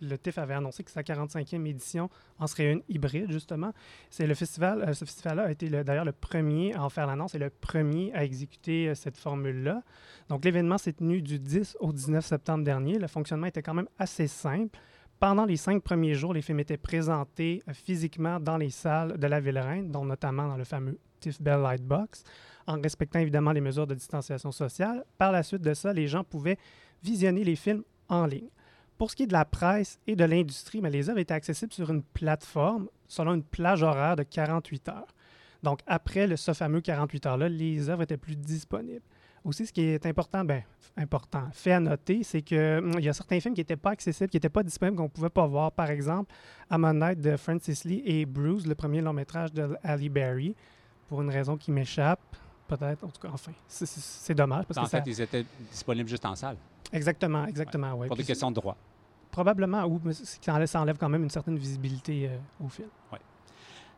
le 0.00 0.16
TIFF 0.18 0.38
avait 0.38 0.54
annoncé 0.54 0.82
que 0.84 0.90
sa 0.90 1.02
45e 1.02 1.66
édition 1.66 2.08
en 2.38 2.46
serait 2.46 2.72
une 2.72 2.82
hybride, 2.88 3.30
justement. 3.30 3.72
C'est 4.10 4.26
le 4.26 4.34
festival, 4.34 4.82
euh, 4.82 4.92
ce 4.94 5.04
festival-là 5.04 5.44
a 5.44 5.50
été 5.50 5.68
le- 5.68 5.84
d'ailleurs 5.84 6.04
le 6.04 6.12
premier 6.12 6.74
à 6.74 6.84
en 6.84 6.88
faire 6.88 7.06
l'annonce 7.06 7.34
et 7.34 7.38
le 7.38 7.50
premier 7.50 8.12
à 8.14 8.24
exécuter 8.24 8.88
euh, 8.88 8.94
cette 8.94 9.16
formule-là. 9.16 9.82
Donc, 10.28 10.44
l'événement 10.44 10.78
s'est 10.78 10.92
tenu 10.92 11.22
du 11.22 11.38
10 11.38 11.76
au 11.80 11.92
19 11.92 12.24
septembre 12.24 12.64
dernier. 12.64 12.98
Le 12.98 13.06
fonctionnement 13.08 13.46
était 13.46 13.62
quand 13.62 13.74
même 13.74 13.88
assez 13.98 14.26
simple. 14.28 14.78
Pendant 15.20 15.44
les 15.46 15.56
cinq 15.56 15.82
premiers 15.82 16.14
jours, 16.14 16.32
les 16.32 16.42
films 16.42 16.60
étaient 16.60 16.76
présentés 16.76 17.62
euh, 17.68 17.72
physiquement 17.72 18.38
dans 18.38 18.56
les 18.56 18.70
salles 18.70 19.18
de 19.18 19.26
la 19.26 19.40
Ville-Reine, 19.40 19.90
dont 19.90 20.04
notamment 20.04 20.46
dans 20.46 20.56
le 20.56 20.64
fameux 20.64 20.98
TIFF 21.20 21.42
Bell 21.42 21.60
Lightbox, 21.60 22.22
en 22.68 22.80
respectant 22.80 23.18
évidemment 23.18 23.50
les 23.50 23.60
mesures 23.60 23.86
de 23.88 23.94
distanciation 23.94 24.52
sociale. 24.52 25.04
Par 25.16 25.32
la 25.32 25.42
suite 25.42 25.62
de 25.62 25.74
ça, 25.74 25.92
les 25.92 26.06
gens 26.06 26.22
pouvaient 26.22 26.58
visionner 27.02 27.42
les 27.42 27.56
films 27.56 27.82
en 28.08 28.26
ligne. 28.26 28.48
Pour 28.98 29.10
ce 29.10 29.16
qui 29.16 29.22
est 29.22 29.26
de 29.28 29.32
la 29.32 29.44
presse 29.44 29.98
et 30.06 30.16
de 30.16 30.24
l'industrie, 30.24 30.80
mais 30.80 30.90
les 30.90 31.08
œuvres 31.08 31.20
étaient 31.20 31.34
accessibles 31.34 31.72
sur 31.72 31.88
une 31.90 32.02
plateforme 32.02 32.88
selon 33.06 33.34
une 33.34 33.42
plage 33.44 33.82
horaire 33.82 34.16
de 34.16 34.24
48 34.24 34.88
heures. 34.88 35.14
Donc, 35.62 35.80
après 35.86 36.26
le, 36.26 36.36
ce 36.36 36.52
fameux 36.52 36.80
48 36.80 37.26
heures-là, 37.26 37.48
les 37.48 37.88
œuvres 37.88 38.02
étaient 38.02 38.16
plus 38.16 38.36
disponibles. 38.36 39.02
Aussi, 39.44 39.66
ce 39.66 39.72
qui 39.72 39.82
est 39.82 40.04
important, 40.04 40.44
ben, 40.44 40.62
important, 40.96 41.44
fait 41.52 41.72
à 41.72 41.80
noter, 41.80 42.22
c'est 42.24 42.42
qu'il 42.42 42.82
y 43.00 43.08
a 43.08 43.12
certains 43.12 43.38
films 43.40 43.54
qui 43.54 43.60
n'étaient 43.60 43.76
pas 43.76 43.90
accessibles, 43.90 44.28
qui 44.30 44.36
n'étaient 44.36 44.48
pas 44.48 44.62
disponibles, 44.64 44.96
qu'on 44.96 45.04
ne 45.04 45.08
pouvait 45.08 45.30
pas 45.30 45.46
voir. 45.46 45.70
Par 45.72 45.90
exemple, 45.90 46.32
Amon 46.68 46.92
Night 46.92 47.20
de 47.20 47.36
Francis 47.36 47.84
Lee 47.84 48.02
et 48.04 48.26
Bruce, 48.26 48.66
le 48.66 48.74
premier 48.74 49.00
long 49.00 49.12
métrage 49.12 49.52
de 49.52 49.76
Ali 49.84 50.08
Berry, 50.08 50.54
pour 51.08 51.22
une 51.22 51.30
raison 51.30 51.56
qui 51.56 51.70
m'échappe, 51.70 52.20
peut-être, 52.66 53.04
en 53.04 53.08
tout 53.08 53.20
cas, 53.20 53.30
enfin, 53.32 53.52
c'est- 53.68 54.34
dommage. 54.34 54.66
Parce 54.66 54.78
en 54.78 54.84
que 54.84 54.90
ça- 54.90 55.02
fait, 55.02 55.10
ils 55.10 55.20
étaient 55.20 55.46
disponibles 55.70 56.08
juste 56.08 56.26
en 56.26 56.34
salle. 56.34 56.56
Exactement, 56.92 57.46
exactement, 57.46 57.94
ouais. 57.94 58.08
Pour 58.08 58.16
des 58.16 58.24
questions 58.24 58.50
de 58.50 58.56
droit. 58.56 58.76
Probablement, 59.38 59.84
ou 59.84 60.00
ça 60.10 60.52
enlève, 60.52 60.66
ça 60.66 60.80
enlève 60.80 60.96
quand 60.98 61.08
même 61.08 61.22
une 61.22 61.30
certaine 61.30 61.56
visibilité 61.56 62.26
euh, 62.28 62.64
au 62.64 62.68
film. 62.68 62.88
Ouais. 63.12 63.20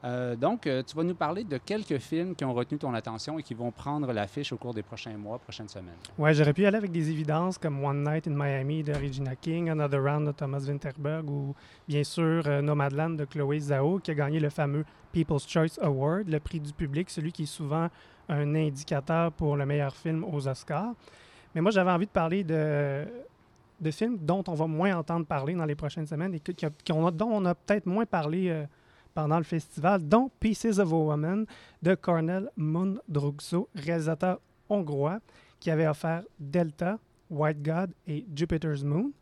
Euh, 0.04 0.36
donc, 0.36 0.66
euh, 0.66 0.82
tu 0.86 0.94
vas 0.94 1.02
nous 1.02 1.14
parler 1.14 1.44
de 1.44 1.56
quelques 1.56 1.96
films 1.96 2.34
qui 2.34 2.44
ont 2.44 2.52
retenu 2.52 2.76
ton 2.76 2.92
attention 2.92 3.38
et 3.38 3.42
qui 3.42 3.54
vont 3.54 3.70
prendre 3.70 4.12
l'affiche 4.12 4.52
au 4.52 4.58
cours 4.58 4.74
des 4.74 4.82
prochains 4.82 5.16
mois, 5.16 5.38
prochaines 5.38 5.70
semaines. 5.70 5.96
Ouais, 6.18 6.34
j'aurais 6.34 6.52
pu 6.52 6.60
y 6.60 6.66
aller 6.66 6.76
avec 6.76 6.92
des 6.92 7.08
évidences 7.08 7.56
comme 7.56 7.82
One 7.82 8.04
Night 8.04 8.28
in 8.28 8.32
Miami 8.32 8.82
de 8.82 8.92
Regina 8.92 9.34
King, 9.34 9.70
Another 9.70 10.04
Round 10.04 10.26
de 10.26 10.32
Thomas 10.32 10.60
Winterberg 10.68 11.30
ou 11.30 11.54
bien 11.88 12.04
sûr 12.04 12.46
Nomadland 12.62 13.16
de 13.16 13.24
Chloé 13.24 13.60
Zhao 13.60 13.98
qui 13.98 14.10
a 14.10 14.14
gagné 14.14 14.40
le 14.40 14.50
fameux 14.50 14.84
People's 15.10 15.48
Choice 15.48 15.78
Award, 15.80 16.28
le 16.28 16.38
prix 16.38 16.60
du 16.60 16.74
public, 16.74 17.08
celui 17.08 17.32
qui 17.32 17.44
est 17.44 17.46
souvent 17.46 17.88
un 18.28 18.54
indicateur 18.54 19.32
pour 19.32 19.56
le 19.56 19.64
meilleur 19.64 19.96
film 19.96 20.22
aux 20.22 20.46
Oscars. 20.46 20.92
Mais 21.54 21.62
moi, 21.62 21.70
j'avais 21.70 21.90
envie 21.90 22.06
de 22.06 22.10
parler 22.10 22.44
de, 22.44 23.06
de 23.80 23.90
films 23.90 24.18
dont 24.20 24.44
on 24.48 24.54
va 24.54 24.66
moins 24.66 24.96
entendre 24.96 25.26
parler 25.26 25.54
dans 25.54 25.64
les 25.64 25.74
prochaines 25.74 26.06
semaines 26.06 26.34
et 26.34 26.42
dont 26.88 27.30
on 27.30 27.44
a 27.44 27.54
peut-être 27.54 27.86
moins 27.86 28.06
parlé 28.06 28.48
euh, 28.48 28.64
pendant 29.14 29.38
le 29.38 29.44
festival, 29.44 30.06
dont 30.06 30.30
Pieces 30.40 30.78
of 30.78 30.92
a 30.92 30.96
Woman 30.96 31.46
de 31.82 31.94
Cornel 31.94 32.50
Mundrugso, 32.56 33.68
réalisateur 33.74 34.40
hongrois, 34.68 35.20
qui 35.58 35.70
avait 35.70 35.86
offert 35.86 36.22
Delta, 36.38 36.98
White 37.28 37.62
God 37.62 37.90
et 38.06 38.24
Jupiter's 38.34 38.82
Moon. 38.82 39.12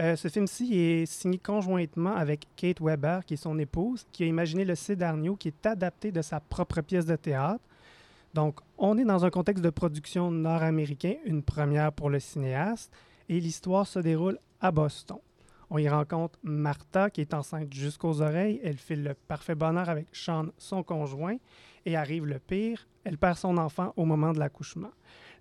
Euh, 0.00 0.14
ce 0.14 0.28
film-ci 0.28 0.78
est 0.78 1.06
signé 1.06 1.38
conjointement 1.38 2.14
avec 2.14 2.46
Kate 2.56 2.80
Weber, 2.80 3.24
qui 3.24 3.34
est 3.34 3.38
son 3.38 3.58
épouse, 3.58 4.06
qui 4.12 4.22
a 4.22 4.26
imaginé 4.26 4.64
le 4.64 4.74
Cid 4.74 5.02
Arnio, 5.02 5.34
qui 5.34 5.48
est 5.48 5.66
adapté 5.66 6.12
de 6.12 6.22
sa 6.22 6.40
propre 6.40 6.80
pièce 6.82 7.06
de 7.06 7.16
théâtre. 7.16 7.64
Donc, 8.32 8.60
on 8.76 8.96
est 8.98 9.04
dans 9.04 9.24
un 9.24 9.30
contexte 9.30 9.64
de 9.64 9.70
production 9.70 10.30
nord-américain, 10.30 11.14
une 11.24 11.42
première 11.42 11.92
pour 11.92 12.10
le 12.10 12.20
cinéaste, 12.20 12.92
et 13.28 13.40
l'histoire 13.40 13.86
se 13.86 13.98
déroule 13.98 14.38
à 14.60 14.70
Boston. 14.70 15.18
On 15.70 15.78
y 15.78 15.88
rencontre 15.88 16.38
Martha, 16.42 17.10
qui 17.10 17.20
est 17.20 17.34
enceinte 17.34 17.72
jusqu'aux 17.72 18.22
oreilles. 18.22 18.60
Elle 18.64 18.78
file 18.78 19.02
le 19.02 19.14
parfait 19.14 19.54
bonheur 19.54 19.88
avec 19.88 20.06
Sean, 20.12 20.46
son 20.56 20.82
conjoint. 20.82 21.36
Et 21.84 21.96
arrive 21.96 22.26
le 22.26 22.38
pire, 22.38 22.86
elle 23.04 23.18
perd 23.18 23.36
son 23.36 23.56
enfant 23.58 23.92
au 23.96 24.04
moment 24.04 24.32
de 24.32 24.38
l'accouchement. 24.38 24.90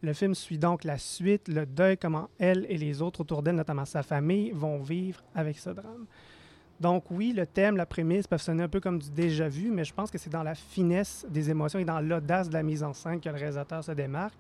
Le 0.02 0.14
film 0.14 0.36
suit 0.36 0.58
donc 0.58 0.84
la 0.84 0.98
suite, 0.98 1.48
le 1.48 1.66
deuil, 1.66 1.98
comment 1.98 2.30
elle 2.40 2.66
et 2.70 2.78
les 2.78 3.02
autres 3.02 3.22
autour 3.22 3.42
d'elle, 3.42 3.56
notamment 3.56 3.86
sa 3.86 4.04
famille, 4.04 4.52
vont 4.52 4.80
vivre 4.80 5.24
avec 5.34 5.58
ce 5.58 5.72
drame. 5.72 6.06
Donc 6.80 7.10
oui, 7.10 7.34
le 7.34 7.48
thème, 7.48 7.76
la 7.76 7.88
prémisse 7.88 8.28
peuvent 8.28 8.42
sonner 8.42 8.64
un 8.64 8.68
peu 8.70 8.80
comme 8.80 9.00
du 9.00 9.10
déjà 9.10 9.50
vu, 9.50 9.72
mais 9.72 9.84
je 9.84 9.94
pense 9.94 10.12
que 10.12 10.18
c'est 10.18 10.30
dans 10.30 10.44
la 10.44 10.54
finesse 10.54 11.26
des 11.30 11.50
émotions 11.50 11.80
et 11.80 11.86
dans 11.86 12.00
l'audace 12.00 12.50
de 12.50 12.54
la 12.54 12.62
mise 12.62 12.84
en 12.84 12.94
scène 12.94 13.20
que 13.20 13.30
le 13.30 13.36
réalisateur 13.36 13.84
se 13.84 13.94
démarque. 13.94 14.38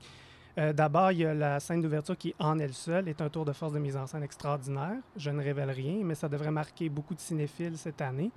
Euh, 0.58 0.74
D'abord, 0.74 1.12
il 1.12 1.20
y 1.20 1.26
a 1.26 1.34
la 1.34 1.60
scène 1.60 1.82
d'ouverture 1.82 2.18
qui, 2.18 2.34
en 2.40 2.58
elle 2.58 2.74
seule, 2.74 3.08
est 3.08 3.22
un 3.22 3.30
tour 3.30 3.46
de 3.46 3.54
force 3.54 3.74
de 3.74 3.80
mise 3.80 3.96
en 3.96 4.08
scène 4.08 4.24
extraordinaire. 4.24 4.98
Je 5.16 5.30
ne 5.30 5.42
révèle 5.44 5.70
rien, 5.70 6.00
mais 6.04 6.16
ça 6.16 6.28
devrait 6.28 6.52
marquer 6.52 6.90
beaucoup 6.90 7.14
de 7.14 7.20
cinéphiles 7.20 7.78
cette 7.78 8.02
année. 8.02 8.32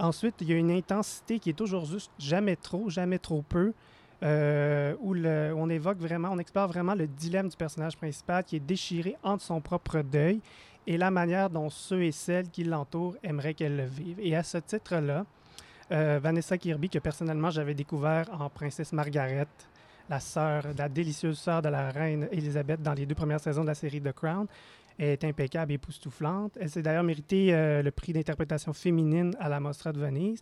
Ensuite, 0.00 0.34
il 0.40 0.48
y 0.48 0.52
a 0.52 0.56
une 0.56 0.70
intensité 0.70 1.38
qui 1.38 1.50
est 1.50 1.54
toujours 1.54 1.84
juste 1.84 2.10
jamais 2.18 2.56
trop, 2.56 2.88
jamais 2.88 3.18
trop 3.18 3.42
peu, 3.42 3.72
euh, 4.22 4.94
où, 5.00 5.14
on 5.16 5.70
évoque 5.70 5.98
vraiment, 5.98 6.30
on 6.32 6.38
explore 6.38 6.66
vraiment 6.68 6.94
le 6.94 7.06
dilemme 7.06 7.48
du 7.48 7.56
personnage 7.56 7.96
principal 7.96 8.42
qui 8.42 8.56
est 8.56 8.60
déchiré 8.60 9.16
entre 9.22 9.44
son 9.44 9.60
propre 9.60 10.00
deuil 10.02 10.40
et 10.88 10.96
la 10.96 11.10
manière 11.10 11.50
dont 11.50 11.70
ceux 11.70 12.02
et 12.02 12.12
celles 12.12 12.48
qui 12.48 12.64
l'entourent 12.64 13.16
aimeraient 13.22 13.54
qu'elle 13.54 13.76
le 13.76 13.84
vive. 13.86 14.18
Et 14.20 14.34
à 14.34 14.42
ce 14.42 14.58
titre-là, 14.58 15.24
Euh, 15.90 16.20
Vanessa 16.22 16.58
Kirby, 16.58 16.90
que 16.90 16.98
personnellement 16.98 17.50
j'avais 17.50 17.72
découvert 17.72 18.26
en 18.38 18.50
Princesse 18.50 18.92
Margaret, 18.92 19.48
la 20.08 20.20
sœur, 20.20 20.64
la 20.76 20.88
délicieuse 20.88 21.38
sœur 21.38 21.62
de 21.62 21.68
la 21.68 21.90
reine 21.90 22.28
Elisabeth 22.32 22.82
dans 22.82 22.94
les 22.94 23.06
deux 23.06 23.14
premières 23.14 23.40
saisons 23.40 23.62
de 23.62 23.68
la 23.68 23.74
série 23.74 24.00
The 24.00 24.12
Crown. 24.12 24.46
Elle 24.98 25.10
est 25.10 25.24
impeccable 25.24 25.72
et 25.72 25.74
époustouflante. 25.76 26.58
Elle 26.60 26.70
s'est 26.70 26.82
d'ailleurs 26.82 27.04
mérité 27.04 27.54
euh, 27.54 27.82
le 27.82 27.90
prix 27.90 28.12
d'interprétation 28.12 28.72
féminine 28.72 29.34
à 29.38 29.48
la 29.48 29.60
Mostra 29.60 29.92
de 29.92 30.00
Venise. 30.00 30.40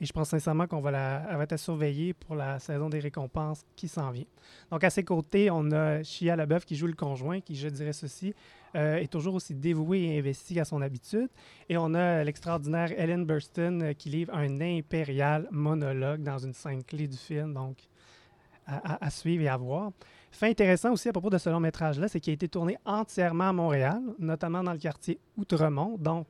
Et 0.00 0.06
je 0.06 0.12
pense 0.12 0.28
sincèrement 0.28 0.66
qu'on 0.66 0.80
va 0.80 0.92
la, 0.92 1.46
elle 1.50 1.58
surveiller 1.58 2.14
pour 2.14 2.36
la 2.36 2.58
saison 2.60 2.88
des 2.88 3.00
récompenses 3.00 3.64
qui 3.74 3.88
s'en 3.88 4.10
vient. 4.10 4.24
Donc, 4.70 4.84
à 4.84 4.90
ses 4.90 5.02
côtés, 5.02 5.50
on 5.50 5.72
a 5.72 6.02
Shia 6.04 6.36
LaBeouf 6.36 6.64
qui 6.64 6.76
joue 6.76 6.86
le 6.86 6.94
conjoint, 6.94 7.40
qui, 7.40 7.56
je 7.56 7.68
dirais 7.68 7.92
ceci, 7.92 8.32
euh, 8.76 8.98
est 8.98 9.10
toujours 9.10 9.34
aussi 9.34 9.54
dévoué 9.54 10.02
et 10.02 10.18
investi 10.18 10.60
à 10.60 10.64
son 10.64 10.82
habitude. 10.82 11.28
Et 11.68 11.76
on 11.76 11.94
a 11.94 12.22
l'extraordinaire 12.22 12.92
Ellen 12.96 13.24
Burstyn 13.24 13.80
euh, 13.80 13.92
qui 13.92 14.10
livre 14.10 14.32
un 14.34 14.60
impérial 14.60 15.48
monologue 15.50 16.22
dans 16.22 16.38
une 16.38 16.54
scène 16.54 16.84
clé 16.84 17.08
du 17.08 17.16
film. 17.16 17.52
Donc, 17.52 17.78
à, 18.68 19.10
suivre 19.10 19.44
et 19.44 19.48
à 19.48 19.56
voir. 19.56 19.92
Fait 20.30 20.50
intéressant 20.50 20.92
aussi 20.92 21.08
à 21.08 21.12
propos 21.12 21.30
de 21.30 21.38
ce 21.38 21.48
long 21.48 21.60
métrage-là, 21.60 22.08
c'est 22.08 22.20
qu'il 22.20 22.32
a 22.32 22.34
été 22.34 22.48
tourné 22.48 22.76
entièrement 22.84 23.48
à 23.48 23.52
Montréal, 23.52 24.00
notamment 24.18 24.62
dans 24.62 24.72
le 24.72 24.78
quartier 24.78 25.18
Outremont. 25.36 25.96
Donc, 25.98 26.26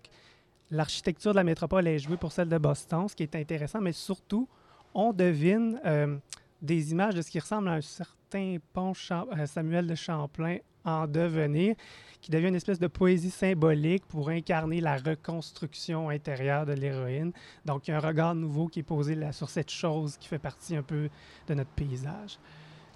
l'architecture 0.70 1.32
de 1.32 1.36
la 1.36 1.44
métropole 1.44 1.86
est 1.88 1.98
jouée 1.98 2.16
pour 2.16 2.32
celle 2.32 2.48
de 2.48 2.58
Boston, 2.58 3.08
ce 3.08 3.16
qui 3.16 3.24
est 3.24 3.34
intéressant, 3.34 3.80
mais 3.80 3.92
surtout, 3.92 4.48
on 4.94 5.12
devine 5.12 5.80
euh, 5.84 6.16
des 6.62 6.92
images 6.92 7.14
de 7.14 7.22
ce 7.22 7.30
qui 7.30 7.40
ressemble 7.40 7.68
à 7.68 7.72
un 7.72 7.80
certain 7.80 8.56
pont 8.72 8.92
euh, 9.10 9.46
Samuel 9.46 9.86
de 9.86 9.94
Champlain 9.94 10.58
en 10.88 11.06
devenir, 11.06 11.74
qui 12.20 12.30
devient 12.30 12.48
une 12.48 12.56
espèce 12.56 12.78
de 12.78 12.86
poésie 12.86 13.30
symbolique 13.30 14.04
pour 14.06 14.28
incarner 14.28 14.80
la 14.80 14.96
reconstruction 14.96 16.08
intérieure 16.08 16.66
de 16.66 16.72
l'héroïne. 16.72 17.32
Donc, 17.64 17.86
il 17.86 17.92
y 17.92 17.94
a 17.94 17.98
un 17.98 18.00
regard 18.00 18.34
nouveau 18.34 18.66
qui 18.66 18.80
est 18.80 18.84
posé 18.84 19.16
sur 19.32 19.48
cette 19.48 19.70
chose 19.70 20.16
qui 20.16 20.28
fait 20.28 20.38
partie 20.38 20.76
un 20.76 20.82
peu 20.82 21.08
de 21.46 21.54
notre 21.54 21.70
paysage. 21.70 22.38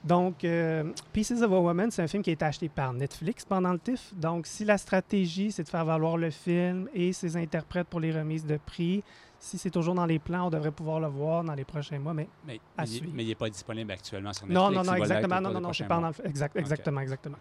Donc, 0.04 0.44
euh, 0.44 0.92
Pieces 1.12 1.42
of 1.42 1.52
a 1.52 1.60
Woman, 1.60 1.90
c'est 1.92 2.02
un 2.02 2.08
film 2.08 2.24
qui 2.24 2.30
a 2.30 2.32
été 2.32 2.44
acheté 2.44 2.68
par 2.68 2.92
Netflix 2.92 3.44
pendant 3.44 3.72
le 3.72 3.78
TIFF. 3.78 4.12
Donc, 4.14 4.48
si 4.48 4.64
la 4.64 4.76
stratégie, 4.76 5.52
c'est 5.52 5.62
de 5.62 5.68
faire 5.68 5.84
valoir 5.84 6.16
le 6.16 6.30
film 6.30 6.88
et 6.92 7.12
ses 7.12 7.36
interprètes 7.36 7.86
pour 7.86 8.00
les 8.00 8.10
remises 8.10 8.44
de 8.44 8.56
prix, 8.56 9.04
si 9.44 9.58
c'est 9.58 9.70
toujours 9.70 9.96
dans 9.96 10.06
les 10.06 10.20
plans, 10.20 10.46
on 10.46 10.50
devrait 10.50 10.70
pouvoir 10.70 11.00
le 11.00 11.08
voir 11.08 11.42
dans 11.42 11.54
les 11.54 11.64
prochains 11.64 11.98
mois, 11.98 12.14
mais 12.14 12.28
Mais, 12.46 12.60
à 12.78 12.84
il- 12.84 12.88
suivre. 12.88 13.12
mais 13.12 13.24
il 13.24 13.28
n'est 13.28 13.34
pas 13.34 13.50
disponible 13.50 13.90
actuellement 13.90 14.32
sur 14.32 14.46
Non, 14.46 14.70
Netflix. 14.70 14.76
non, 14.76 14.84
non, 14.84 14.92
l'être 14.92 15.02
exactement. 15.02 15.40
Non, 15.40 15.40
non, 15.40 15.48
non, 15.48 15.54
c'est 15.72 15.84
prochains 15.84 15.86
pas 15.88 15.98
mois. 16.00 16.10
dans 16.12 16.22
le- 16.22 16.28
exact, 16.30 16.56
exactement, 16.56 17.00
exactement. 17.00 17.36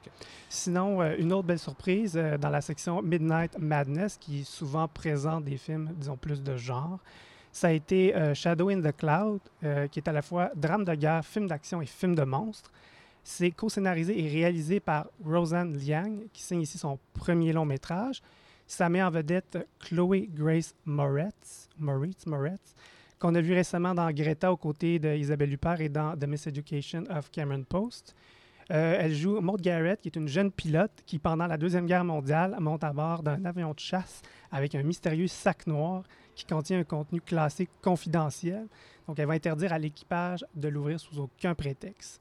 Sinon, 0.50 1.00
euh, 1.02 1.16
une 1.20 1.32
autre 1.32 1.48
belle 1.48 1.60
surprise 1.60 2.18
euh, 2.18 2.40
dans 2.40 2.50
la 2.50 2.62
section 2.62 3.04
Midnight 3.04 3.56
Madness, 3.60 4.18
qui 4.18 4.44
souvent 4.44 4.88
présente 4.88 5.44
des 5.44 5.58
films, 5.58 5.92
disons, 5.96 6.18
plus 6.18 6.42
de 6.42 6.58
genre, 6.58 6.98
ça 7.52 7.68
a 7.68 7.72
été 7.72 8.16
euh, 8.16 8.34
Shadow 8.34 8.70
in 8.70 8.82
the 8.82 8.96
Cloud, 8.98 9.40
qui 9.92 10.00
est 10.00 10.08
à 10.08 10.12
la 10.12 10.24
fois 10.24 10.50
drame 10.56 10.84
de 10.84 10.96
guerre, 10.96 11.24
film 11.24 11.46
d'action 11.48 11.84
et 11.84 11.86
film 11.86 12.16
de 12.16 12.24
monstre. 12.24 12.72
C'est 13.24 13.52
co-scénarisé 13.52 14.20
et 14.20 14.28
réalisé 14.28 14.80
par 14.80 15.06
Roseanne 15.24 15.78
Liang, 15.78 16.22
qui 16.34 16.42
signe 16.42 16.62
ici 16.62 16.80
son 16.80 16.98
premier 17.14 17.54
long 17.54 17.66
métrage. 17.66 18.24
Ça 18.72 18.88
met 18.88 19.04
en 19.04 19.10
vedette 19.10 19.68
Chloé 19.80 20.30
Grace 20.34 20.74
Moretz, 20.86 21.68
Moritz, 21.78 22.26
Moretz, 22.26 22.74
qu'on 23.20 23.36
a 23.36 23.42
vu 23.42 23.54
récemment 23.54 23.94
dans 23.94 24.10
Greta 24.12 24.50
aux 24.50 24.56
côtés 24.56 24.98
d'Isabelle 24.98 25.52
Huppert 25.52 25.82
et 25.82 25.90
dans 25.90 26.18
The 26.18 26.26
Miseducation 26.26 27.04
of 27.10 27.30
Cameron 27.32 27.64
Post. 27.64 28.16
Euh, 28.72 28.96
elle 28.98 29.14
joue 29.14 29.42
Maud 29.42 29.60
Garrett, 29.60 30.00
qui 30.00 30.08
est 30.08 30.16
une 30.16 30.30
jeune 30.30 30.54
pilote 30.54 31.04
qui, 31.06 31.20
pendant 31.20 31.48
la 31.48 31.58
Deuxième 31.58 31.86
Guerre 31.86 32.06
mondiale, 32.06 32.56
monte 32.62 32.86
à 32.86 32.94
bord 32.94 33.24
d'un 33.24 33.44
avion 33.44 33.74
de 33.74 33.80
chasse 33.80 34.22
avec 34.54 34.74
un 34.74 34.84
mystérieux 34.84 35.28
sac 35.28 35.68
noir 35.68 36.04
qui 36.34 36.46
contient 36.46 36.80
un 36.80 36.86
contenu 36.86 37.20
classé 37.20 37.68
confidentiel. 37.82 38.68
Donc, 39.06 39.20
elle 39.20 39.28
va 39.28 39.34
interdire 39.34 39.74
à 39.74 39.80
l'équipage 39.80 40.46
de 40.56 40.70
l'ouvrir 40.70 40.98
sous 40.98 41.20
aucun 41.20 41.56
prétexte. 41.56 42.21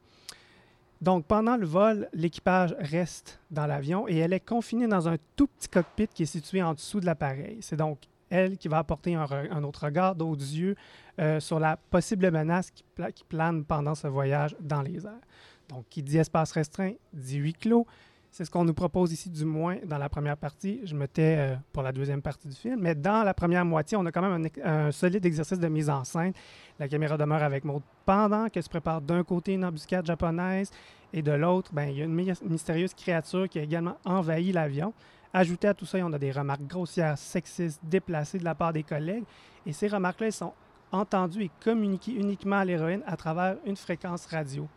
Donc, 1.00 1.26
pendant 1.26 1.56
le 1.56 1.66
vol, 1.66 2.08
l'équipage 2.12 2.76
reste 2.78 3.40
dans 3.50 3.66
l'avion 3.66 4.06
et 4.06 4.18
elle 4.18 4.34
est 4.34 4.44
confinée 4.44 4.86
dans 4.86 5.08
un 5.08 5.16
tout 5.34 5.46
petit 5.46 5.68
cockpit 5.68 6.08
qui 6.08 6.24
est 6.24 6.26
situé 6.26 6.62
en 6.62 6.74
dessous 6.74 7.00
de 7.00 7.06
l'appareil. 7.06 7.58
C'est 7.62 7.76
donc 7.76 8.00
elle 8.28 8.58
qui 8.58 8.68
va 8.68 8.78
apporter 8.78 9.14
un, 9.14 9.24
re- 9.24 9.50
un 9.50 9.64
autre 9.64 9.84
regard 9.86 10.14
d'autres 10.14 10.54
yeux 10.54 10.76
euh, 11.18 11.40
sur 11.40 11.58
la 11.58 11.76
possible 11.76 12.30
menace 12.30 12.70
qui, 12.70 12.84
qui 13.14 13.24
plane 13.24 13.64
pendant 13.64 13.94
ce 13.94 14.08
voyage 14.08 14.54
dans 14.60 14.82
les 14.82 15.06
airs. 15.06 15.26
Donc, 15.70 15.86
qui 15.88 16.02
dit 16.02 16.18
espace 16.18 16.52
restreint, 16.52 16.92
dit 17.14 17.38
huis 17.38 17.54
clos. 17.54 17.86
C'est 18.30 18.44
ce 18.44 18.50
qu'on 18.50 18.64
nous 18.64 18.74
propose 18.74 19.12
ici, 19.12 19.28
du 19.28 19.44
moins 19.44 19.76
dans 19.84 19.98
la 19.98 20.08
première 20.08 20.36
partie. 20.36 20.80
Je 20.84 20.94
me 20.94 21.08
tais 21.08 21.36
euh, 21.38 21.56
pour 21.72 21.82
la 21.82 21.90
deuxième 21.90 22.22
partie 22.22 22.46
du 22.46 22.54
film. 22.54 22.78
Mais 22.80 22.94
dans 22.94 23.24
la 23.24 23.34
première 23.34 23.64
moitié, 23.64 23.96
on 23.96 24.06
a 24.06 24.12
quand 24.12 24.22
même 24.22 24.46
un, 24.64 24.86
un 24.86 24.92
solide 24.92 25.26
exercice 25.26 25.58
de 25.58 25.66
mise 25.66 25.90
en 25.90 26.04
scène. 26.04 26.32
La 26.78 26.86
caméra 26.88 27.16
demeure 27.16 27.42
avec 27.42 27.64
Maud 27.64 27.82
pendant 28.06 28.48
que 28.48 28.60
se 28.60 28.68
prépare 28.68 29.00
d'un 29.00 29.24
côté 29.24 29.54
une 29.54 29.64
embuscade 29.64 30.06
japonaise 30.06 30.70
et 31.12 31.22
de 31.22 31.32
l'autre, 31.32 31.72
ben, 31.74 31.88
il 31.88 31.98
y 31.98 32.02
a 32.02 32.04
une 32.04 32.34
mystérieuse 32.48 32.94
créature 32.94 33.48
qui 33.48 33.58
a 33.58 33.62
également 33.62 33.96
envahi 34.04 34.52
l'avion. 34.52 34.92
Ajouté 35.32 35.68
à 35.68 35.74
tout 35.74 35.86
ça, 35.86 35.98
on 35.98 36.12
a 36.12 36.18
des 36.18 36.30
remarques 36.30 36.66
grossières, 36.66 37.18
sexistes, 37.18 37.80
déplacées 37.84 38.38
de 38.38 38.44
la 38.44 38.54
part 38.54 38.72
des 38.72 38.82
collègues. 38.82 39.24
Et 39.66 39.72
ces 39.72 39.88
remarques-là, 39.88 40.26
elles 40.28 40.32
sont 40.32 40.54
entendues 40.92 41.44
et 41.44 41.50
communiquées 41.62 42.12
uniquement 42.12 42.56
à 42.56 42.64
l'héroïne 42.64 43.02
à 43.06 43.16
travers 43.16 43.56
une 43.64 43.76
fréquence 43.76 44.26
radio. 44.26 44.68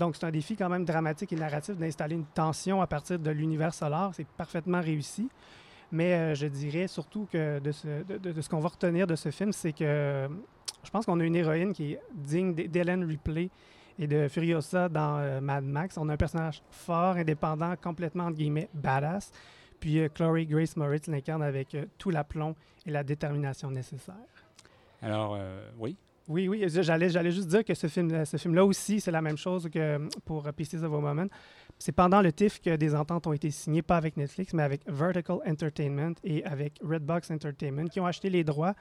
Donc, 0.00 0.16
c'est 0.16 0.24
un 0.26 0.30
défi 0.30 0.56
quand 0.56 0.68
même 0.70 0.84
dramatique 0.84 1.32
et 1.32 1.36
narratif 1.36 1.76
d'installer 1.76 2.14
une 2.16 2.24
tension 2.24 2.80
à 2.82 2.86
partir 2.86 3.18
de 3.18 3.30
l'univers 3.30 3.74
solaire. 3.74 4.10
C'est 4.14 4.26
parfaitement 4.26 4.80
réussi. 4.80 5.28
Mais 5.92 6.14
euh, 6.14 6.34
je 6.34 6.46
dirais 6.46 6.86
surtout 6.88 7.28
que 7.30 7.58
de 7.58 7.70
ce, 7.72 8.02
de- 8.04 8.40
ce 8.40 8.48
qu'on 8.48 8.60
va 8.60 8.68
retenir 8.68 9.06
de 9.06 9.14
ce 9.16 9.30
film, 9.30 9.52
c'est 9.52 9.72
que 9.72 9.84
euh, 9.84 10.28
je 10.84 10.90
pense 10.90 11.04
qu'on 11.04 11.20
a 11.20 11.24
une 11.24 11.36
héroïne 11.36 11.72
qui 11.72 11.92
est 11.92 12.00
digne 12.14 12.54
d'Hélène 12.54 13.04
Ripley 13.04 13.50
et 13.98 14.06
de 14.06 14.28
Furiosa 14.28 14.88
dans 14.88 15.18
euh, 15.18 15.40
Mad 15.40 15.64
Max. 15.64 15.98
On 15.98 16.08
a 16.08 16.14
un 16.14 16.16
personnage 16.16 16.62
fort, 16.70 17.16
indépendant, 17.16 17.74
complètement, 17.76 18.24
entre 18.26 18.36
guillemets, 18.38 18.68
badass. 18.72 19.32
Puis 19.80 19.98
euh, 19.98 20.08
Chloe 20.08 20.44
Grace 20.46 20.76
Moritz 20.76 21.08
l'incarne 21.08 21.42
avec 21.42 21.76
tout 21.98 22.10
l'aplomb 22.10 22.54
et 22.86 22.90
la 22.90 23.02
détermination 23.04 23.70
nécessaire. 23.70 24.14
Alors, 25.02 25.36
oui. 25.78 25.96
Oui, 26.30 26.46
oui, 26.46 26.64
j'allais, 26.68 27.08
j'allais 27.08 27.32
juste 27.32 27.48
dire 27.48 27.64
que 27.64 27.74
ce, 27.74 27.88
film, 27.88 28.24
ce 28.24 28.36
film-là 28.36 28.64
aussi, 28.64 29.00
c'est 29.00 29.10
la 29.10 29.20
même 29.20 29.36
chose 29.36 29.68
que 29.68 29.98
pour 30.24 30.44
Pieces 30.52 30.74
of 30.74 30.84
a 30.84 30.88
Woman. 30.88 31.28
C'est 31.76 31.90
pendant 31.90 32.22
le 32.22 32.30
TIFF 32.32 32.60
que 32.60 32.76
des 32.76 32.94
ententes 32.94 33.26
ont 33.26 33.32
été 33.32 33.50
signées, 33.50 33.82
pas 33.82 33.96
avec 33.96 34.16
Netflix, 34.16 34.52
mais 34.54 34.62
avec 34.62 34.82
Vertical 34.86 35.38
Entertainment 35.44 36.14
et 36.22 36.44
avec 36.44 36.78
Redbox 36.84 37.32
Entertainment, 37.32 37.88
qui 37.88 37.98
ont 37.98 38.06
acheté 38.06 38.30
les 38.30 38.44
droits 38.44 38.74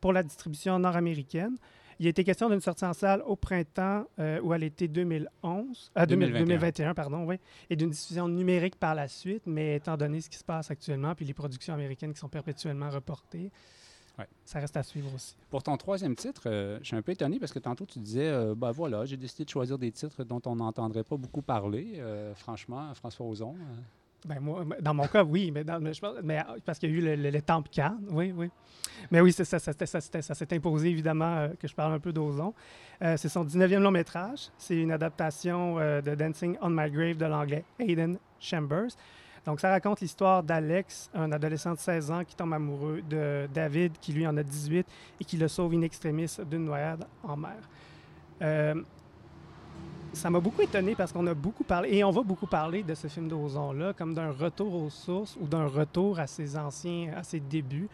pour 0.00 0.14
la 0.14 0.22
distribution 0.22 0.78
nord-américaine. 0.78 1.58
Il 1.98 2.06
a 2.06 2.08
été 2.08 2.24
question 2.24 2.48
d'une 2.48 2.62
sortie 2.62 2.86
en 2.86 2.94
salle 2.94 3.22
au 3.26 3.36
printemps 3.36 4.06
euh, 4.18 4.40
ou 4.40 4.54
à 4.54 4.58
l'été 4.58 4.88
2011, 4.88 5.92
euh, 5.98 6.06
2000 6.06 6.28
2021. 6.28 6.44
2021, 6.46 6.94
pardon, 6.94 7.24
oui, 7.26 7.36
et 7.68 7.76
d'une 7.76 7.90
diffusion 7.90 8.28
numérique 8.28 8.76
par 8.76 8.94
la 8.94 9.08
suite, 9.08 9.42
mais 9.44 9.76
étant 9.76 9.98
donné 9.98 10.22
ce 10.22 10.30
qui 10.30 10.38
se 10.38 10.44
passe 10.44 10.70
actuellement, 10.70 11.14
puis 11.14 11.26
les 11.26 11.34
productions 11.34 11.74
américaines 11.74 12.14
qui 12.14 12.18
sont 12.20 12.30
perpétuellement 12.30 12.88
reportées, 12.88 13.52
Ouais. 14.18 14.26
ça 14.44 14.60
reste 14.60 14.76
à 14.76 14.82
suivre 14.82 15.12
aussi. 15.14 15.36
Pour 15.50 15.62
ton 15.62 15.76
troisième 15.76 16.14
titre, 16.14 16.42
euh, 16.46 16.78
je 16.82 16.86
suis 16.86 16.96
un 16.96 17.02
peu 17.02 17.12
étonné 17.12 17.38
parce 17.40 17.52
que 17.52 17.58
tantôt 17.58 17.84
tu 17.84 17.98
disais, 17.98 18.28
euh, 18.28 18.54
ben 18.54 18.70
voilà, 18.70 19.04
j'ai 19.04 19.16
décidé 19.16 19.44
de 19.44 19.50
choisir 19.50 19.76
des 19.76 19.90
titres 19.90 20.22
dont 20.22 20.40
on 20.46 20.56
n'entendrait 20.56 21.02
pas 21.02 21.16
beaucoup 21.16 21.42
parler. 21.42 21.94
Euh, 21.96 22.34
franchement, 22.34 22.94
François 22.94 23.26
Ozon. 23.26 23.56
Ben 24.24 24.40
moi, 24.40 24.64
dans 24.80 24.94
mon 24.94 25.06
cas, 25.06 25.22
oui, 25.22 25.50
mais, 25.50 25.64
dans- 25.64 25.92
je 25.92 26.00
pense- 26.00 26.16
mais, 26.22 26.38
euh, 26.38 26.58
parce 26.64 26.78
qu'il 26.78 26.90
y 26.90 26.94
a 26.94 26.96
eu 26.96 27.00
le, 27.16 27.30
le, 27.30 27.40
oui, 28.10 28.32
oui. 28.34 28.50
Mais 29.10 29.20
oui, 29.20 29.32
ça, 29.32 29.44
ça, 29.44 29.58
ça, 29.58 29.72
ça, 30.00 30.34
s'est 30.34 30.54
imposé, 30.54 30.88
évidemment, 30.88 31.36
euh, 31.36 31.48
que 31.58 31.68
je 31.68 31.74
parle 31.74 31.92
un 31.92 31.98
peu 31.98 32.12
d'Ozon. 32.12 32.54
Euh, 33.02 33.16
c'est 33.18 33.28
son 33.28 33.44
19e 33.44 33.82
long 33.82 33.90
métrage. 33.90 34.48
C'est 34.56 34.76
une 34.80 34.92
adaptation 34.92 35.78
euh, 35.78 36.00
de 36.00 36.14
Dancing 36.14 36.56
on 36.62 36.70
My 36.70 36.90
Grave 36.90 37.16
de 37.18 37.26
l'anglais 37.26 37.64
Aidan 37.78 38.14
Chambers. 38.40 38.92
Donc, 39.46 39.60
ça 39.60 39.70
raconte 39.70 40.00
l'histoire 40.00 40.42
d'Alex, 40.42 41.10
un 41.14 41.30
adolescent 41.32 41.72
de 41.72 41.78
16 41.78 42.10
ans 42.10 42.24
qui 42.24 42.34
tombe 42.34 42.52
amoureux 42.52 43.02
de 43.02 43.46
David, 43.52 43.92
qui 44.00 44.12
lui 44.12 44.26
en 44.26 44.36
a 44.36 44.42
18, 44.42 44.86
et 45.20 45.24
qui 45.24 45.36
le 45.36 45.48
sauve 45.48 45.74
in 45.74 45.82
extremis 45.82 46.34
d'une 46.50 46.64
noyade 46.64 47.06
en 47.22 47.36
mer. 47.36 47.56
Euh, 48.40 48.74
ça 50.14 50.30
m'a 50.30 50.40
beaucoup 50.40 50.62
étonné 50.62 50.94
parce 50.94 51.12
qu'on 51.12 51.26
a 51.26 51.34
beaucoup 51.34 51.64
parlé, 51.64 51.96
et 51.96 52.04
on 52.04 52.10
va 52.10 52.22
beaucoup 52.22 52.46
parler 52.46 52.82
de 52.82 52.94
ce 52.94 53.08
film 53.08 53.28
d'Ozon-là 53.28 53.92
comme 53.92 54.14
d'un 54.14 54.30
retour 54.30 54.74
aux 54.74 54.90
sources 54.90 55.36
ou 55.40 55.46
d'un 55.46 55.66
retour 55.66 56.18
à 56.18 56.26
ses 56.26 56.56
anciens, 56.56 57.12
à 57.16 57.22
ses 57.22 57.40
débuts. 57.40 57.88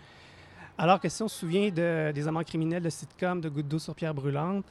Alors 0.79 1.01
que 1.01 1.09
si 1.09 1.23
on 1.23 1.29
se 1.29 1.39
souvient 1.39 1.71
de, 1.71 2.13
des 2.13 2.29
amants 2.29 2.45
criminels 2.45 2.83
de 2.83 2.91
sitcom, 2.91 3.41
de 3.41 3.49
Goutte 3.49 3.69
d'eau 3.69 3.79
sur 3.79 3.95
pierre 3.95 4.15
brûlante, 4.15 4.65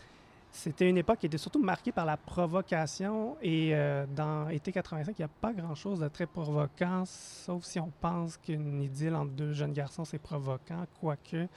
c'était 0.52 0.90
une 0.90 0.98
époque 0.98 1.20
qui 1.20 1.26
était 1.28 1.38
surtout 1.38 1.60
marquée 1.62 1.92
par 1.92 2.06
la 2.06 2.18
provocation. 2.18 3.38
Et 3.42 3.72
euh, 3.74 4.06
dans 4.16 4.50
Été 4.50 4.72
85, 4.72 5.18
il 5.18 5.22
n'y 5.22 5.26
a 5.26 5.30
pas 5.42 5.54
grand-chose 5.54 6.00
de 6.00 6.08
très 6.08 6.26
provoquant, 6.26 7.04
sauf 7.06 7.64
si 7.64 7.80
on 7.80 7.92
pense 8.02 8.38
qu'une 8.38 8.82
idylle 8.82 9.16
entre 9.16 9.32
deux 9.32 9.54
jeunes 9.54 9.74
garçons, 9.74 10.06
c'est 10.06 10.20
provoquant, 10.20 10.86
quoique. 11.00 11.48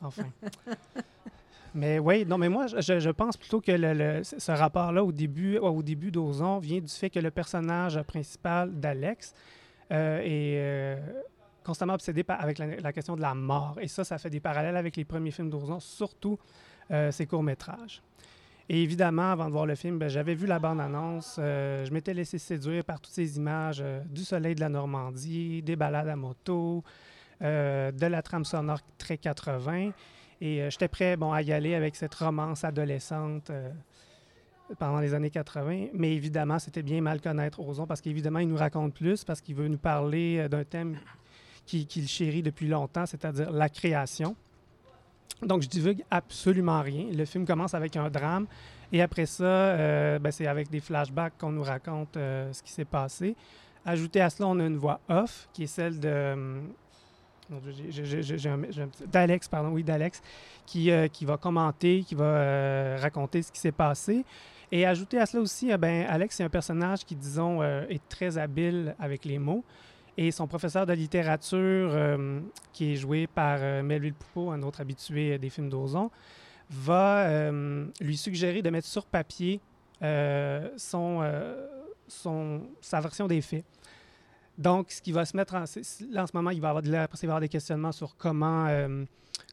Enfin. 0.00 0.24
Mais 1.74 2.00
oui, 2.00 2.26
non, 2.26 2.36
mais 2.36 2.48
moi, 2.48 2.66
je, 2.66 2.98
je 2.98 3.10
pense 3.10 3.36
plutôt 3.36 3.60
que 3.60 3.70
le, 3.70 3.92
le- 3.92 4.24
ce 4.24 4.50
rapport-là 4.50 5.04
au 5.04 5.12
début, 5.12 5.56
au 5.58 5.82
début 5.84 6.10
d'Ozon 6.10 6.58
vient 6.58 6.80
du 6.80 6.88
fait 6.92 7.10
que 7.10 7.20
le 7.20 7.30
personnage 7.30 8.02
principal 8.02 8.72
d'Alex 8.80 9.32
euh, 9.92 10.18
est, 10.20 10.56
euh, 10.58 10.96
constamment 11.64 11.94
obsédé 11.94 12.24
par, 12.24 12.42
avec 12.42 12.58
la, 12.58 12.74
la, 12.74 12.92
question 12.92 13.14
de 13.14 13.20
la 13.20 13.34
mort. 13.34 13.76
Et 13.80 13.86
ça, 13.86 14.02
ça 14.02 14.18
fait 14.18 14.30
des 14.30 14.40
parallèles 14.40 14.76
avec 14.76 14.96
les 14.96 15.04
premiers 15.04 15.30
films 15.30 15.48
d'Ozon, 15.48 15.78
surtout 15.78 16.40
euh, 16.90 17.12
ses 17.12 17.26
courts-métrages. 17.26 18.02
Et 18.72 18.84
évidemment, 18.84 19.32
avant 19.32 19.46
de 19.46 19.50
voir 19.50 19.66
le 19.66 19.74
film, 19.74 19.98
ben, 19.98 20.08
j'avais 20.08 20.36
vu 20.36 20.46
la 20.46 20.60
bande-annonce. 20.60 21.38
Euh, 21.40 21.84
je 21.84 21.92
m'étais 21.92 22.14
laissé 22.14 22.38
séduire 22.38 22.84
par 22.84 23.00
toutes 23.00 23.12
ces 23.12 23.36
images 23.36 23.80
euh, 23.82 24.00
du 24.04 24.22
soleil 24.22 24.54
de 24.54 24.60
la 24.60 24.68
Normandie, 24.68 25.60
des 25.60 25.74
balades 25.74 26.06
à 26.06 26.14
moto, 26.14 26.84
euh, 27.42 27.90
de 27.90 28.06
la 28.06 28.22
trame 28.22 28.44
sonore 28.44 28.78
très 28.96 29.18
80. 29.18 29.90
Et 30.40 30.70
j'étais 30.70 30.86
prêt 30.86 31.16
bon, 31.16 31.32
à 31.32 31.42
y 31.42 31.52
aller 31.52 31.74
avec 31.74 31.96
cette 31.96 32.14
romance 32.14 32.62
adolescente 32.62 33.50
pendant 34.78 35.00
les 35.00 35.14
années 35.14 35.30
80. 35.30 35.88
Mais 35.92 36.14
évidemment, 36.14 36.60
c'était 36.60 36.84
bien 36.84 37.00
mal 37.00 37.20
connaître 37.20 37.58
Ozon 37.58 37.88
parce 37.88 38.00
qu'évidemment, 38.00 38.38
il 38.38 38.48
nous 38.48 38.56
raconte 38.56 38.94
plus, 38.94 39.24
parce 39.24 39.40
qu'il 39.40 39.56
veut 39.56 39.66
nous 39.66 39.78
parler 39.78 40.48
d'un 40.48 40.62
thème 40.62 40.96
qu'il 41.66 41.88
qui 41.88 42.06
chérit 42.06 42.42
depuis 42.42 42.68
longtemps, 42.68 43.04
c'est-à-dire 43.04 43.50
la 43.50 43.68
création. 43.68 44.36
Donc, 45.42 45.62
je 45.62 45.68
divulgue 45.68 46.04
absolument 46.10 46.82
rien. 46.82 47.06
Le 47.12 47.24
film 47.24 47.46
commence 47.46 47.74
avec 47.74 47.96
un 47.96 48.10
drame 48.10 48.46
et 48.92 49.02
après 49.02 49.26
ça, 49.26 49.44
euh, 49.44 50.18
ben, 50.18 50.32
c'est 50.32 50.46
avec 50.46 50.68
des 50.68 50.80
flashbacks 50.80 51.34
qu'on 51.38 51.52
nous 51.52 51.62
raconte 51.62 52.16
euh, 52.16 52.52
ce 52.52 52.62
qui 52.62 52.72
s'est 52.72 52.84
passé. 52.84 53.36
Ajouté 53.84 54.20
à 54.20 54.28
cela, 54.28 54.48
on 54.48 54.58
a 54.58 54.66
une 54.66 54.76
voix 54.76 55.00
off 55.08 55.48
qui 55.52 55.64
est 55.64 55.66
celle 55.66 55.98
D'Alex, 59.10 59.48
pardon, 59.48 59.70
oui, 59.70 59.82
d'Alex, 59.82 60.22
qui, 60.66 60.90
euh, 60.90 61.08
qui 61.08 61.24
va 61.24 61.36
commenter, 61.36 62.04
qui 62.06 62.14
va 62.14 62.96
raconter 62.98 63.42
ce 63.42 63.50
qui 63.50 63.58
s'est 63.58 63.72
passé. 63.72 64.24
Et 64.72 64.86
ajouté 64.86 65.18
à 65.18 65.26
cela 65.26 65.42
aussi, 65.42 65.72
euh, 65.72 65.76
ben, 65.76 66.06
Alex, 66.08 66.36
c'est 66.36 66.44
un 66.44 66.48
personnage 66.48 67.04
qui, 67.04 67.16
disons, 67.16 67.62
est 67.62 68.02
très 68.08 68.38
habile 68.38 68.94
avec 68.98 69.24
les 69.24 69.38
mots. 69.38 69.64
Et 70.16 70.30
son 70.32 70.46
professeur 70.46 70.86
de 70.86 70.92
littérature, 70.92 71.90
euh, 71.92 72.40
qui 72.72 72.92
est 72.92 72.96
joué 72.96 73.26
par 73.26 73.58
euh, 73.60 73.82
Melville 73.82 74.14
Poupeau, 74.14 74.50
un 74.50 74.62
autre 74.62 74.80
habitué 74.80 75.34
euh, 75.34 75.38
des 75.38 75.48
films 75.48 75.70
d'Ozon, 75.70 76.10
va 76.68 77.26
euh, 77.28 77.86
lui 78.00 78.16
suggérer 78.16 78.60
de 78.62 78.70
mettre 78.70 78.86
sur 78.86 79.06
papier 79.06 79.60
son, 80.76 81.22
son, 82.08 82.62
sa 82.80 83.00
version 83.00 83.26
des 83.26 83.42
faits. 83.42 83.64
Donc, 84.56 84.90
ce 84.90 85.02
qui 85.02 85.12
va 85.12 85.26
se 85.26 85.36
mettre 85.36 85.54
en... 85.54 85.64
Là, 86.10 86.22
en 86.22 86.26
ce 86.26 86.32
moment, 86.34 86.50
il 86.50 86.60
va 86.60 86.68
y 86.68 86.70
avoir, 86.70 87.06
avoir 87.22 87.40
des 87.40 87.50
questionnements 87.50 87.92
sur 87.92 88.16
comment, 88.16 88.66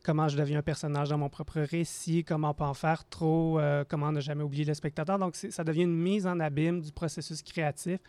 comment 0.03 0.29
je 0.29 0.37
deviens 0.37 0.59
un 0.59 0.61
personnage 0.61 1.09
dans 1.09 1.17
mon 1.17 1.27
propre 1.27 1.59
récit, 1.59 2.23
comment 2.23 2.53
pas 2.53 2.67
en 2.67 2.73
faire 2.73 3.03
trop, 3.09 3.59
comment 3.89 4.13
ne 4.13 4.21
jamais 4.21 4.43
oublier 4.43 4.63
le 4.63 4.73
spectateur. 4.73 5.19
Donc, 5.19 5.35
ça 5.35 5.65
devient 5.65 5.83
une 5.83 5.97
mise 5.97 6.25
en 6.25 6.39
abîme 6.39 6.79
du 6.79 6.93
processus 6.93 7.41
créatif, 7.41 7.99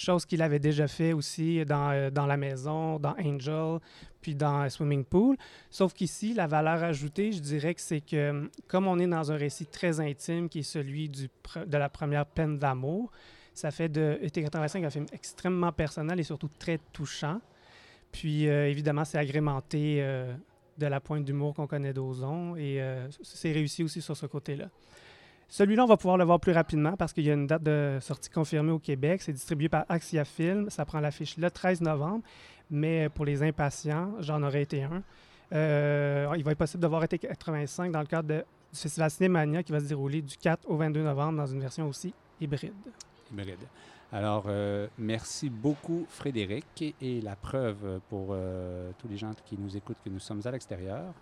chose 0.00 0.24
qu'il 0.26 0.42
avait 0.42 0.58
déjà 0.58 0.88
fait 0.88 1.12
aussi 1.12 1.64
dans, 1.64 1.90
euh, 1.90 2.10
dans 2.10 2.26
La 2.26 2.36
Maison, 2.36 2.98
dans 2.98 3.14
Angel, 3.18 3.78
puis 4.20 4.34
dans 4.34 4.62
euh, 4.62 4.68
Swimming 4.68 5.04
Pool. 5.04 5.36
Sauf 5.70 5.92
qu'ici, 5.94 6.34
la 6.34 6.46
valeur 6.46 6.82
ajoutée, 6.82 7.32
je 7.32 7.40
dirais 7.40 7.74
que 7.74 7.80
c'est 7.80 8.00
que, 8.00 8.30
hum, 8.30 8.50
comme 8.68 8.86
on 8.86 8.98
est 8.98 9.06
dans 9.06 9.30
un 9.32 9.36
récit 9.36 9.66
très 9.66 10.00
intime, 10.00 10.48
qui 10.48 10.60
est 10.60 10.62
celui 10.62 11.08
du, 11.08 11.28
de 11.66 11.76
la 11.76 11.88
première 11.88 12.26
peine 12.26 12.58
d'amour, 12.58 13.10
ça 13.54 13.70
fait 13.70 13.88
de 13.88 14.18
ET 14.22 14.30
85 14.30 14.84
un 14.84 14.90
film 14.90 15.06
extrêmement 15.12 15.72
personnel 15.72 16.18
et 16.18 16.22
surtout 16.22 16.50
très 16.58 16.78
touchant. 16.92 17.40
Puis, 18.12 18.48
euh, 18.48 18.68
évidemment, 18.68 19.04
c'est 19.04 19.18
agrémenté 19.18 19.98
euh, 20.00 20.34
de 20.78 20.86
la 20.86 21.00
pointe 21.00 21.24
d'humour 21.24 21.54
qu'on 21.54 21.66
connaît 21.66 21.92
d'Ozon 21.92 22.56
et 22.56 22.80
euh, 22.80 23.08
c'est 23.22 23.52
réussi 23.52 23.84
aussi 23.84 24.00
sur 24.00 24.16
ce 24.16 24.26
côté-là. 24.26 24.68
Celui-là, 25.50 25.82
on 25.82 25.88
va 25.88 25.96
pouvoir 25.96 26.16
le 26.16 26.22
voir 26.22 26.38
plus 26.38 26.52
rapidement 26.52 26.96
parce 26.96 27.12
qu'il 27.12 27.24
y 27.24 27.30
a 27.30 27.34
une 27.34 27.48
date 27.48 27.64
de 27.64 27.98
sortie 28.00 28.30
confirmée 28.30 28.70
au 28.70 28.78
Québec. 28.78 29.20
C'est 29.20 29.32
distribué 29.32 29.68
par 29.68 29.84
Axia 29.88 30.24
Film. 30.24 30.70
Ça 30.70 30.84
prend 30.84 31.00
l'affiche 31.00 31.36
le 31.36 31.50
13 31.50 31.80
novembre. 31.80 32.22
Mais 32.70 33.08
pour 33.08 33.24
les 33.24 33.42
impatients, 33.42 34.12
j'en 34.20 34.44
aurais 34.44 34.62
été 34.62 34.84
un. 34.84 35.02
Euh, 35.52 36.32
il 36.36 36.44
va 36.44 36.52
être 36.52 36.58
possible 36.58 36.80
de 36.80 36.86
voir 36.86 37.02
été 37.02 37.18
85 37.18 37.90
dans 37.90 37.98
le 37.98 38.06
cadre 38.06 38.28
de, 38.28 38.44
du 38.72 38.78
Festival 38.78 39.10
Cinémania 39.10 39.64
qui 39.64 39.72
va 39.72 39.80
se 39.80 39.86
dérouler 39.86 40.22
du 40.22 40.36
4 40.36 40.70
au 40.70 40.76
22 40.76 41.02
novembre 41.02 41.38
dans 41.38 41.46
une 41.46 41.60
version 41.60 41.88
aussi 41.88 42.14
hybride. 42.40 42.72
hybride. 43.32 43.58
Alors, 44.12 44.44
euh, 44.46 44.86
merci 44.98 45.50
beaucoup, 45.50 46.06
Frédéric. 46.08 46.94
Et, 47.00 47.20
la 47.20 47.34
preuve 47.34 48.00
pour 48.08 48.28
euh, 48.30 48.92
tous 48.98 49.08
les 49.08 49.16
gens 49.16 49.32
qui 49.44 49.58
nous 49.58 49.76
écoutent 49.76 49.98
que 50.04 50.10
nous 50.10 50.20
sommes 50.20 50.42
à 50.44 50.52
l'extérieur, 50.52 51.12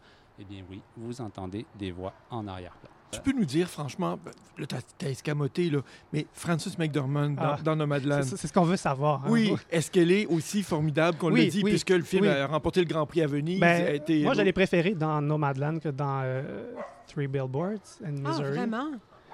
eh 0.41 0.45
bien 0.45 0.63
oui, 0.71 0.81
vous 0.97 1.21
entendez 1.21 1.67
des 1.79 1.91
voix 1.93 2.13
en 2.31 2.47
arrière-plan. 2.47 2.91
Tu 3.11 3.21
peux 3.21 3.33
nous 3.33 3.47
dire, 3.47 3.71
franchement, 3.71 4.19
ben, 4.23 4.33
là, 4.59 4.67
t'as 4.99 5.09
escamoté, 5.09 5.71
là, 5.71 5.79
mais 6.13 6.27
Frances 6.31 6.77
McDormand 6.79 7.31
dans, 7.31 7.43
Ah, 7.43 7.59
dans 7.65 7.75
Nomadland. 7.75 8.23
C'est 8.23 8.47
ce 8.47 8.53
qu'on 8.53 8.65
veut 8.65 8.77
savoir. 8.77 9.25
hein. 9.25 9.29
Oui, 9.31 9.51
est-ce 9.71 9.91
qu'elle 9.91 10.11
est 10.13 10.27
aussi 10.27 10.63
formidable 10.63 11.17
qu'on 11.17 11.33
Oui, 11.33 11.45
l'a 11.47 11.51
dit, 11.51 11.63
oui, 11.65 11.71
puisque 11.71 11.89
le 11.89 12.03
film 12.03 12.25
oui. 12.25 12.29
a 12.29 12.47
remporté 12.47 12.81
le 12.81 12.87
Grand 12.87 13.07
Prix 13.07 13.23
à 13.23 13.27
Venise? 13.27 13.61
Ben, 13.61 13.87
a 13.87 13.91
été- 13.93 14.23
moi, 14.25 14.35
je 14.35 14.43
l'ai 14.43 14.53
préféré 14.53 14.95
dans 14.95 15.23
Nomadland 15.23 15.79
que 15.81 15.89
dans 15.89 16.21
euh, 16.23 16.71
Three 17.07 17.29
Billboards 17.29 17.79
and 18.05 18.17
Ah, 18.27 18.29
Missouri. 18.29 18.49
vraiment? 18.51 18.91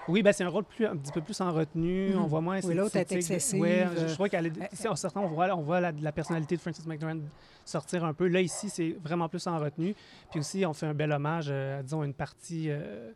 Oui, 0.09 0.23
ben, 0.23 0.33
c'est 0.33 0.45
un 0.45 0.49
rôle 0.49 0.65
plus, 0.65 0.87
un 0.87 0.97
petit 0.97 1.13
peu 1.13 1.21
plus 1.21 1.41
en 1.41 1.53
retenue. 1.53 2.11
Mhm. 2.11 2.19
On 2.23 2.27
voit 2.27 2.41
moins 2.41 2.61
Oui, 2.63 2.75
l'autre 2.75 2.97
est 2.97 3.11
excessive, 3.13 3.65
je, 3.65 4.01
euh, 4.01 4.09
je 4.09 4.15
crois 4.15 4.29
qu'elle 4.29 4.47
est. 4.47 4.85
euh, 4.87 4.91
en 4.91 4.97
sortant, 4.97 5.23
on 5.25 5.29
voit, 5.29 5.49
on 5.57 5.63
voit 5.63 5.81
la, 5.81 5.93
la 5.93 6.13
personnalité 6.13 6.57
de 6.57 6.61
Francis 6.61 6.87
McDormand 6.87 7.21
sortir 7.65 8.05
un 8.05 8.13
peu. 8.13 8.27
Là, 8.29 8.41
ici, 8.41 8.69
c'est 8.69 8.97
vraiment 9.03 9.29
plus 9.29 9.47
en 9.47 9.59
retenue. 9.59 9.95
Puis 10.31 10.41
aussi, 10.41 10.67
on 10.67 10.75
fait 10.75 10.87
un 10.87 10.95
bel 10.95 11.11
hommage, 11.13 11.47
euh, 11.49 11.83
disons, 11.83 12.03
à 12.03 12.05
une 12.05 12.15
partie 12.15 12.67
euh, 12.69 13.13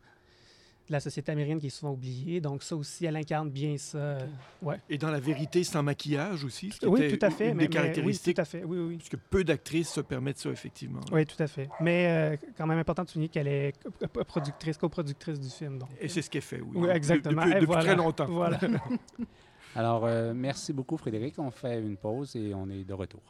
de 0.89 0.93
la 0.93 1.01
société 1.01 1.31
américaine 1.33 1.61
qui 1.61 1.67
est 1.67 1.71
souvent 1.71 1.93
oubliée. 1.93 2.41
Donc, 2.41 2.63
ça 2.63 2.75
aussi, 2.77 3.05
elle 3.07 3.17
incarne 3.17 3.51
bien 3.51 3.77
ça. 3.77 3.99
euh, 3.99 4.21
ouais. 4.63 4.77
Et 4.89 4.97
dans 4.99 5.11
la 5.11 5.21
vérité 5.21 5.63
sans 5.65 5.83
maquillage 5.83 6.45
aussi, 6.45 6.71
ce 6.71 6.81
qui 6.81 6.87
Oui, 6.87 7.03
était 7.03 7.17
tout 7.19 7.27
à 7.27 7.31
fait. 7.31 7.51
une 7.51 7.55
mais- 7.57 7.63
des 7.65 7.69
mais- 7.69 7.75
caractéristiques. 7.75 8.27
Oui, 8.29 8.35
tout 8.35 8.41
à 8.41 8.45
fait. 8.45 8.65
Oui, 8.65 8.79
oui. 8.79 8.97
Puisque 8.97 9.17
peu 9.19 9.45
d'actrices 9.45 9.91
se 9.93 10.01
permettent 10.01 10.39
ça, 10.39 10.51
effectivement. 10.51 11.01
Oui, 11.13 11.25
tout 11.27 11.41
à 11.43 11.47
fait. 11.47 11.69
Mais 11.81 12.07
euh, 12.09 12.37
quand 12.57 12.67
même 12.67 12.79
important 12.79 13.05
de 13.05 13.09
souligner 13.11 13.29
qu'elle 13.29 13.49
est 13.49 13.75
co- 13.83 14.25
productrice, 14.25 14.77
coproductrice 14.79 15.39
du 15.39 15.49
film. 15.51 15.79
Donc. 15.79 15.89
Et 16.01 16.09
c'est 16.09 16.23
ce 16.23 16.31
qu'elle 16.31 16.43
fait, 16.43 16.61
oui. 16.61 16.71
Oui, 16.75 16.89
De- 16.89 16.93
exactement. 16.93 17.43
Depuis, 17.43 17.51
Et 17.51 17.55
depuis 17.55 17.67
voilà. 17.67 17.83
très 17.85 17.97
longtemps. 17.97 18.27
Voilà. 18.27 18.59
Alors, 19.77 20.07
euh, 20.07 20.33
merci 20.35 20.73
beaucoup, 20.73 20.97
Frédéric. 20.97 21.35
On 21.39 21.51
fait 21.51 21.79
une 21.81 21.97
pause 21.97 22.35
et 22.35 22.53
on 22.55 22.69
est 22.71 22.85
de 22.85 22.95
retour. 22.95 23.21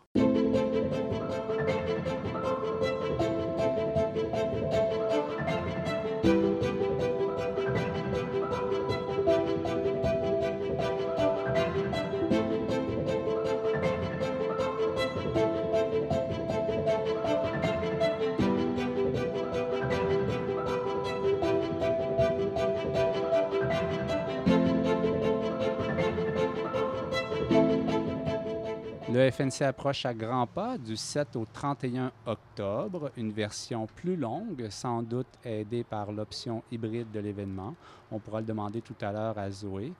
FNC 29.38 29.62
approche 29.62 30.04
à 30.04 30.12
grands 30.12 30.48
pas 30.48 30.76
du 30.76 30.96
7 30.96 31.36
au 31.36 31.44
31 31.44 32.10
octobre, 32.26 33.12
une 33.16 33.30
version 33.30 33.86
plus 33.86 34.16
longue, 34.16 34.66
sans 34.68 35.00
doute 35.00 35.28
aidée 35.44 35.84
par 35.84 36.10
l'option 36.10 36.64
hybride 36.72 37.12
de 37.12 37.20
l'événement. 37.20 37.76
On 38.10 38.18
pourra 38.18 38.40
le 38.40 38.46
demander 38.46 38.80
tout 38.80 38.96
à 39.00 39.12
l'heure 39.12 39.38
à 39.38 39.48
Zoé. 39.48 39.92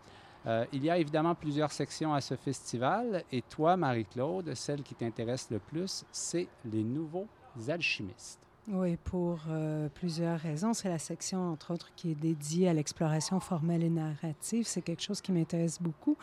Euh, 0.47 0.65
il 0.73 0.85
y 0.85 0.91
a 0.91 0.99
évidemment 0.99 1.37
plusieurs 1.37 1.71
sections 1.71 2.13
à 2.13 2.21
ce 2.21 2.35
festival 2.35 3.23
et 3.31 3.43
toi, 3.43 3.77
Marie-Claude, 3.77 4.55
celle 4.55 4.83
qui 4.83 4.97
t'intéresse 4.97 5.49
le 5.53 5.61
plus, 5.61 6.05
c'est 6.11 6.49
les 6.65 6.83
nouveaux 6.83 7.29
alchimistes. 7.69 8.41
Oui, 8.71 8.99
pour 9.03 9.39
euh, 9.49 9.89
plusieurs 9.89 10.39
raisons. 10.39 10.75
C'est 10.75 10.91
la 10.91 10.99
section, 10.99 11.53
entre 11.53 11.73
autres, 11.73 11.91
qui 11.97 12.11
est 12.11 12.15
dédiée 12.15 12.69
à 12.69 12.75
l'exploration 12.75 13.41
formelle 13.41 13.83
et 13.83 13.89
narrative. 13.89 14.67
C'est 14.67 14.83
quelque 14.83 15.03
chose 15.03 15.23
qui 15.23 15.33
m'intéresse 15.33 15.81
beaucoup. 15.81 16.19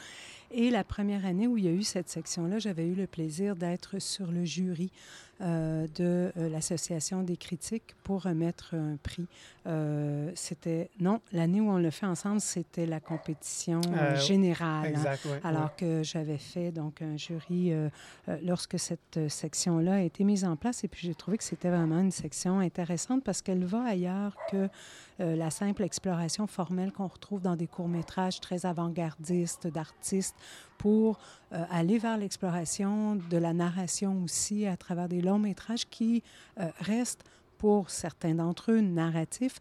Et 0.57 0.69
la 0.69 0.85
première 0.85 1.25
année 1.25 1.47
où 1.47 1.57
il 1.57 1.65
y 1.65 1.67
a 1.67 1.71
eu 1.71 1.83
cette 1.83 2.07
section-là, 2.07 2.59
j'avais 2.59 2.87
eu 2.87 2.95
le 2.95 3.07
plaisir 3.07 3.57
d'être 3.57 3.99
sur 3.99 4.31
le 4.31 4.45
jury 4.45 4.89
euh, 5.41 5.85
de 5.95 6.31
euh, 6.37 6.47
l'Association 6.47 7.21
des 7.21 7.35
critiques 7.35 7.93
pour 8.03 8.23
remettre 8.23 8.73
un 8.73 8.95
prix. 8.95 9.27
Euh, 9.67 10.31
c'était, 10.33 10.89
non, 11.01 11.19
l'année 11.33 11.59
où 11.59 11.69
on 11.69 11.77
le 11.77 11.89
fait 11.89 12.05
ensemble, 12.05 12.39
c'était 12.39 12.85
la 12.85 13.01
compétition 13.01 13.81
générale. 14.25 14.85
hein. 14.85 14.89
exact, 14.91 15.25
ouais, 15.25 15.41
Alors 15.43 15.63
ouais. 15.63 15.69
que 15.75 16.03
j'avais 16.03 16.37
fait 16.37 16.71
donc 16.71 17.01
un 17.01 17.17
jury 17.17 17.73
lorsque 18.41 18.79
cette 18.79 19.27
section-là 19.27 19.95
a 19.95 20.01
été 20.03 20.23
mise 20.23 20.45
en 20.45 20.55
place. 20.55 20.85
Et 20.85 20.87
puis 20.87 21.05
j'ai 21.05 21.15
trouvé 21.15 21.37
que 21.37 21.43
c'était 21.43 21.69
vraiment 21.69 21.99
une 21.99 22.11
section 22.11 22.59
intéressante 22.59 23.21
parce 23.25 23.41
qu'elle 23.41 23.65
va 23.65 23.83
ailleurs 23.83 24.37
que 24.49 24.69
euh, 25.21 25.35
la 25.35 25.49
simple 25.49 25.83
exploration 25.83 26.47
formelle 26.47 26.91
qu'on 26.91 27.07
retrouve 27.07 27.41
dans 27.41 27.55
des 27.55 27.67
courts-métrages 27.67 28.41
très 28.41 28.65
avant-gardistes 28.65 29.67
d'artistes 29.67 30.35
pour 30.77 31.19
euh, 31.53 31.63
aller 31.71 31.97
vers 31.97 32.17
l'exploration 32.17 33.15
de 33.15 33.37
la 33.37 33.53
narration 33.53 34.23
aussi 34.23 34.65
à 34.67 34.75
travers 34.75 35.07
des 35.07 35.21
longs-métrages 35.21 35.85
qui 35.89 36.21
euh, 36.59 36.69
restent 36.79 37.23
pour 37.57 37.89
certains 37.89 38.35
d'entre 38.35 38.73
eux 38.73 38.81
narratifs, 38.81 39.59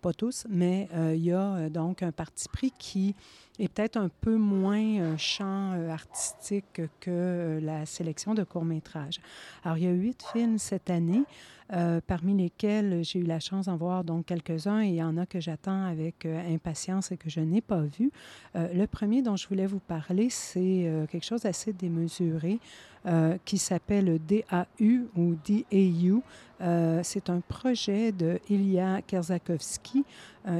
pas 0.00 0.14
tous, 0.14 0.46
mais 0.48 0.88
il 1.12 1.22
y 1.22 1.30
a 1.30 1.68
donc 1.68 2.02
un 2.02 2.10
parti 2.10 2.48
pris 2.48 2.72
qui 2.78 3.14
est 3.58 3.68
peut-être 3.68 3.98
un 3.98 4.08
peu 4.08 4.36
moins 4.36 5.16
champ 5.18 5.72
artistique 5.90 6.80
que 7.00 7.60
la 7.62 7.84
sélection 7.84 8.34
de 8.34 8.44
courts-métrages. 8.44 9.20
Alors, 9.62 9.76
il 9.76 9.84
y 9.84 9.86
a 9.86 9.92
huit 9.92 10.24
films 10.32 10.56
cette 10.56 10.88
année. 10.88 11.24
Euh, 11.72 12.02
parmi 12.06 12.36
lesquels 12.36 13.02
j'ai 13.02 13.20
eu 13.20 13.24
la 13.24 13.40
chance 13.40 13.66
d'en 13.66 13.76
voir 13.76 14.04
donc 14.04 14.26
quelques-uns 14.26 14.82
et 14.82 14.88
il 14.88 14.94
y 14.96 15.02
en 15.02 15.16
a 15.16 15.24
que 15.24 15.40
j'attends 15.40 15.84
avec 15.84 16.26
euh, 16.26 16.54
impatience 16.54 17.10
et 17.10 17.16
que 17.16 17.30
je 17.30 17.40
n'ai 17.40 17.62
pas 17.62 17.80
vu. 17.80 18.12
Euh, 18.54 18.68
le 18.74 18.86
premier 18.86 19.22
dont 19.22 19.36
je 19.36 19.48
voulais 19.48 19.64
vous 19.64 19.78
parler, 19.78 20.28
c'est 20.28 20.90
quelque 21.10 21.24
chose 21.24 21.42
d'assez 21.42 21.72
démesuré 21.72 22.58
qui 23.44 23.58
s'appelle 23.58 24.18
DAU 24.26 25.08
ou 25.14 25.36
DAU. 25.46 26.22
C'est 27.02 27.28
un 27.28 27.40
projet 27.40 28.10
de 28.12 28.40
Ilya 28.48 29.02
Kerzakovsky, 29.02 30.04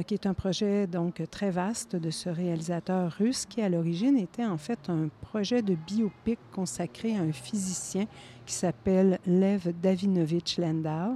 qui 0.05 0.13
est 0.13 0.25
un 0.25 0.33
projet 0.33 0.87
donc 0.87 1.21
très 1.31 1.51
vaste 1.51 1.95
de 1.95 2.11
ce 2.11 2.29
réalisateur 2.29 3.11
russe 3.11 3.45
qui 3.45 3.61
à 3.61 3.69
l'origine 3.69 4.17
était 4.17 4.45
en 4.45 4.57
fait 4.57 4.89
un 4.89 5.09
projet 5.21 5.61
de 5.61 5.75
biopic 5.75 6.39
consacré 6.51 7.15
à 7.15 7.21
un 7.21 7.31
physicien 7.31 8.05
qui 8.45 8.53
s'appelle 8.53 9.19
Lev 9.25 9.73
Davinovich 9.81 10.57
Landau 10.57 11.15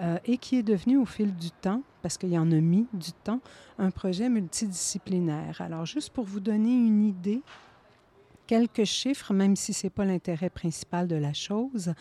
euh, 0.00 0.18
et 0.24 0.38
qui 0.38 0.56
est 0.56 0.62
devenu 0.62 0.96
au 0.96 1.04
fil 1.04 1.34
du 1.34 1.50
temps, 1.50 1.82
parce 2.00 2.16
qu'il 2.16 2.30
y 2.30 2.38
en 2.38 2.50
a 2.52 2.60
mis 2.60 2.86
du 2.94 3.12
temps, 3.12 3.40
un 3.78 3.90
projet 3.90 4.30
multidisciplinaire. 4.30 5.60
Alors, 5.60 5.84
juste 5.84 6.10
pour 6.10 6.24
vous 6.24 6.40
donner 6.40 6.72
une 6.72 7.02
idée, 7.02 7.42
quelques 8.46 8.84
chiffres, 8.84 9.34
même 9.34 9.56
si 9.56 9.74
ce 9.74 9.86
n'est 9.86 9.90
pas 9.90 10.06
l'intérêt 10.06 10.48
principal 10.48 11.06
de 11.06 11.16
la 11.16 11.34
chose. 11.34 11.92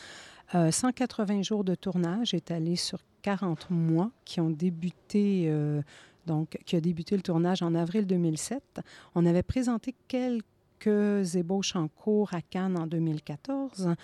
180 0.52 1.39
euh, 1.39 1.43
jours 1.43 1.64
de 1.64 1.76
tournage 1.76 2.34
étalés 2.34 2.76
sur 2.76 3.00
40 3.22 3.70
mois 3.70 4.12
qui 4.26 4.39
ont 4.39 4.50
débuté, 4.50 5.45
euh, 5.47 5.82
donc, 6.26 6.58
qui 6.66 6.76
a 6.76 6.82
débuté 6.82 7.16
le 7.16 7.22
tournage 7.22 7.62
en 7.62 7.76
avril 7.76 8.06
2007. 8.08 8.82
On 9.16 9.26
avait 9.26 9.43
présenté 9.43 9.95
quelques 10.08 10.45
quelques 10.80 11.36
ébauches 11.36 11.76
en 11.76 11.88
cours 11.88 12.34
à 12.34 12.42
Cannes 12.42 12.78
en 12.78 12.88
2014. 12.88 13.96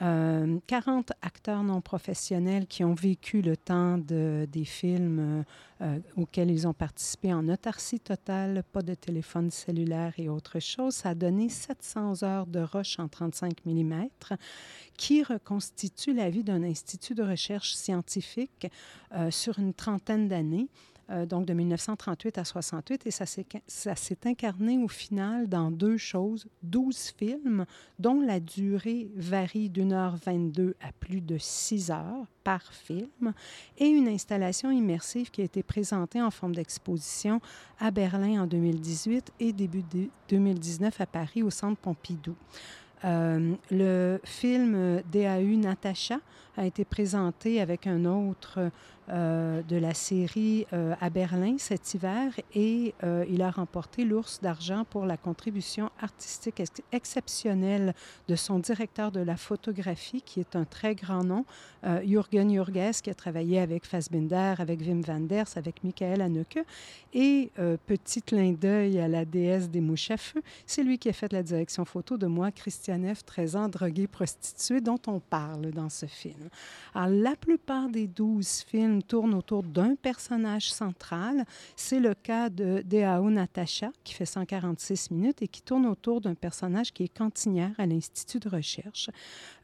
40 0.00 0.02
euh, 0.02 1.14
acteurs 1.22 1.62
non 1.62 1.80
professionnels 1.80 2.66
qui 2.66 2.82
ont 2.82 2.94
vécu 2.94 3.42
le 3.42 3.56
temps 3.56 3.96
de, 3.96 4.48
des 4.50 4.64
films 4.64 5.44
euh, 5.80 5.98
auxquels 6.16 6.50
ils 6.50 6.66
ont 6.66 6.72
participé 6.72 7.32
en 7.32 7.48
autarcie 7.48 8.00
totale, 8.00 8.64
pas 8.72 8.82
de 8.82 8.94
téléphone 8.94 9.52
cellulaire 9.52 10.12
et 10.18 10.28
autre 10.28 10.58
chose. 10.58 10.94
Ça 10.94 11.10
a 11.10 11.14
donné 11.14 11.48
700 11.48 12.24
heures 12.24 12.46
de 12.46 12.60
roche 12.60 12.98
en 12.98 13.06
35 13.06 13.64
mm 13.64 14.06
qui 14.96 15.22
reconstitue 15.22 16.12
la 16.12 16.28
vie 16.28 16.42
d'un 16.42 16.64
institut 16.64 17.14
de 17.14 17.22
recherche 17.22 17.74
scientifique 17.74 18.66
euh, 19.14 19.30
sur 19.30 19.60
une 19.60 19.74
trentaine 19.74 20.26
d'années. 20.26 20.68
Euh, 21.10 21.26
donc 21.26 21.44
de 21.44 21.52
1938 21.52 22.38
à 22.38 22.44
68, 22.44 23.06
et 23.06 23.10
ça 23.10 23.26
s'est 23.26 24.18
incarné 24.24 24.78
au 24.78 24.88
final 24.88 25.48
dans 25.48 25.70
deux 25.70 25.98
choses, 25.98 26.46
12 26.62 27.14
films 27.18 27.66
dont 27.98 28.22
la 28.22 28.40
durée 28.40 29.10
varie 29.14 29.68
d'une 29.68 29.92
heure 29.92 30.16
22 30.16 30.74
à 30.80 30.92
plus 30.92 31.20
de 31.20 31.36
6 31.36 31.90
heures 31.90 32.26
par 32.42 32.72
film, 32.72 33.34
et 33.76 33.86
une 33.86 34.08
installation 34.08 34.70
immersive 34.70 35.30
qui 35.30 35.42
a 35.42 35.44
été 35.44 35.62
présentée 35.62 36.22
en 36.22 36.30
forme 36.30 36.54
d'exposition 36.54 37.40
à 37.78 37.90
Berlin 37.90 38.44
en 38.44 38.46
2018 38.46 39.32
et 39.40 39.52
début 39.52 39.82
de 39.82 40.08
2019 40.30 41.02
à 41.02 41.06
Paris 41.06 41.42
au 41.42 41.50
Centre 41.50 41.80
Pompidou. 41.80 42.34
Euh, 43.04 43.54
le 43.70 44.18
film 44.24 45.02
DAU 45.12 45.56
Natacha 45.58 46.20
a 46.56 46.64
été 46.64 46.84
présenté 46.86 47.60
avec 47.60 47.86
un 47.86 48.06
autre 48.06 48.70
euh, 49.10 49.60
de 49.62 49.76
la 49.76 49.92
série 49.92 50.66
euh, 50.72 50.94
à 50.98 51.10
Berlin 51.10 51.56
cet 51.58 51.92
hiver 51.92 52.32
et 52.54 52.94
euh, 53.02 53.26
il 53.28 53.42
a 53.42 53.50
remporté 53.50 54.02
l'ours 54.02 54.40
d'argent 54.40 54.86
pour 54.88 55.04
la 55.04 55.18
contribution 55.18 55.90
artistique 56.00 56.58
ex 56.58 56.72
exceptionnelle 56.90 57.94
de 58.28 58.34
son 58.34 58.58
directeur 58.58 59.12
de 59.12 59.20
la 59.20 59.36
photographie, 59.36 60.22
qui 60.22 60.40
est 60.40 60.56
un 60.56 60.64
très 60.64 60.94
grand 60.94 61.22
nom, 61.22 61.44
Jürgen 62.04 62.50
Jürges, 62.50 63.02
qui 63.02 63.10
a 63.10 63.14
travaillé 63.14 63.60
avec 63.60 63.84
Fassbinder, 63.84 64.54
avec 64.58 64.80
Wim 64.80 65.02
Wenders, 65.06 65.56
avec 65.56 65.84
Michael 65.84 66.22
Haneke. 66.22 66.60
Et 67.12 67.50
petit 67.86 68.22
clin 68.22 68.52
d'œil 68.52 68.98
à 69.00 69.08
la 69.08 69.24
déesse 69.24 69.68
des 69.68 69.80
mouches 69.80 70.10
à 70.10 70.16
feu, 70.16 70.42
c'est 70.66 70.82
lui 70.82 70.98
qui 70.98 71.10
a 71.10 71.12
fait 71.12 71.32
la 71.32 71.42
direction 71.42 71.84
photo 71.84 72.16
de 72.16 72.26
moi, 72.26 72.50
Christiane 72.50 73.14
F., 73.14 73.24
13 73.24 73.56
ans, 73.56 73.68
droguée 73.68 74.06
prostituée, 74.06 74.80
dont 74.80 75.00
on 75.06 75.20
parle 75.20 75.70
dans 75.72 75.90
ce 75.90 76.06
film. 76.06 76.48
Alors, 76.94 77.08
la 77.08 77.36
plupart 77.36 77.88
des 77.88 78.06
12 78.06 78.64
films 78.66 78.93
tourne 79.02 79.34
autour 79.34 79.62
d'un 79.62 79.94
personnage 79.96 80.72
central. 80.72 81.44
C'est 81.76 82.00
le 82.00 82.14
cas 82.14 82.48
de 82.50 82.82
Deao 82.84 83.30
Natasha, 83.30 83.90
qui 84.04 84.14
fait 84.14 84.26
146 84.26 85.10
minutes 85.10 85.42
et 85.42 85.48
qui 85.48 85.62
tourne 85.62 85.86
autour 85.86 86.20
d'un 86.20 86.34
personnage 86.34 86.92
qui 86.92 87.04
est 87.04 87.16
cantinière 87.16 87.72
à 87.78 87.86
l'Institut 87.86 88.38
de 88.38 88.48
recherche. 88.48 89.10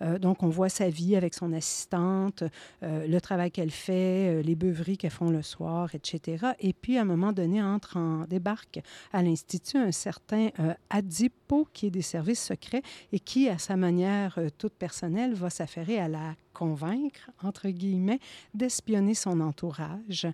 Euh, 0.03 0.19
donc, 0.19 0.43
on 0.43 0.49
voit 0.49 0.69
sa 0.69 0.89
vie 0.89 1.17
avec 1.17 1.35
son 1.35 1.53
assistante, 1.53 2.45
euh, 2.83 3.07
le 3.07 3.21
travail 3.21 3.51
qu'elle 3.51 3.71
fait, 3.71 4.39
euh, 4.39 4.43
les 4.43 4.55
beuveries 4.55 4.97
qu'elles 4.97 5.11
font 5.11 5.31
le 5.31 5.43
soir, 5.43 5.95
etc. 5.95 6.53
Et 6.61 6.73
puis, 6.73 6.99
à 6.99 7.03
un 7.03 7.05
moment 7.05 7.33
donné, 7.33 7.63
entre 7.63 7.97
en 7.97 8.25
débarque 8.25 8.81
à 9.13 9.23
l'Institut 9.23 9.79
un 9.79 9.93
certain 9.93 10.49
Adipo, 10.89 11.67
qui 11.73 11.87
est 11.87 11.91
des 11.91 12.03
services 12.03 12.43
secrets 12.43 12.83
et 13.13 13.21
qui, 13.21 13.49
à 13.49 13.59
sa 13.59 13.77
manière 13.77 14.39
toute 14.59 14.75
personnelle, 14.75 15.35
va 15.35 15.51
s'affairer 15.51 15.99
à 15.99 16.09
la 16.09 16.35
convaincre, 16.53 17.31
entre 17.43 17.69
guillemets, 17.69 18.21
d'espionner 18.55 19.15
son 19.15 19.41
entourage. 19.41 20.27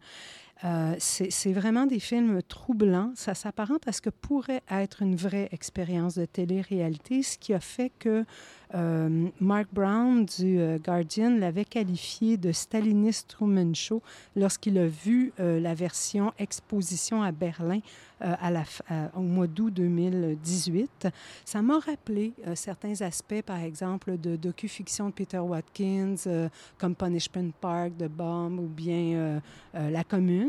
Euh, 0.64 0.94
c'est 0.98 1.52
vraiment 1.52 1.84
des 1.84 2.00
films 2.00 2.40
troublants. 2.42 3.12
Ça 3.14 3.34
s'apparente 3.34 3.86
à 3.86 3.92
ce 3.92 4.00
que 4.00 4.08
pourrait 4.08 4.62
être 4.70 5.02
une 5.02 5.14
vraie 5.14 5.48
expérience 5.52 6.14
de 6.14 6.24
télé-réalité, 6.24 7.22
ce 7.22 7.36
qui 7.36 7.52
a 7.52 7.60
fait 7.60 7.92
que 7.98 8.24
euh, 8.74 9.28
Mark 9.38 9.68
Brown 9.72 10.24
du 10.24 10.58
euh, 10.58 10.78
Guardian 10.78 11.36
l'avait 11.38 11.64
qualifié 11.64 12.36
de 12.36 12.52
staliniste 12.52 13.28
Truman 13.28 13.74
Show 13.74 14.02
lorsqu'il 14.34 14.78
a 14.78 14.86
vu 14.86 15.32
la 15.38 15.74
version 15.74 16.32
exposition 16.38 17.22
à 17.22 17.32
Berlin 17.32 17.80
au 19.14 19.20
mois 19.20 19.46
d'août 19.46 19.72
2018. 19.74 21.08
Ça 21.44 21.60
m'a 21.60 21.78
rappelé 21.78 22.32
certains 22.54 23.02
aspects, 23.02 23.42
par 23.44 23.58
exemple, 23.58 24.16
de 24.18 24.36
docu-fiction 24.36 25.08
de 25.08 25.12
Peter 25.12 25.38
Watkins, 25.38 26.48
comme 26.78 26.94
Punishment 26.94 27.50
Park 27.60 27.96
de 27.96 28.08
Bomb 28.08 28.58
ou 28.58 28.68
bien 28.68 29.40
La 29.74 30.04
Commune. 30.04 30.45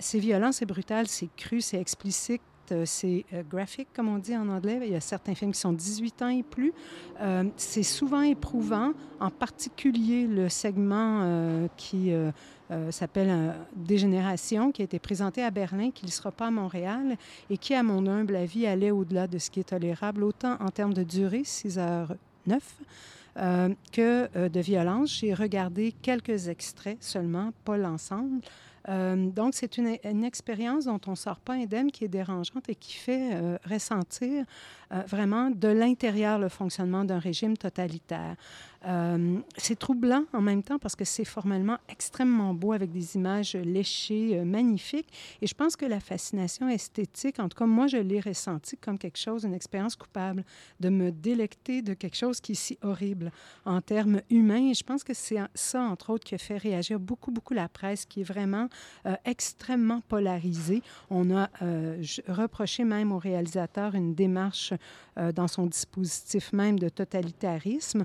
C'est 0.00 0.18
violent, 0.18 0.52
c'est 0.52 0.66
brutal, 0.66 1.06
c'est 1.06 1.28
cru, 1.36 1.60
c'est 1.60 1.80
explicite, 1.80 2.42
euh, 2.72 2.84
c'est 2.86 3.24
euh, 3.32 3.42
graphique, 3.42 3.88
comme 3.94 4.08
on 4.08 4.18
dit 4.18 4.36
en 4.36 4.48
anglais. 4.48 4.80
Il 4.82 4.92
y 4.92 4.96
a 4.96 5.00
certains 5.00 5.34
films 5.34 5.52
qui 5.52 5.60
sont 5.60 5.72
18 5.72 6.22
ans 6.22 6.28
et 6.28 6.42
plus. 6.42 6.72
Euh, 7.20 7.44
c'est 7.56 7.82
souvent 7.82 8.22
éprouvant, 8.22 8.92
en 9.18 9.30
particulier 9.30 10.26
le 10.26 10.48
segment 10.48 11.68
qui 11.76 12.12
s'appelle 12.90 13.54
Dégénération, 13.74 14.72
qui 14.72 14.82
a 14.82 14.84
été 14.84 14.98
présenté 14.98 15.42
à 15.42 15.50
Berlin, 15.50 15.90
qui 15.90 16.06
ne 16.06 16.10
sera 16.10 16.30
pas 16.30 16.46
à 16.46 16.50
Montréal 16.50 17.16
et 17.50 17.58
qui, 17.58 17.74
à 17.74 17.82
mon 17.82 18.06
humble 18.06 18.36
avis, 18.36 18.66
allait 18.66 18.90
au-delà 18.90 19.26
de 19.26 19.38
ce 19.38 19.50
qui 19.50 19.60
est 19.60 19.68
tolérable, 19.70 20.22
autant 20.22 20.56
en 20.60 20.68
termes 20.68 20.94
de 20.94 21.02
durée, 21.02 21.42
6 21.44 21.78
heures 21.78 22.14
9, 22.46 22.62
que 23.92 24.48
de 24.48 24.60
violence. 24.60 25.18
J'ai 25.18 25.34
regardé 25.34 25.92
quelques 26.00 26.48
extraits 26.48 26.96
seulement, 27.00 27.52
pas 27.64 27.76
l'ensemble. 27.76 28.40
Euh, 28.88 29.30
donc, 29.30 29.54
c'est 29.54 29.78
une, 29.78 30.24
expérience 30.24 30.86
dont 30.86 31.00
on 31.06 31.12
ne 31.12 31.16
sort 31.16 31.40
pas 31.40 31.54
indemne, 31.54 31.90
qui 31.90 32.04
est 32.04 32.08
dérangeante 32.08 32.68
et 32.68 32.74
qui 32.74 32.94
fait 32.94 33.34
euh, 33.34 33.58
ressentir 33.68 34.44
euh, 34.92 35.02
vraiment 35.06 35.50
de 35.50 35.68
l'intérieur 35.68 36.38
le 36.38 36.48
fonctionnement 36.48 37.04
d'un 37.04 37.18
régime 37.18 37.56
totalitaire. 37.56 38.36
Euh, 38.86 39.38
c'est 39.58 39.78
troublant 39.78 40.24
en 40.32 40.40
même 40.40 40.62
temps 40.62 40.78
parce 40.78 40.96
que 40.96 41.04
c'est 41.04 41.26
formellement 41.26 41.76
extrêmement 41.90 42.54
beau 42.54 42.72
avec 42.72 42.90
des 42.90 43.14
images 43.14 43.54
léchées, 43.54 44.38
euh, 44.38 44.44
magnifiques. 44.44 45.08
Et 45.42 45.46
je 45.46 45.54
pense 45.54 45.76
que 45.76 45.84
la 45.84 46.00
fascination 46.00 46.68
esthétique, 46.68 47.38
en 47.40 47.48
tout 47.48 47.58
cas, 47.58 47.66
moi, 47.66 47.88
je 47.88 47.98
l'ai 47.98 48.20
ressenti 48.20 48.78
comme 48.78 48.98
quelque 48.98 49.18
chose, 49.18 49.44
une 49.44 49.52
expérience 49.52 49.96
coupable, 49.96 50.44
de 50.80 50.88
me 50.88 51.10
délecter 51.12 51.82
de 51.82 51.92
quelque 51.92 52.16
chose 52.16 52.40
qui 52.40 52.52
est 52.52 52.54
si 52.54 52.78
horrible 52.82 53.32
en 53.66 53.82
termes 53.82 54.22
humains. 54.30 54.70
Et 54.70 54.74
je 54.74 54.84
pense 54.84 55.04
que 55.04 55.12
c'est 55.12 55.38
ça, 55.54 55.82
entre 55.82 56.10
autres, 56.10 56.24
qui 56.24 56.34
a 56.34 56.38
fait 56.38 56.56
réagir 56.56 56.98
beaucoup, 56.98 57.30
beaucoup 57.30 57.52
la 57.52 57.68
presse, 57.68 58.06
qui 58.06 58.20
est 58.22 58.24
vraiment 58.24 58.68
euh, 59.04 59.14
extrêmement 59.26 60.00
polarisée. 60.08 60.82
On 61.10 61.30
a 61.30 61.48
reproché 62.28 62.84
même 62.84 63.12
au 63.12 63.18
réalisateur 63.18 63.94
une 63.94 64.14
démarche 64.14 64.72
dans 65.34 65.48
son 65.48 65.66
dispositif 65.66 66.52
même 66.52 66.78
de 66.78 66.88
totalitarisme. 66.88 68.04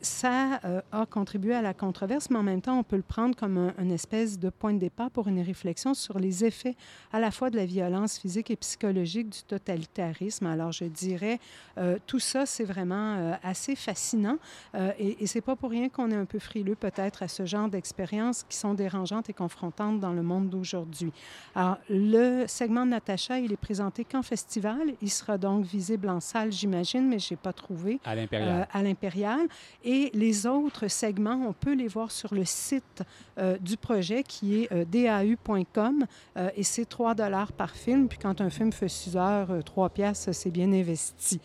Ça 0.00 0.60
euh, 0.64 0.80
a 0.92 1.06
contribué 1.06 1.54
à 1.54 1.62
la 1.62 1.74
controverse, 1.74 2.30
mais 2.30 2.38
en 2.38 2.42
même 2.42 2.60
temps, 2.60 2.78
on 2.78 2.82
peut 2.82 2.96
le 2.96 3.02
prendre 3.02 3.34
comme 3.34 3.58
un, 3.58 3.74
une 3.78 3.90
espèce 3.90 4.38
de 4.38 4.50
point 4.50 4.72
de 4.72 4.78
départ 4.78 5.10
pour 5.10 5.28
une 5.28 5.40
réflexion 5.40 5.94
sur 5.94 6.18
les 6.18 6.44
effets 6.44 6.76
à 7.12 7.20
la 7.20 7.30
fois 7.30 7.50
de 7.50 7.56
la 7.56 7.64
violence 7.64 8.18
physique 8.18 8.50
et 8.50 8.56
psychologique 8.56 9.28
du 9.30 9.42
totalitarisme. 9.42 10.46
Alors, 10.46 10.72
je 10.72 10.84
dirais, 10.84 11.38
euh, 11.78 11.98
tout 12.06 12.18
ça, 12.18 12.46
c'est 12.46 12.64
vraiment 12.64 13.16
euh, 13.16 13.32
assez 13.42 13.76
fascinant 13.76 14.36
euh, 14.74 14.92
et, 14.98 15.22
et 15.22 15.26
c'est 15.26 15.40
pas 15.40 15.56
pour 15.56 15.70
rien 15.70 15.88
qu'on 15.88 16.10
est 16.10 16.16
un 16.16 16.24
peu 16.24 16.38
frileux 16.38 16.74
peut-être 16.74 17.22
à 17.22 17.28
ce 17.28 17.44
genre 17.46 17.68
d'expériences 17.68 18.44
qui 18.48 18.56
sont 18.56 18.74
dérangeantes 18.74 19.30
et 19.30 19.32
confrontantes 19.32 20.00
dans 20.00 20.12
le 20.12 20.22
monde 20.22 20.48
d'aujourd'hui. 20.48 21.12
Alors, 21.54 21.78
le 21.88 22.46
segment 22.46 22.84
de 22.84 22.90
Natacha, 22.90 23.38
il 23.38 23.52
est 23.52 23.56
présenté 23.56 24.04
qu'en 24.04 24.22
festival. 24.22 24.94
Il 25.02 25.10
sera 25.10 25.38
donc 25.38 25.64
visible 25.64 26.08
en 26.08 26.20
salle, 26.20 26.52
j'imagine, 26.52 27.08
mais 27.08 27.18
je 27.18 27.34
n'ai 27.34 27.36
pas 27.36 27.52
trouvé. 27.52 28.00
À 28.04 28.14
l'Impérial. 28.14 28.68
à 28.72 28.82
l'Impérial. 28.82 29.40
Et 29.86 30.10
les 30.14 30.46
autres 30.46 30.88
segments, 30.88 31.44
on 31.46 31.52
peut 31.52 31.74
les 31.74 31.88
voir 31.88 32.10
sur 32.10 32.34
le 32.34 32.46
site 32.46 33.02
euh, 33.38 33.58
du 33.58 33.76
projet 33.76 34.22
qui 34.22 34.62
est 34.62 34.72
euh, 34.72 34.86
dau.com 34.86 36.06
euh, 36.38 36.48
et 36.56 36.62
c'est 36.62 36.86
3 36.86 37.14
dollars 37.14 37.52
par 37.52 37.70
film. 37.70 38.08
Puis 38.08 38.18
quand 38.18 38.40
un 38.40 38.48
film 38.48 38.72
fait 38.72 38.88
6 38.88 39.16
heures, 39.18 39.62
3 39.62 39.90
pièces, 39.90 40.32
c'est 40.32 40.50
bien 40.50 40.72
investi. 40.72 41.38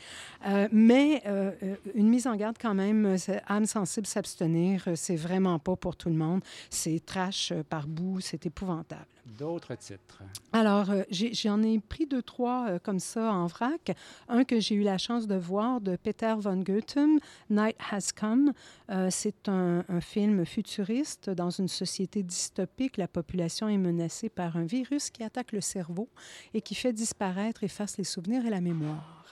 Mais 0.72 1.24
une 1.96 2.10
mise 2.10 2.28
en 2.28 2.36
garde 2.36 2.58
quand 2.60 2.74
même, 2.74 3.18
âme 3.48 3.66
sensible 3.66 4.08
s'abstenir, 4.08 4.84
c'est 4.96 5.16
vraiment 5.16 5.60
pas 5.60 5.76
pour 5.76 5.96
tout 5.96 6.10
le 6.10 6.16
monde. 6.16 6.42
C'est 6.70 7.06
trash 7.06 7.54
par 7.70 7.88
bout, 7.88 8.20
c'est 8.22 8.46
épouvantable. 8.46 9.06
D'autres 9.38 9.76
titres? 9.76 10.24
Alors, 10.54 10.90
euh, 10.90 11.04
j'en 11.12 11.62
ai, 11.62 11.74
ai, 11.74 11.80
pris 11.80 12.06
deux, 12.06 12.22
trois 12.22 12.68
euh, 12.68 12.80
comme 12.80 13.00
ça 13.00 13.32
en 13.32 13.46
vrac. 13.46 13.92
Un 14.28 14.44
que 14.44 14.60
j'ai 14.60 14.76
eu 14.76 14.82
la 14.82 14.98
chance 14.98 15.28
de 15.28 15.36
voir 15.36 15.82
de 15.82 15.96
Peter 15.96 16.34
von 16.38 16.58
Goethem, 16.58 17.20
Night 17.50 17.76
Has 17.92 18.10
Come. 18.16 18.54
Euh, 18.90 19.10
C'est 19.12 19.48
un, 19.48 19.84
un, 19.88 20.02
film 20.02 20.46
futuriste 20.46 21.30
dans 21.30 21.52
une 21.52 21.68
société 21.68 22.24
dystopique. 22.24 22.98
La 22.98 23.08
population 23.08 23.70
est 23.70 23.78
menacée 23.78 24.30
par 24.30 24.58
un 24.58 24.66
virus 24.66 25.10
qui 25.10 25.24
attaque 25.24 25.52
le 25.52 25.62
cerveau 25.62 26.10
et 26.54 26.62
qui 26.62 26.74
fait 26.74 26.94
disparaître, 26.94 27.64
efface 27.64 27.98
les 27.98 28.04
souvenirs 28.04 28.46
et 28.46 28.50
la 28.50 28.62
mémoire. 28.62 29.26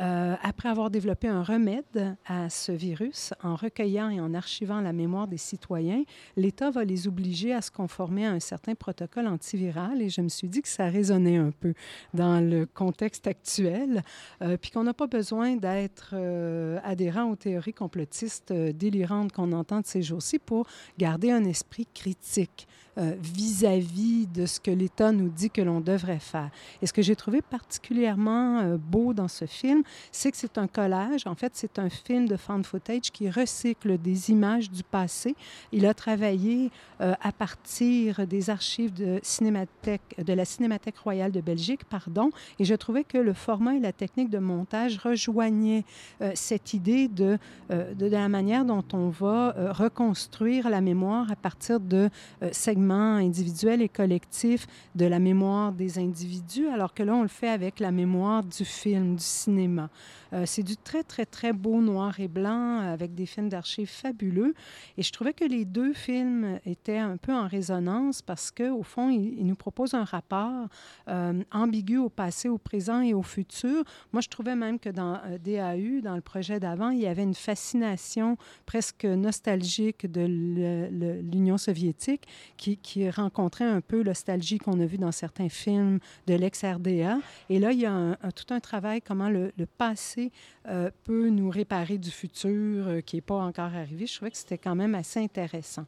Euh, 0.00 0.34
après 0.42 0.70
avoir 0.70 0.90
développé 0.90 1.28
un 1.28 1.42
remède 1.42 2.16
à 2.24 2.48
ce 2.48 2.72
virus, 2.72 3.34
en 3.42 3.54
recueillant 3.54 4.08
et 4.08 4.18
en 4.18 4.32
archivant 4.32 4.80
la 4.80 4.94
mémoire 4.94 5.28
des 5.28 5.36
citoyens, 5.36 6.04
l'État 6.36 6.70
va 6.70 6.84
les 6.84 7.06
obliger 7.06 7.52
à 7.52 7.60
se 7.60 7.70
conformer 7.70 8.26
à 8.26 8.30
un 8.30 8.40
certain 8.40 8.74
protocole 8.74 9.26
antiviral. 9.26 10.00
Et 10.00 10.08
je 10.08 10.22
me 10.22 10.28
suis 10.28 10.48
dit 10.48 10.62
que 10.62 10.68
ça 10.68 10.86
résonnait 10.86 11.36
un 11.36 11.50
peu 11.50 11.74
dans 12.14 12.40
le 12.40 12.64
contexte 12.64 13.26
actuel, 13.26 14.02
euh, 14.40 14.56
puis 14.56 14.70
qu'on 14.70 14.84
n'a 14.84 14.94
pas 14.94 15.06
besoin 15.06 15.56
d'être 15.56 16.14
euh, 16.14 16.78
adhérent 16.82 17.30
aux 17.30 17.36
théories 17.36 17.74
complotistes 17.74 18.52
euh, 18.52 18.72
délirantes 18.72 19.32
qu'on 19.32 19.52
entend 19.52 19.80
de 19.80 19.86
ces 19.86 20.02
jours-ci 20.02 20.38
pour 20.38 20.66
garder 20.98 21.30
un 21.30 21.44
esprit 21.44 21.86
critique 21.92 22.66
vis-à-vis 22.96 24.26
-vis 24.26 24.32
de 24.32 24.46
ce 24.46 24.60
que 24.60 24.70
l'État 24.70 25.12
nous 25.12 25.28
dit 25.28 25.50
que 25.50 25.62
l'on 25.62 25.80
devrait 25.80 26.18
faire. 26.18 26.50
Et 26.82 26.86
ce 26.86 26.92
que 26.92 27.02
j'ai 27.02 27.16
trouvé 27.16 27.40
particulièrement 27.42 28.76
beau 28.76 29.12
dans 29.14 29.28
ce 29.28 29.46
film, 29.46 29.82
c'est 30.12 30.30
que 30.30 30.36
c'est 30.36 30.58
un 30.58 30.66
collage. 30.66 31.26
En 31.26 31.34
fait, 31.34 31.52
c'est 31.54 31.78
un 31.78 31.88
film 31.88 32.28
de 32.28 32.36
found 32.36 32.64
footage 32.66 33.10
qui 33.12 33.30
recycle 33.30 33.98
des 33.98 34.30
images 34.30 34.70
du 34.70 34.82
passé. 34.82 35.34
Il 35.72 35.86
a 35.86 35.94
travaillé 35.94 36.70
euh, 37.00 37.14
à 37.20 37.32
partir 37.32 38.26
des 38.26 38.50
archives 38.50 38.92
de, 38.92 39.20
cinémathèque, 39.22 40.16
de 40.18 40.32
la 40.32 40.44
Cinémathèque 40.44 40.98
royale 40.98 41.32
de 41.32 41.40
Belgique, 41.40 41.84
pardon, 41.84 42.30
et 42.58 42.64
je 42.64 42.74
trouvais 42.74 43.04
que 43.04 43.18
le 43.18 43.32
format 43.32 43.74
et 43.76 43.80
la 43.80 43.92
technique 43.92 44.30
de 44.30 44.38
montage 44.38 44.98
rejoignaient 44.98 45.84
euh, 46.20 46.32
cette 46.34 46.74
idée 46.74 47.08
de, 47.08 47.38
euh, 47.70 47.94
de, 47.94 48.08
de, 48.08 48.16
la 48.16 48.28
manière 48.28 48.64
dont 48.64 48.84
on 48.92 49.08
va 49.08 49.54
euh, 49.56 49.72
reconstruire 49.72 50.68
la 50.68 50.80
mémoire 50.80 51.30
à 51.30 51.36
partir 51.36 51.80
de 51.80 52.10
euh, 52.42 52.50
segments 52.80 53.16
individuels 53.16 53.82
et 53.82 53.88
collectifs 53.88 54.66
de 54.94 55.06
la 55.06 55.18
mémoire 55.18 55.72
des 55.72 55.98
individus, 55.98 56.68
alors 56.68 56.94
que 56.94 57.02
là, 57.02 57.14
on 57.14 57.22
le 57.22 57.28
fait 57.28 57.48
avec 57.48 57.80
la 57.80 57.90
mémoire 57.90 58.42
du 58.42 58.64
film, 58.64 59.16
du 59.16 59.22
cinéma. 59.22 59.90
Euh, 60.32 60.44
c'est 60.46 60.62
du 60.62 60.76
très, 60.76 61.02
très, 61.02 61.26
très 61.26 61.52
beau 61.52 61.80
noir 61.80 62.20
et 62.20 62.28
blanc 62.28 62.78
avec 62.78 63.14
des 63.14 63.26
films 63.26 63.48
d'archives 63.48 63.90
fabuleux. 63.90 64.54
Et 64.96 65.02
je 65.02 65.12
trouvais 65.12 65.32
que 65.32 65.44
les 65.44 65.64
deux 65.64 65.92
films 65.92 66.60
étaient 66.64 66.98
un 66.98 67.16
peu 67.16 67.32
en 67.32 67.48
résonance 67.48 68.22
parce 68.22 68.50
qu'au 68.50 68.82
fond, 68.82 69.10
ils, 69.10 69.38
ils, 69.40 69.46
nous 69.46 69.56
proposent 69.56 69.94
un 69.94 70.04
rapport 70.04 70.68
euh, 71.08 71.42
ambigu 71.52 71.98
au 71.98 72.08
passé, 72.08 72.48
au 72.48 72.58
présent 72.58 73.00
et 73.00 73.12
au 73.12 73.22
futur. 73.22 73.82
Moi, 74.12 74.22
je 74.22 74.28
trouvais 74.28 74.54
même 74.54 74.78
que 74.78 74.88
dans 74.88 75.20
euh, 75.26 75.38
DAU, 75.38 76.00
dans 76.00 76.14
le 76.14 76.22
projet 76.22 76.60
d'avant, 76.60 76.90
il 76.90 77.00
y 77.00 77.06
avait 77.06 77.24
une 77.24 77.34
fascination 77.34 78.36
presque 78.66 79.04
nostalgique 79.04 80.10
de 80.10 81.20
l'Union 81.22 81.58
soviétique 81.58 82.26
qui, 82.56 82.69
qui 82.76 83.08
rencontrait 83.10 83.64
un 83.64 83.80
peu 83.80 84.02
la 84.02 84.14
nostalgie 84.20 84.58
qu'on 84.58 84.78
a 84.80 84.86
vu 84.86 84.98
dans 84.98 85.12
certains 85.12 85.48
films 85.48 85.98
de 86.26 86.34
l'ex-RDA. 86.34 87.18
Et 87.48 87.58
là, 87.58 87.72
il 87.72 87.80
y 87.80 87.86
a 87.86 88.16
tout 88.34 88.52
un 88.52 88.60
travail, 88.60 89.00
comment 89.00 89.30
le, 89.30 89.52
le 89.56 89.66
passé 89.66 90.30
euh, 90.68 90.90
peut 91.04 91.30
nous 91.30 91.48
réparer 91.48 91.96
du 91.96 92.10
futur 92.10 92.50
euh, 92.86 93.00
qui 93.00 93.16
n'est 93.16 93.22
pas 93.22 93.36
encore 93.36 93.72
arrivé. 93.74 94.06
Je 94.06 94.14
trouvais 94.14 94.30
que 94.30 94.36
c'était 94.36 94.58
quand 94.58 94.74
même 94.74 94.94
assez 94.94 95.20
intéressant. 95.20 95.86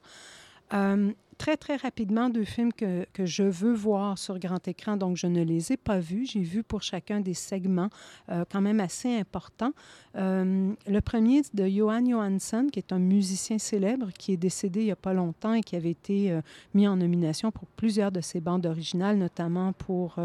Euh, 0.73 1.13
très, 1.39 1.57
très 1.57 1.77
rapidement, 1.77 2.29
deux 2.29 2.45
films 2.45 2.73
que, 2.73 3.07
que, 3.13 3.27
je 3.27 3.43
veux 3.43 3.73
voir 3.73 4.19
sur 4.19 4.39
grand 4.39 4.67
écran, 4.69 4.97
donc 4.97 5.17
je 5.17 5.27
ne 5.27 5.43
les 5.43 5.73
ai 5.73 5.77
pas 5.77 5.99
vus. 5.99 6.27
J'ai 6.27 6.41
vu 6.41 6.63
pour 6.63 6.83
chacun 6.83 7.21
des 7.21 7.35
segments 7.35 7.89
euh, 8.31 8.45
quand 8.51 8.61
même 8.61 8.81
assez 8.81 9.15
importants. 9.17 9.73
Euh, 10.17 10.73
le 10.87 11.01
premier 11.01 11.43
de 11.55 11.67
Johan 11.67 12.05
Johansson, 12.05 12.69
qui 12.71 12.79
est 12.79 12.93
un 12.93 12.99
musicien 12.99 13.59
célèbre, 13.59 14.11
qui 14.19 14.33
est 14.33 14.37
décédé 14.37 14.81
il 14.81 14.87
n'y 14.87 14.93
a 14.93 14.97
pas 14.97 15.15
longtemps 15.15 15.55
et 15.55 15.63
qui 15.63 15.77
avait 15.77 15.91
été 15.91 16.33
euh, 16.33 16.41
mis 16.75 16.87
en 16.87 16.97
nomination 16.97 17.51
pour 17.51 17.67
plusieurs 17.69 18.13
de 18.13 18.21
ses 18.21 18.41
bandes 18.41 18.67
originales, 18.67 19.17
notamment 19.17 19.73
pour 19.73 20.17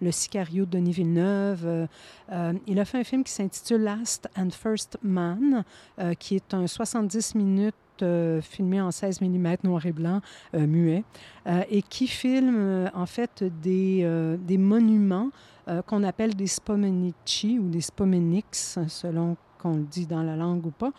Le 0.00 0.10
Sicario 0.10 0.64
de 0.64 0.70
Denis 0.70 0.92
Villeneuve. 0.92 1.88
Il 2.66 2.78
a 2.78 2.84
fait 2.84 2.98
un 2.98 3.04
film 3.04 3.24
qui 3.24 3.32
s'intitule 3.32 3.82
Last 3.82 4.28
and 4.36 4.50
First 4.50 4.98
Man, 5.02 5.64
qui 6.18 6.36
est 6.36 6.54
un 6.54 6.66
70 6.66 7.34
minutes 7.34 7.74
euh, 8.02 8.40
filmé 8.40 8.80
en 8.80 8.90
16 8.90 9.20
mm 9.20 9.56
noir 9.64 9.86
et 9.86 9.92
blanc, 9.92 10.20
euh, 10.54 10.66
muet, 10.66 11.04
euh, 11.46 11.62
et 11.70 11.82
qui 11.82 12.06
filme 12.06 12.90
en 12.94 13.06
fait 13.06 13.44
des, 13.62 14.36
des 14.38 14.58
monuments 14.58 15.30
qu'on 15.86 16.02
appelle 16.02 16.34
des 16.34 16.46
spomenici 16.46 17.58
ou 17.58 17.68
des 17.68 17.80
spomenics, 17.80 18.54
selon 18.54 19.36
qu'on 19.58 19.76
le 19.76 19.84
dit 19.84 20.06
dans 20.06 20.22
la 20.22 20.36
langue 20.36 20.66
ou 20.66 20.70
pas. 20.70 20.92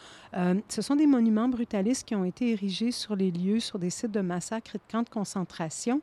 Ce 0.70 0.82
sont 0.82 0.96
des 0.96 1.06
monuments 1.06 1.48
brutalistes 1.48 2.08
qui 2.08 2.16
ont 2.16 2.26
été 2.26 2.52
érigés 2.52 2.92
sur 2.92 3.16
les 3.16 3.30
lieux, 3.30 3.60
sur 3.60 3.78
des 3.78 3.92
sites 3.92 4.12
de 4.12 4.22
massacres 4.22 4.76
et 4.76 4.80
de 4.80 4.92
camps 4.92 5.04
de 5.04 5.10
concentration. 5.10 6.02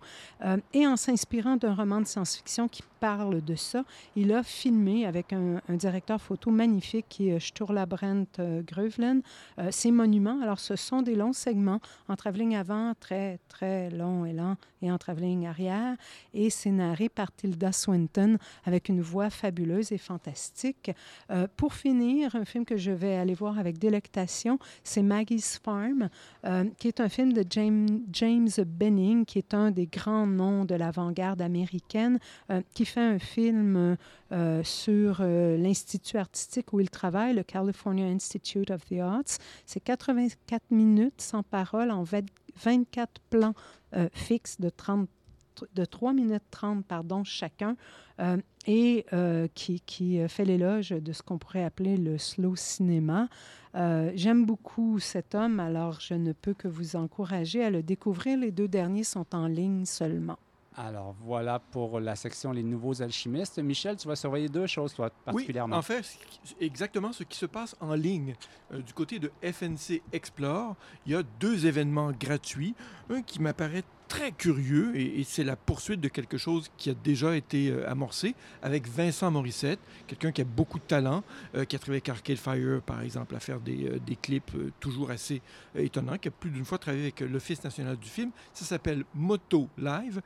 Et 0.72 0.86
en 0.86 0.96
s'inspirant 0.96 1.56
d'un 1.56 1.74
roman 1.74 2.00
de 2.00 2.06
science-fiction 2.06 2.68
qui 2.68 2.82
parle 3.02 3.42
de 3.42 3.56
ça, 3.56 3.82
il 4.14 4.32
a 4.32 4.44
filmé 4.44 5.06
avec 5.06 5.32
un, 5.32 5.60
un 5.68 5.74
directeur 5.74 6.20
photo 6.20 6.52
magnifique 6.52 7.06
qui 7.08 7.30
est 7.30 7.40
Sturla 7.40 7.84
Brent 7.84 8.38
euh, 8.38 8.62
Grövlen 8.62 9.22
ces 9.70 9.90
monuments. 9.90 10.40
Alors, 10.40 10.60
ce 10.60 10.76
sont 10.76 11.02
des 11.02 11.16
longs 11.16 11.32
segments 11.32 11.80
en 12.08 12.14
travelling 12.14 12.54
avant, 12.54 12.92
très, 13.00 13.40
très 13.48 13.90
long 13.90 14.24
et 14.24 14.32
lent, 14.32 14.56
et 14.82 14.90
en 14.90 14.98
travelling 14.98 15.46
arrière. 15.46 15.96
Et 16.34 16.50
c'est 16.50 16.70
narré 16.70 17.08
par 17.08 17.32
Tilda 17.32 17.72
Swinton 17.72 18.38
avec 18.64 18.88
une 18.88 19.00
voix 19.00 19.30
fabuleuse 19.30 19.92
et 19.92 19.98
fantastique. 19.98 20.90
Euh, 21.30 21.46
pour 21.56 21.74
finir, 21.74 22.34
un 22.36 22.44
film 22.44 22.64
que 22.64 22.76
je 22.76 22.90
vais 22.90 23.16
aller 23.16 23.34
voir 23.34 23.58
avec 23.58 23.78
délectation, 23.78 24.58
c'est 24.84 25.02
Maggie's 25.02 25.58
Farm, 25.62 26.08
euh, 26.44 26.64
qui 26.78 26.88
est 26.88 27.00
un 27.00 27.08
film 27.08 27.32
de 27.32 27.44
James, 27.50 28.02
James 28.12 28.48
Benning, 28.66 29.24
qui 29.24 29.38
est 29.38 29.54
un 29.54 29.70
des 29.70 29.86
grands 29.86 30.26
noms 30.26 30.64
de 30.64 30.74
l'avant-garde 30.74 31.40
américaine, 31.42 32.18
euh, 32.50 32.62
qui 32.74 32.84
fait 32.92 33.00
un 33.00 33.18
film 33.18 33.96
euh, 34.32 34.62
sur 34.64 35.22
l'Institut 35.22 36.18
artistique 36.18 36.72
où 36.72 36.80
il 36.80 36.90
travaille, 36.90 37.34
le 37.34 37.42
California 37.42 38.06
Institute 38.06 38.70
of 38.70 38.84
the 38.86 38.98
Arts. 39.00 39.38
C'est 39.66 39.80
84 39.80 40.62
minutes 40.70 41.20
sans 41.20 41.42
parole 41.42 41.90
en 41.90 42.02
24 42.02 43.20
plans 43.30 43.54
fixes 44.12 44.58
de 44.60 44.70
30 44.70 45.08
de 45.74 45.84
3 45.84 46.12
minutes 46.12 46.42
30 46.50 46.84
pardon, 46.84 47.24
chacun 47.24 47.76
euh, 48.20 48.38
et 48.66 49.06
euh, 49.12 49.48
qui, 49.54 50.20
fait 50.28 50.44
l'éloge 50.44 50.90
de 50.90 51.12
ce 51.12 51.22
qu'on 51.22 51.38
pourrait 51.38 51.64
appeler 51.64 51.96
le 51.96 52.18
slow 52.18 52.56
cinéma. 52.56 53.28
Euh, 53.74 54.12
J'aime 54.14 54.44
beaucoup 54.44 54.98
cet 54.98 55.34
homme, 55.34 55.60
alors 55.60 56.00
je 56.00 56.14
ne 56.14 56.32
peux 56.32 56.54
que 56.54 56.68
vous 56.68 56.96
encourager 56.96 57.64
à 57.64 57.70
le 57.70 57.82
découvrir. 57.82 58.38
Les 58.38 58.52
deux 58.52 58.68
derniers 58.68 59.04
sont 59.04 59.34
en 59.34 59.46
ligne 59.46 59.84
seulement. 59.84 60.38
Alors 60.76 61.14
voilà 61.20 61.58
pour 61.58 62.00
la 62.00 62.16
section 62.16 62.52
Les 62.52 62.62
nouveaux 62.62 63.02
alchimistes. 63.02 63.58
Michel, 63.58 63.96
tu 63.96 64.08
vas 64.08 64.16
surveiller 64.16 64.48
deux 64.48 64.66
choses, 64.66 64.94
toi, 64.94 65.10
particulièrement. 65.24 65.76
Oui, 65.76 65.78
en 65.78 65.82
fait, 65.82 66.18
exactement 66.60 67.12
ce 67.12 67.24
qui 67.24 67.36
se 67.36 67.46
passe 67.46 67.76
en 67.80 67.94
ligne. 67.94 68.34
Euh, 68.72 68.80
du 68.80 68.94
côté 68.94 69.18
de 69.18 69.30
FNC 69.42 70.02
Explore, 70.12 70.76
il 71.04 71.12
y 71.12 71.14
a 71.14 71.22
deux 71.40 71.66
événements 71.66 72.12
gratuits. 72.12 72.74
Un 73.10 73.22
qui 73.22 73.40
m'apparaît 73.40 73.84
très 74.12 74.30
curieux 74.30 74.94
et, 74.94 75.24
c'est 75.24 75.42
la 75.42 75.56
poursuite 75.56 75.98
de 75.98 76.08
quelque 76.08 76.36
chose 76.36 76.70
qui 76.76 76.90
a 76.90 76.94
déjà 76.94 77.34
été 77.34 77.70
euh, 77.70 77.90
amorcé 77.90 78.34
avec 78.60 78.86
Vincent 78.86 79.30
Morissette, 79.30 79.78
quelqu'un 80.06 80.32
qui 80.32 80.42
a 80.42 80.44
beaucoup 80.44 80.78
de 80.78 80.84
talent, 80.84 81.24
euh, 81.54 81.64
qui 81.64 81.76
a 81.76 81.78
travaillé 81.78 82.02
avec 82.02 82.10
Arcade 82.10 82.36
Fire, 82.36 82.82
par 82.82 83.00
exemple, 83.00 83.34
à 83.34 83.40
faire 83.40 83.58
des, 83.58 83.86
euh, 83.86 84.14
clips 84.20 84.52
toujours 84.80 85.10
assez 85.10 85.40
étonnants, 85.74 86.18
qui 86.18 86.28
a 86.28 86.30
plus 86.30 86.50
d'une 86.50 86.66
fois 86.66 86.76
travaillé 86.76 87.04
avec 87.04 87.20
l'Office 87.20 87.64
national 87.64 87.96
du 87.96 88.08
film. 88.10 88.32
Ça 88.52 88.66
s'appelle 88.66 89.04
Moto 89.14 89.70
Live. 89.78 90.20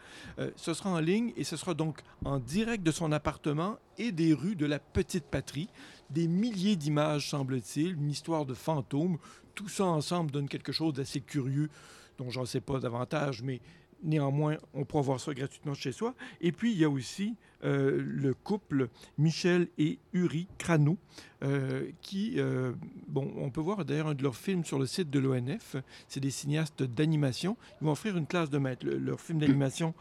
ce 0.57 0.75
sera 0.75 0.91
en 0.91 0.99
ligne 0.99 1.33
et 1.37 1.45
ce 1.45 1.57
sera 1.57 1.73
donc 1.73 2.01
en 2.25 2.41
direct 2.41 2.83
de 2.83 2.91
son 2.91 3.13
appartement 3.13 3.77
et 3.99 4.11
des 4.11 4.35
rues 4.35 4.57
de 4.57 4.67
la 4.67 4.81
petite 4.81 5.27
patrie. 5.27 5.69
Des 6.11 6.27
milliers 6.27 6.75
d'images, 6.75 7.31
semble-t-il, 7.31 7.93
une 7.93 8.11
histoire 8.11 8.47
de 8.47 8.55
fantômes. 8.55 9.19
Tout 9.55 9.69
ça 9.69 9.85
ensemble 9.85 10.33
donne 10.33 10.49
quelque 10.49 10.73
chose 10.73 10.95
d'assez 10.95 11.21
curieux 11.21 11.71
dont 12.19 12.31
j'en 12.31 12.45
sais 12.45 12.61
pas 12.61 12.79
davantage, 12.79 13.43
mais 13.43 13.61
néanmoins, 14.03 14.57
on 14.75 14.85
pourra 14.85 15.03
voir 15.03 15.21
ça 15.21 15.33
gratuitement 15.35 15.75
chez 15.75 15.93
soi. 15.93 16.15
Et 16.41 16.53
puis, 16.53 16.73
il 16.73 16.79
y 16.79 16.85
a 16.85 16.91
aussi 16.91 17.35
euh, 17.65 18.03
le 18.05 18.35
couple 18.35 18.89
Michel 19.19 19.69
et 19.79 19.99
Uri 20.13 20.47
Crano, 20.59 20.97
euh, 21.45 21.91
qui, 22.01 22.35
euh, 22.39 22.73
bon, 23.09 23.31
on 23.37 23.51
peut 23.51 23.61
voir 23.61 23.85
d'ailleurs 23.85 24.09
un 24.09 24.15
de 24.15 24.23
leurs 24.23 24.37
films 24.37 24.65
sur 24.65 24.79
le 24.79 24.87
site 24.87 25.11
de 25.11 25.19
l'ONF. 25.19 25.77
C'est 26.09 26.21
des 26.21 26.31
cinéastes 26.31 26.83
d'animation. 26.83 27.57
Ils 27.81 27.85
vont 27.85 27.93
offrir 27.93 28.17
une 28.17 28.27
classe 28.27 28.51
de 28.51 28.59
maître. 28.59 28.87
leur 28.87 29.21
film 29.21 29.39
d'animation 29.39 29.95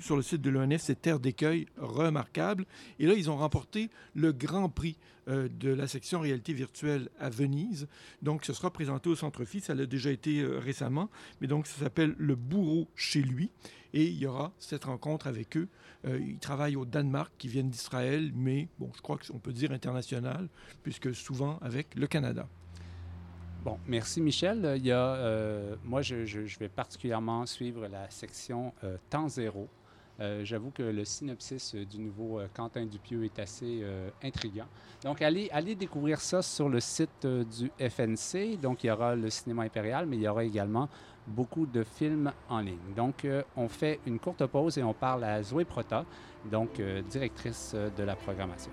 sur 0.00 0.16
le 0.16 0.22
site 0.22 0.40
de 0.42 0.50
l'ONF, 0.50 0.80
c'est 0.82 1.00
Terre 1.00 1.20
d'écueil, 1.20 1.66
remarquable. 1.76 2.66
Et 2.98 3.06
là, 3.06 3.14
ils 3.14 3.30
ont 3.30 3.36
remporté 3.36 3.90
le 4.14 4.32
grand 4.32 4.68
prix 4.68 4.96
de 5.26 5.68
la 5.68 5.86
section 5.86 6.20
réalité 6.20 6.54
virtuelle 6.54 7.10
à 7.20 7.28
Venise. 7.28 7.86
Donc, 8.22 8.44
ce 8.44 8.52
sera 8.52 8.72
présenté 8.72 9.10
au 9.10 9.14
Centre 9.14 9.44
Phi. 9.44 9.60
Ça 9.60 9.74
l'a 9.74 9.86
déjà 9.86 10.10
été 10.10 10.44
récemment. 10.44 11.10
Mais 11.40 11.46
donc, 11.46 11.66
ça 11.66 11.80
s'appelle 11.80 12.14
Le 12.18 12.34
bourreau 12.34 12.88
chez 12.94 13.22
lui. 13.22 13.50
Et 13.94 14.06
il 14.06 14.18
y 14.18 14.26
aura 14.26 14.52
cette 14.58 14.84
rencontre 14.84 15.26
avec 15.26 15.56
eux. 15.56 15.68
Euh, 16.06 16.20
ils 16.20 16.38
travaillent 16.38 16.76
au 16.76 16.84
Danemark, 16.84 17.32
qui 17.38 17.48
viennent 17.48 17.70
d'Israël, 17.70 18.32
mais 18.34 18.68
bon, 18.78 18.90
je 18.94 19.00
crois 19.00 19.18
qu'on 19.18 19.38
peut 19.38 19.52
dire 19.52 19.72
international, 19.72 20.47
puisque 20.82 21.14
souvent 21.14 21.58
avec 21.60 21.94
le 21.94 22.06
Canada. 22.06 22.46
Bon, 23.64 23.78
merci 23.86 24.20
Michel. 24.20 24.74
Il 24.76 24.86
y 24.86 24.92
a, 24.92 25.14
euh, 25.14 25.76
moi, 25.84 26.02
je, 26.02 26.58
vais 26.58 26.68
particulièrement 26.68 27.44
suivre 27.46 27.86
la 27.88 28.08
section 28.10 28.72
euh, 28.84 28.96
Temps 29.10 29.28
zéro. 29.28 29.68
J'avoue 30.42 30.72
que 30.72 30.82
le 30.82 31.04
synopsis 31.04 31.76
du 31.76 32.00
nouveau 32.00 32.40
Quentin 32.52 32.84
Dupieux 32.86 33.24
est 33.24 33.38
assez 33.38 33.84
intriguant. 34.20 34.66
Donc, 35.04 35.22
allez, 35.22 35.48
allez 35.52 35.76
découvrir 35.76 36.20
ça 36.20 36.42
sur 36.42 36.68
le 36.68 36.80
site 36.80 37.24
du 37.24 37.70
FNC. 37.78 38.60
Donc, 38.60 38.82
il 38.82 38.88
y 38.88 38.90
aura 38.90 39.14
le 39.14 39.30
cinéma 39.30 39.62
impérial, 39.62 40.06
mais 40.06 40.16
il 40.16 40.22
y 40.22 40.26
aura 40.26 40.42
également 40.42 40.88
beaucoup 41.28 41.66
de 41.66 41.84
films 41.84 42.32
en 42.48 42.60
ligne. 42.60 42.94
Donc, 42.96 43.24
euh, 43.24 43.42
on 43.56 43.68
fait 43.68 44.00
une 44.06 44.18
courte 44.18 44.44
pause 44.46 44.78
et 44.78 44.82
on 44.82 44.94
parle 44.94 45.24
à 45.24 45.42
Zoé 45.42 45.64
Prota, 45.64 46.04
donc 46.50 46.80
euh, 46.80 47.02
directrice 47.02 47.72
euh, 47.74 47.90
de 47.96 48.02
la 48.02 48.16
programmation. 48.16 48.72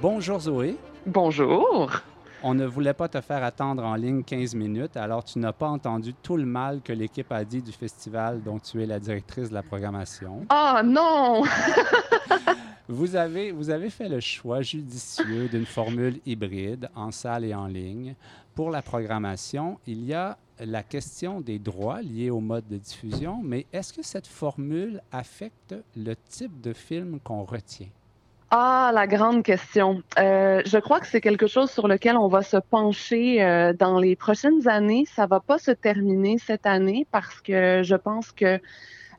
Bonjour 0.00 0.38
Zoé. 0.40 0.76
Bonjour. 1.06 2.02
On 2.46 2.52
ne 2.52 2.66
voulait 2.66 2.92
pas 2.92 3.08
te 3.08 3.22
faire 3.22 3.42
attendre 3.42 3.82
en 3.82 3.94
ligne 3.94 4.22
15 4.22 4.54
minutes, 4.54 4.98
alors 4.98 5.24
tu 5.24 5.38
n'as 5.38 5.54
pas 5.54 5.66
entendu 5.66 6.12
tout 6.12 6.36
le 6.36 6.44
mal 6.44 6.82
que 6.82 6.92
l'équipe 6.92 7.32
a 7.32 7.42
dit 7.42 7.62
du 7.62 7.72
festival 7.72 8.42
dont 8.42 8.58
tu 8.58 8.82
es 8.82 8.86
la 8.86 9.00
directrice 9.00 9.48
de 9.48 9.54
la 9.54 9.62
programmation. 9.62 10.44
Ah 10.50 10.82
non! 10.84 11.42
vous, 12.88 13.16
avez, 13.16 13.50
vous 13.50 13.70
avez 13.70 13.88
fait 13.88 14.10
le 14.10 14.20
choix 14.20 14.60
judicieux 14.60 15.48
d'une 15.48 15.64
formule 15.64 16.20
hybride 16.26 16.90
en 16.94 17.10
salle 17.12 17.46
et 17.46 17.54
en 17.54 17.66
ligne. 17.66 18.14
Pour 18.54 18.70
la 18.70 18.82
programmation, 18.82 19.78
il 19.86 20.04
y 20.04 20.12
a 20.12 20.36
la 20.60 20.82
question 20.82 21.40
des 21.40 21.58
droits 21.58 22.02
liés 22.02 22.28
au 22.28 22.40
mode 22.40 22.68
de 22.68 22.76
diffusion, 22.76 23.40
mais 23.42 23.64
est-ce 23.72 23.94
que 23.94 24.02
cette 24.02 24.26
formule 24.26 25.00
affecte 25.12 25.74
le 25.96 26.14
type 26.14 26.60
de 26.60 26.74
film 26.74 27.20
qu'on 27.20 27.44
retient? 27.44 27.88
Ah, 28.50 28.92
la 28.94 29.06
grande 29.06 29.42
question. 29.42 30.02
Euh, 30.18 30.62
je 30.64 30.78
crois 30.78 31.00
que 31.00 31.06
c'est 31.06 31.20
quelque 31.20 31.46
chose 31.46 31.70
sur 31.70 31.88
lequel 31.88 32.16
on 32.16 32.28
va 32.28 32.42
se 32.42 32.56
pencher 32.56 33.42
euh, 33.42 33.72
dans 33.72 33.98
les 33.98 34.14
prochaines 34.16 34.68
années. 34.68 35.04
Ça 35.06 35.26
va 35.26 35.40
pas 35.40 35.58
se 35.58 35.72
terminer 35.72 36.38
cette 36.38 36.66
année 36.66 37.06
parce 37.10 37.40
que 37.40 37.82
je 37.82 37.96
pense 37.96 38.30
que 38.32 38.60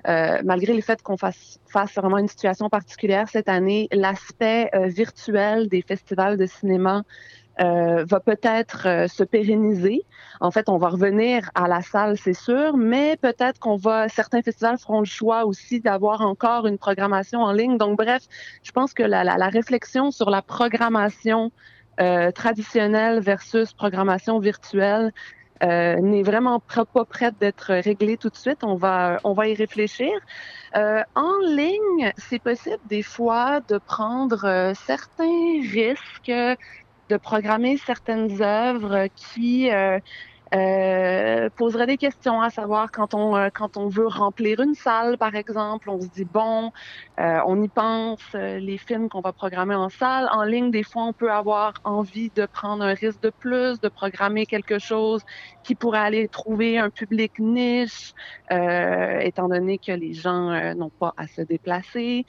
euh, 0.08 0.42
malgré 0.46 0.74
le 0.74 0.82
fait 0.82 1.02
qu'on 1.02 1.18
fasse 1.18 1.60
vraiment 1.96 2.20
une 2.20 2.28
situation 2.28 2.70
particulière 2.70 3.28
cette 3.28 3.50
année, 3.50 3.88
l'aspect 3.92 4.70
virtuel 4.86 5.68
des 5.68 5.82
festivals 5.82 6.38
de 6.38 6.46
cinéma 6.46 7.04
va 8.06 8.20
peut-être 8.20 8.86
euh, 8.86 9.08
se 9.08 9.24
pérenniser. 9.24 10.03
En 10.41 10.51
fait, 10.51 10.68
on 10.68 10.78
va 10.78 10.89
revenir 10.89 11.49
à 11.56 11.68
la 11.68 11.82
salle, 11.82 12.18
c'est 12.18 12.34
sûr, 12.34 12.76
mais 12.76 13.16
peut-être 13.16 13.60
qu'on 13.60 13.78
va, 13.78 14.10
certains 14.10 14.41
festivals 14.41 14.78
feront 14.78 14.99
le 14.99 15.06
choix 15.06 15.45
aussi 15.45 15.80
d'avoir 15.80 16.20
encore 16.22 16.68
une 16.68 16.78
programmation 16.78 17.39
en 17.39 17.53
ligne. 17.53 17.78
Donc, 17.78 17.97
bref, 17.97 18.24
je 18.62 18.72
pense 18.72 18.93
que 18.93 19.03
la, 19.03 19.24
la, 19.24 19.38
la 19.38 19.47
réflexion 19.47 20.12
sur 20.12 20.30
la 20.30 20.41
programmation 20.41 21.51
euh, 22.01 22.32
traditionnelle 22.32 23.22
versus 23.22 23.72
programmation 23.74 24.39
virtuelle 24.39 25.14
euh, 25.64 25.95
n'est 26.01 26.24
vraiment 26.24 26.60
pas 26.60 27.06
prête 27.06 27.36
d'être 27.39 27.74
réglée 27.74 28.18
tout 28.18 28.30
de 28.30 28.36
suite. 28.36 28.66
On 28.66 28.76
va, 28.76 29.20
on 29.24 29.32
va 29.32 29.47
y 29.47 29.53
réfléchir. 29.53 30.12
Euh, 30.76 31.01
en 31.16 31.38
ligne, 31.45 32.12
c'est 32.18 32.39
possible 32.39 32.80
des 32.89 33.03
fois 33.03 33.62
de 33.70 33.78
prendre 33.78 34.74
certains 34.76 35.62
risques 35.72 36.60
de 37.10 37.18
programmer 37.18 37.78
certaines 37.78 38.41
œuvres 38.41 39.08
qui 39.16 39.72
euh, 39.72 39.99
euh, 40.53 41.49
poseraient 41.58 41.88
des 41.88 41.97
questions, 41.97 42.41
à 42.41 42.49
savoir 42.49 42.91
quand 42.91 43.14
on 43.14 43.36
euh, 43.36 43.49
quand 43.53 43.78
on 43.78 43.88
veut 43.88 44.08
remplir 44.08 44.60
une 44.60 44.76
salle, 44.76 45.18
par 45.18 45.36
exemple, 45.36 45.89
on 45.89 45.99
se 45.99 46.08
dit 46.08 46.26
bon, 46.26 46.72
euh, 47.20 47.39
on 47.47 47.62
y 47.62 47.68
pense, 47.68 48.22
les 48.34 48.78
films 48.78 49.10
qu'on 49.10 49.22
va 49.22 49.34
programmer 49.34 49.76
en 49.76 49.89
salle, 49.89 50.30
en 50.32 50.43
ligne, 50.43 50.70
des 50.72 50.84
fois 50.84 51.03
on 51.03 51.14
peut 51.14 51.32
avoir 51.32 51.74
envie 51.84 52.30
de 52.30 52.45
prendre 52.45 52.84
un 52.84 52.93
risque 52.93 53.22
de 53.22 53.32
plus, 53.32 53.80
de 53.82 53.89
programmer 53.89 54.45
quelque 54.45 54.78
chose 54.80 55.24
qui 55.64 55.74
pourrait 55.76 55.99
aller 55.99 56.28
trouver 56.30 56.78
un 56.78 56.89
public 56.89 57.39
niche, 57.39 58.14
étant 58.49 59.49
donné 59.49 59.80
que 59.80 59.91
les 59.91 60.14
gens 60.14 60.74
n'ont 60.76 60.91
pas 60.91 61.14
à 61.18 61.28
se 61.28 61.41
déplacer. 61.41 62.26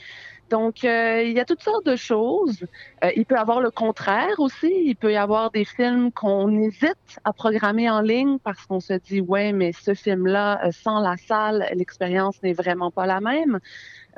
Donc, 0.51 0.85
euh, 0.85 1.23
il 1.25 1.33
y 1.33 1.41
a 1.41 1.45
toutes 1.45 1.63
sortes 1.63 1.87
de 1.87 1.97
choses. 1.97 2.65
Euh, 3.05 3.11
il 3.17 3.27
peut 3.27 3.35
y 3.35 3.39
avoir 3.39 3.61
le 3.61 3.71
contraire 3.71 4.39
aussi. 4.39 4.73
Il 4.85 4.95
peut 4.95 5.13
y 5.13 5.17
avoir 5.17 5.51
des 5.51 5.65
films 5.65 6.13
qu'on 6.13 6.57
hésite 6.61 7.19
à 7.25 7.33
programmer 7.33 7.91
en 7.91 8.01
ligne 8.01 8.39
parce 8.39 8.65
qu'on 8.67 8.81
se 8.81 8.95
dit, 8.95 9.21
ouais, 9.21 9.53
mais 9.53 9.73
ce 9.73 9.95
film-là, 9.95 10.65
euh, 10.65 10.71
sans 10.73 11.01
la 11.01 11.17
salle, 11.17 11.67
l'expérience 11.75 12.41
n'est 12.43 12.53
vraiment 12.53 12.91
pas 12.91 13.07
la 13.07 13.21
même. 13.21 13.59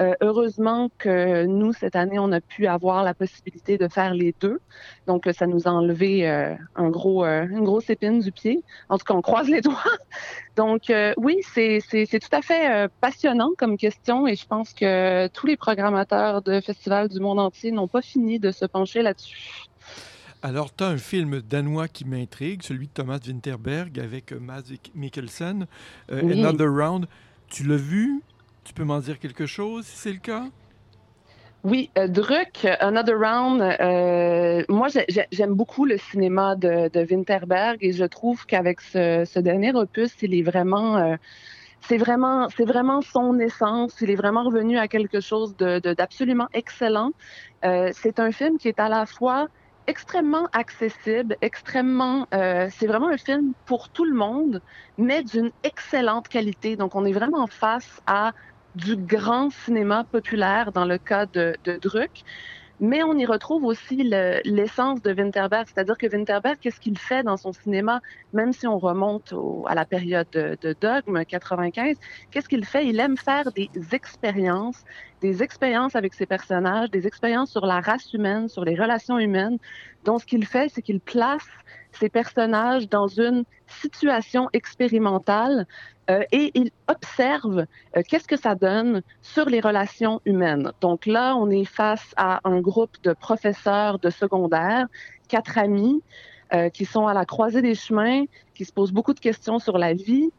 Euh, 0.01 0.15
heureusement 0.21 0.91
que 0.99 1.45
nous, 1.47 1.73
cette 1.73 1.97
année, 1.97 2.19
on 2.19 2.31
a 2.31 2.41
pu 2.41 2.67
avoir 2.67 3.03
la 3.03 3.15
possibilité 3.15 3.79
de 3.79 3.89
faire 3.89 4.15
les 4.15 4.35
deux. 4.41 4.61
Donc, 5.07 5.29
ça 5.37 5.47
nous 5.47 5.67
a 5.67 5.71
enlevé 5.71 6.29
euh, 6.29 6.55
un 6.77 6.89
gros, 6.89 7.25
euh, 7.25 7.47
une 7.49 7.65
grosse 7.65 7.91
épine 7.91 8.21
du 8.21 8.31
pied. 8.31 8.63
En 8.89 8.99
tout 8.99 9.05
cas, 9.05 9.15
on 9.15 9.23
croise 9.23 9.49
les 9.49 9.61
doigts. 9.69 9.83
Donc, 10.57 10.93
oui, 11.17 11.41
c'est 11.43 11.81
tout 11.83 12.37
à 12.37 12.43
fait 12.43 12.89
passionnant 13.01 13.51
comme 13.57 13.77
question 13.77 14.27
et 14.27 14.35
je 14.35 14.45
pense 14.45 14.73
que 14.73 15.29
tous 15.29 15.47
les 15.47 15.57
programmateurs 15.57 16.43
de 16.43 16.61
festivals 16.61 17.09
du 17.09 17.21
monde 17.21 17.39
entier 17.39 17.71
n'ont 17.71 17.87
pas 17.87 18.03
fini 18.03 18.41
de 18.41 18.51
se 18.51 18.65
pencher 18.65 19.03
là-dessus. 19.03 19.67
Alors, 20.43 20.75
tu 20.75 20.83
as 20.83 20.89
un 20.89 20.99
film 20.99 21.43
danois 21.43 21.87
qui 21.87 22.05
m'intrigue, 22.05 22.63
celui 22.63 22.89
de 22.89 22.93
Thomas 22.93 23.21
Winterberg 23.25 24.01
avec 24.01 24.33
Mads 24.33 24.75
Mikkelsen, 24.97 25.67
Another 26.11 26.69
Round. 26.69 27.07
Tu 27.49 27.63
l'as 27.63 27.77
vu? 27.77 28.21
Tu 28.69 28.75
peux 28.75 28.85
m'en 28.85 28.99
dire 28.99 29.19
quelque 29.19 29.47
chose 29.47 29.87
si 29.87 29.97
c'est 29.97 30.13
le 30.13 30.19
cas? 30.19 30.45
Oui, 31.65 31.91
euh, 31.97 32.07
Druck, 32.07 32.67
Another 32.81 33.19
Round, 33.19 33.63
euh, 33.63 34.63
moi 34.69 34.89
j'aime 35.33 35.55
beaucoup 35.55 35.87
le 35.87 35.97
cinéma 35.97 36.55
de, 36.55 36.91
Winterberg 37.11 37.79
et 37.81 37.93
je 37.93 38.05
trouve 38.05 38.45
qu'avec 38.45 38.83
ce, 38.83 39.39
dernier 39.39 39.75
opus, 39.75 40.15
il 40.21 40.35
est 40.35 40.43
vraiment, 40.43 40.99
euh, 40.99 41.17
c'est 41.81 41.97
vraiment, 41.97 42.51
c'est 42.51 42.67
vraiment 42.67 43.01
son 43.01 43.39
essence. 43.39 44.03
Il 44.03 44.11
est 44.11 44.17
vraiment 44.17 44.45
revenu 44.45 44.77
à 44.77 44.87
quelque 44.87 45.21
chose 45.21 45.57
d'absolument 45.57 46.49
excellent. 46.53 47.13
c'est 47.63 48.21
un 48.21 48.33
film 48.33 48.59
qui 48.59 48.69
est 48.69 48.81
à 48.81 48.91
la 48.91 49.07
fois 49.07 49.49
extrêmement 49.87 50.47
accessible, 50.53 51.39
extrêmement, 51.41 52.27
c'est 52.31 52.87
vraiment 52.87 53.09
un 53.09 53.17
film 53.17 53.55
pour 53.65 53.89
tout 53.89 54.05
le 54.05 54.15
monde, 54.15 54.61
mais 54.99 55.23
d'une 55.23 55.51
excellente 55.65 56.29
qualité. 56.29 56.77
Donc 56.77 56.95
on 56.95 57.07
est 57.07 57.13
vraiment 57.13 57.47
face 57.47 58.03
à 58.07 58.33
du 58.79 58.97
grand 58.97 59.51
cinéma 59.51 60.05
populaire 60.05 60.73
dans 60.73 60.85
le 60.85 60.99
cas 60.99 61.27
de, 61.27 61.57
Druck. 61.83 62.23
mais 62.81 63.03
on 63.03 63.19
y 63.19 63.27
retrouve 63.27 63.65
aussi 63.65 63.97
l'essence 64.45 65.03
de 65.03 65.13
Winterberg, 65.13 65.67
c'est-à-dire 65.67 65.99
que 65.99 66.07
Winterberg, 66.07 66.59
qu'est-ce 66.61 66.79
qu'il 66.79 66.97
fait 66.97 67.25
dans 67.25 67.37
son 67.37 67.53
cinéma, 67.53 68.01
même 68.33 68.53
si 68.53 68.67
on 68.69 68.79
remonte 68.79 69.35
à 69.67 69.75
la 69.75 69.85
période 69.85 70.29
de, 70.33 70.57
de 70.61 70.77
Dogme 70.81 71.25
95, 71.25 71.97
qu'est-ce 72.31 72.49
qu'il 72.49 72.65
fait? 72.65 72.87
Il 72.87 73.01
aime 73.01 73.17
faire 73.17 73.51
des 73.53 73.69
expériences, 73.93 74.85
des 75.21 75.43
expériences 75.43 75.97
avec 75.97 76.15
ses 76.15 76.27
personnages, 76.27 76.91
des 76.91 77.07
expériences 77.07 77.51
sur 77.51 77.67
la 77.67 77.81
race 77.81 78.13
humaine, 78.13 78.49
sur 78.49 78.65
les 78.65 78.77
relations 78.77 79.19
humaines. 79.19 79.59
Donc, 80.05 80.21
ce 80.21 80.27
qu'il 80.27 80.47
fait, 80.47 80.69
c'est 80.73 80.83
qu'il 80.83 81.01
place 81.01 81.49
ses 81.93 82.09
personnages 82.09 82.89
dans 82.89 83.09
une 83.09 83.45
situation 83.67 84.49
expérimentale 84.53 85.67
euh, 86.11 86.23
et 86.33 86.51
il 86.55 86.71
observe 86.87 87.67
euh, 87.97 88.03
qu'est-ce 88.07 88.27
que 88.27 88.37
ça 88.37 88.55
donne 88.55 89.03
sur 89.21 89.47
les 89.47 89.61
relations 89.61 90.21
humaines. 90.25 90.73
Donc 90.81 91.05
là, 91.07 91.37
on 91.37 91.51
est 91.51 91.67
face 91.67 92.15
à 92.17 92.41
un 92.45 92.61
groupe 92.61 92.97
de 93.03 93.13
professeurs 93.13 93.99
de 93.99 94.09
secondaire, 94.09 94.87
quatre 95.29 95.59
amis 95.59 96.03
euh, 96.55 96.71
qui 96.71 96.87
sont 96.87 97.07
à 97.07 97.13
la 97.13 97.27
croisée 97.27 97.61
des 97.61 97.75
chemins, 97.75 98.25
qui 98.55 98.65
se 98.65 98.73
posent 98.73 98.93
beaucoup 98.93 99.13
de 99.13 99.21
questions 99.21 99.59
sur 99.59 99.79
la 99.79 99.93
vie, 99.95 100.31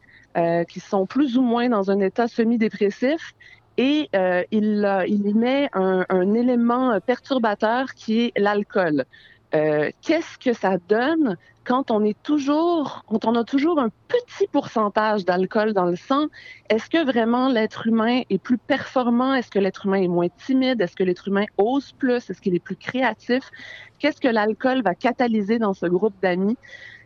qui 0.68 0.78
sont 0.78 1.06
plus 1.06 1.36
ou 1.36 1.42
moins 1.42 1.68
dans 1.68 1.90
un 1.90 1.98
état 1.98 2.28
semi-dépressif 2.28 3.34
et 3.76 4.08
il, 4.52 5.04
il 5.08 5.34
met 5.34 5.68
un, 5.72 6.34
élément 6.34 7.00
perturbateur 7.00 7.94
qui 7.94 8.20
est 8.20 8.32
l'alcool. 8.38 9.06
Euh, 9.54 9.90
qu'est-ce 10.02 10.38
que 10.38 10.52
ça 10.52 10.76
donne 10.88 11.36
quand 11.64 11.90
on 11.90 12.04
est 12.04 12.20
toujours, 12.22 13.04
quand 13.08 13.24
on 13.24 13.34
a 13.34 13.42
toujours 13.42 13.80
un 13.80 13.88
petit 14.06 14.46
pourcentage 14.50 15.24
d'alcool 15.24 15.72
dans 15.72 15.86
le 15.86 15.96
sang? 15.96 16.26
Est-ce 16.68 16.88
que 16.88 17.04
vraiment 17.04 17.48
l'être 17.48 17.86
humain 17.86 18.22
est 18.30 18.38
plus 18.38 18.58
performant? 18.58 19.34
Est-ce 19.34 19.50
que 19.50 19.58
l'être 19.58 19.86
humain 19.86 20.02
est 20.02 20.08
moins 20.08 20.28
timide? 20.28 20.80
Est-ce 20.80 20.94
que 20.94 21.02
l'être 21.02 21.28
humain 21.28 21.46
ose 21.58 21.92
plus? 21.92 22.30
Est-ce 22.30 22.40
qu'il 22.40 22.54
est 22.54 22.64
plus 22.64 22.76
créatif? 22.76 23.50
Qu'est-ce 23.98 24.20
que 24.20 24.28
l'alcool 24.28 24.82
va 24.82 24.94
catalyser 24.94 25.58
dans 25.58 25.74
ce 25.74 25.86
groupe 25.86 26.14
d'amis? 26.22 26.56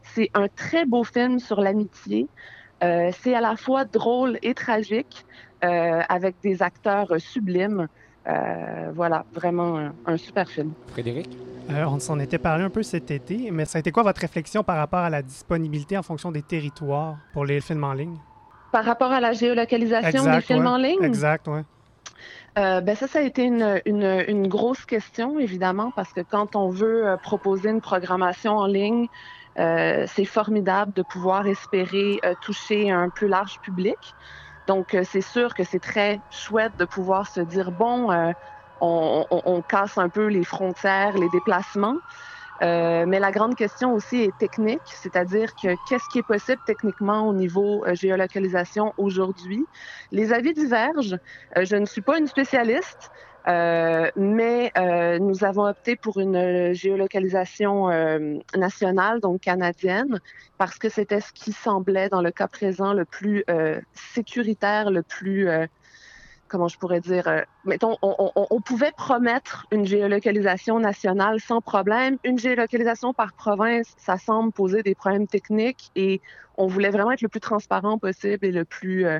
C'est 0.03 0.31
un 0.35 0.49
très 0.49 0.85
beau 0.85 1.03
film 1.03 1.39
sur 1.39 1.63
l'amitié. 1.63 2.29
Euh, 2.83 3.11
c'est 3.21 3.35
à 3.35 3.41
la 3.41 3.57
fois 3.57 3.87
drôle 3.87 4.39
et 4.43 4.53
tragique, 4.53 5.25
euh, 5.65 6.03
avec 6.09 6.37
des 6.43 6.63
acteurs 6.63 7.19
sublimes. 7.19 7.89
Euh, 8.27 8.91
voilà, 8.95 9.25
vraiment 9.35 9.79
un, 9.79 9.93
un 10.07 10.17
super 10.17 10.49
film. 10.49 10.73
Frédéric? 10.89 11.29
Euh, 11.71 11.85
on 11.87 11.99
s'en 11.99 12.19
était 12.19 12.39
parlé 12.39 12.65
un 12.65 12.71
peu 12.71 12.83
cet 12.83 13.11
été, 13.11 13.51
mais 13.51 13.65
ça 13.65 13.79
a 13.79 13.81
été 13.81 13.91
quoi 13.91 14.03
votre 14.03 14.21
réflexion 14.21 14.63
par 14.63 14.77
rapport 14.77 15.01
à 15.01 15.11
la 15.11 15.23
disponibilité 15.23 15.97
en 15.97 16.03
fonction 16.03 16.31
des 16.31 16.43
territoires 16.43 17.17
pour 17.33 17.45
les 17.45 17.61
films 17.61 17.85
en 17.85 17.95
ligne? 17.95 18.17
Par 18.73 18.85
rapport 18.85 19.13
à 19.13 19.21
la 19.21 19.33
géolocalisation 19.33 20.09
exact, 20.21 20.37
des 20.37 20.41
films 20.43 20.65
ouais. 20.65 20.69
en 20.69 20.77
ligne? 20.77 21.03
Exact, 21.03 21.47
oui. 21.49 21.61
Euh, 22.57 22.81
ben 22.81 22.95
ça, 22.95 23.09
ça 23.09 23.19
a 23.19 23.23
été 23.23 23.43
une, 23.43 23.81
une, 23.85 24.25
une, 24.29 24.47
grosse 24.47 24.85
question, 24.85 25.41
évidemment, 25.41 25.91
parce 25.97 26.13
que 26.13 26.21
quand 26.21 26.55
on 26.55 26.69
veut 26.69 27.07
euh, 27.07 27.17
proposer 27.17 27.71
une 27.71 27.81
programmation 27.81 28.57
en 28.57 28.67
ligne, 28.67 29.09
euh, 29.59 30.05
c'est 30.09 30.25
formidable 30.25 30.93
de 30.93 31.03
pouvoir 31.03 31.47
espérer 31.47 32.21
euh, 32.25 32.35
toucher 32.43 32.91
un 32.91 33.09
plus 33.09 33.29
large 33.29 33.59
public. 33.61 33.97
Donc, 34.67 34.97
c'est 35.05 35.21
sûr 35.21 35.55
que 35.55 35.65
c'est 35.65 35.81
très 35.81 36.21
chouette 36.31 36.73
de 36.79 36.85
pouvoir 36.85 37.27
se 37.29 37.41
dire, 37.41 37.71
bon, 37.71 38.11
on, 38.81 39.27
on, 39.31 39.43
on, 39.45 39.63
casse 39.63 39.99
un 39.99 40.09
peu 40.09 40.27
les 40.27 40.45
frontières, 40.45 41.17
les 41.17 41.29
déplacements. 41.31 41.97
Euh, 42.63 43.05
mais 43.07 43.19
la 43.19 43.33
grande 43.33 43.57
question 43.57 43.93
aussi 43.93 44.17
est 44.17 44.39
technique, 44.39 44.81
c'est-à-dire 44.87 45.55
que 45.55 45.75
qu'est-ce 45.89 46.09
qui 46.13 46.19
est 46.19 46.27
possible 46.27 46.61
techniquement 46.65 47.29
au 47.29 47.35
niveau 47.35 47.85
euh, 47.85 47.95
géolocalisation 47.95 48.95
aujourd'hui? 48.97 49.67
Les 50.13 50.33
avis 50.33 50.53
divergent. 50.53 51.19
Euh, 51.57 51.65
je 51.65 51.77
ne 51.77 51.85
suis 51.85 52.03
pas 52.03 52.19
une 52.19 52.29
spécialiste, 52.29 53.11
mais 53.47 54.73
nous 55.21 55.45
avons 55.45 55.67
opté 55.67 55.97
pour 55.97 56.19
une 56.19 56.73
géolocalisation 56.73 57.89
nationale, 58.57 59.21
donc 59.21 59.41
canadienne, 59.41 60.21
parce 60.59 60.79
que 60.79 60.89
c'était 60.89 61.21
ce 61.21 61.33
qui 61.33 61.53
semblait, 61.53 62.09
dans 62.09 62.23
le 62.23 62.31
cas 62.31 62.49
présent, 62.49 62.93
le 62.93 63.05
plus 63.05 63.45
sécuritaire, 63.93 64.91
le 64.91 65.03
plus 65.03 65.49
comment 66.55 66.69
je 66.69 66.79
pourrais 66.79 67.01
dire, 67.01 67.27
euh, 67.27 67.41
mettons, 67.65 67.97
on, 68.01 68.61
pouvait 68.61 68.93
promettre 68.93 69.67
une 69.73 69.85
géolocalisation 69.85 70.79
nationale 70.79 71.41
sans 71.41 71.61
problème. 71.61 72.17
Une 72.23 72.39
géolocalisation 72.39 73.13
par 73.13 73.33
province, 73.33 73.93
ça 73.97 74.19
semble 74.19 74.53
poser 74.53 74.85
des 74.85 74.95
problèmes 74.95 75.27
techniques 75.27 75.91
et 75.97 76.21
on 76.57 76.69
voulait 76.69 76.91
vraiment 76.91 77.11
être 77.11 77.23
le 77.23 77.29
plus 77.29 77.41
transparent 77.41 77.99
possible 77.99 78.47
et 78.47 78.53
le 78.53 78.65
plus, 78.65 79.05
euh, 79.05 79.19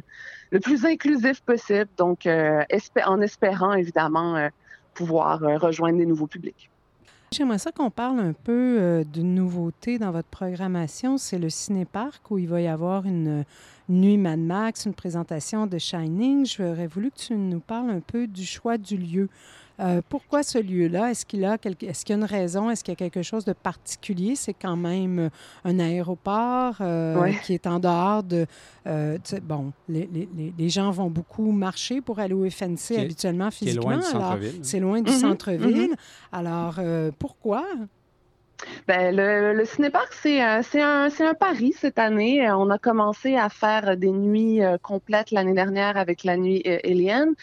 le 0.53 0.61
plus 0.61 0.87
inclusif 0.87 1.41
possible. 1.41 1.91
Donc, 1.97 2.25
euh, 2.27 2.63
en 3.05 3.21
espérant 3.21 3.73
évidemment 3.73 4.49
pouvoir 4.95 5.41
rejoindre 5.41 5.99
des 5.99 6.07
nouveaux 6.07 6.29
publics. 6.29 6.71
J'aimerais 7.37 7.59
ça 7.59 7.73
qu'on 7.73 7.91
parle 7.91 8.21
un 8.21 8.33
peu 8.33 8.77
euh, 8.79 9.03
d'une 9.03 9.35
nouveauté 9.35 9.99
dans 9.99 10.13
votre 10.13 10.29
programmation. 10.29 11.19
C'est 11.19 11.41
le 11.41 11.51
Cinéparc 11.51 12.31
où 12.31 12.39
il 12.39 12.47
va 12.47 12.61
y 12.61 12.69
avoir 12.69 13.07
une 13.07 13.45
nuit 13.89 14.19
Mad 14.19 14.39
Max, 14.39 14.87
une 14.87 14.95
présentation 14.95 15.67
de 15.67 15.77
Shining. 15.77 16.47
J'aurais 16.47 16.87
voulu 16.87 17.11
que 17.11 17.17
tu 17.17 17.35
nous 17.35 17.59
parles 17.59 17.91
un 17.91 17.99
peu 17.99 18.29
du 18.29 18.45
choix 18.45 18.79
du 18.79 18.97
lieu. 18.97 19.29
Euh, 19.81 20.01
pourquoi 20.09 20.43
ce 20.43 20.59
lieu-là? 20.59 21.11
Est-ce 21.11 21.27
qu'il 21.27 21.45
a 21.45 21.55
est-ce 21.55 22.05
qu'il 22.05 22.17
y 22.17 22.19
a 22.19 22.23
une 22.23 22.25
raison? 22.25 22.71
Est-ce 22.71 22.85
qu'il 22.85 22.93
y 22.93 22.97
a 22.97 22.97
quelque 22.97 23.23
chose 23.23 23.45
de 23.45 23.53
particulier? 23.53 24.37
C'est 24.37 24.55
quand 24.55 24.77
même 24.77 25.31
un 25.65 25.79
aéroport 25.79 26.77
euh, 26.81 27.21
ouais. 27.21 27.37
qui 27.43 27.55
est 27.55 27.67
en 27.67 27.81
dehors 27.81 28.23
de... 28.23 28.47
Euh, 28.87 29.19
bon, 29.43 29.73
les, 29.89 30.09
les, 30.13 30.29
les, 30.57 30.69
gens 30.69 30.91
vont 30.91 31.11
beaucoup 31.11 31.51
marcher 31.51 32.01
pour 32.01 32.19
aller 32.21 32.35
au 32.35 32.49
FNC 32.49 32.93
est, 32.93 33.01
habituellement, 33.01 33.51
physiquement. 33.51 34.01
C'est 34.63 34.81
loin 34.81 35.01
du 35.01 35.11
-hmm, 35.11 35.21
centre-ville. 35.21 35.93
-hmm. 35.93 35.97
Alors, 36.33 36.77
euh, 36.79 37.11
pourquoi? 37.19 37.65
Ben, 38.87 39.15
le, 39.15 39.53
le 39.55 39.65
cinéparc, 39.65 40.13
c'est 40.13 40.41
un, 40.41 40.61
un, 40.81 41.35
pari 41.35 41.73
cette 41.73 41.99
année. 41.99 42.51
On 42.51 42.71
a 42.71 42.79
commencé 42.79 43.37
à 43.37 43.49
faire 43.49 43.97
des 43.97 44.13
nuits 44.13 44.63
euh, 44.63 44.79
complètes 44.79 45.31
l'année 45.31 45.55
dernière 45.55 45.97
avec 45.97 46.25
la 46.25 46.37
nuit 46.37 46.63
euh, 46.67 46.79
Eliane. 46.85 47.35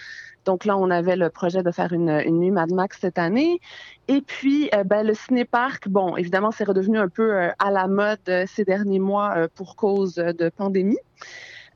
Donc 0.45 0.65
là, 0.65 0.77
on 0.77 0.89
avait 0.89 1.15
le 1.15 1.29
projet 1.29 1.63
de 1.63 1.71
faire 1.71 1.93
une, 1.93 2.09
une 2.09 2.39
nuit 2.39 2.51
Mad 2.51 2.71
Max 2.71 2.97
cette 3.01 3.19
année. 3.19 3.59
Et 4.07 4.21
puis, 4.21 4.69
euh, 4.73 4.83
ben, 4.83 5.05
le 5.05 5.13
cinéparc, 5.13 5.87
bon, 5.87 6.17
évidemment, 6.17 6.51
c'est 6.51 6.63
redevenu 6.63 6.97
un 6.97 7.09
peu 7.09 7.33
euh, 7.33 7.49
à 7.59 7.71
la 7.71 7.87
mode 7.87 8.19
euh, 8.27 8.45
ces 8.47 8.65
derniers 8.65 8.99
mois 8.99 9.47
pour 9.55 9.75
cause 9.75 10.15
de 10.15 10.49
pandémie. 10.49 10.97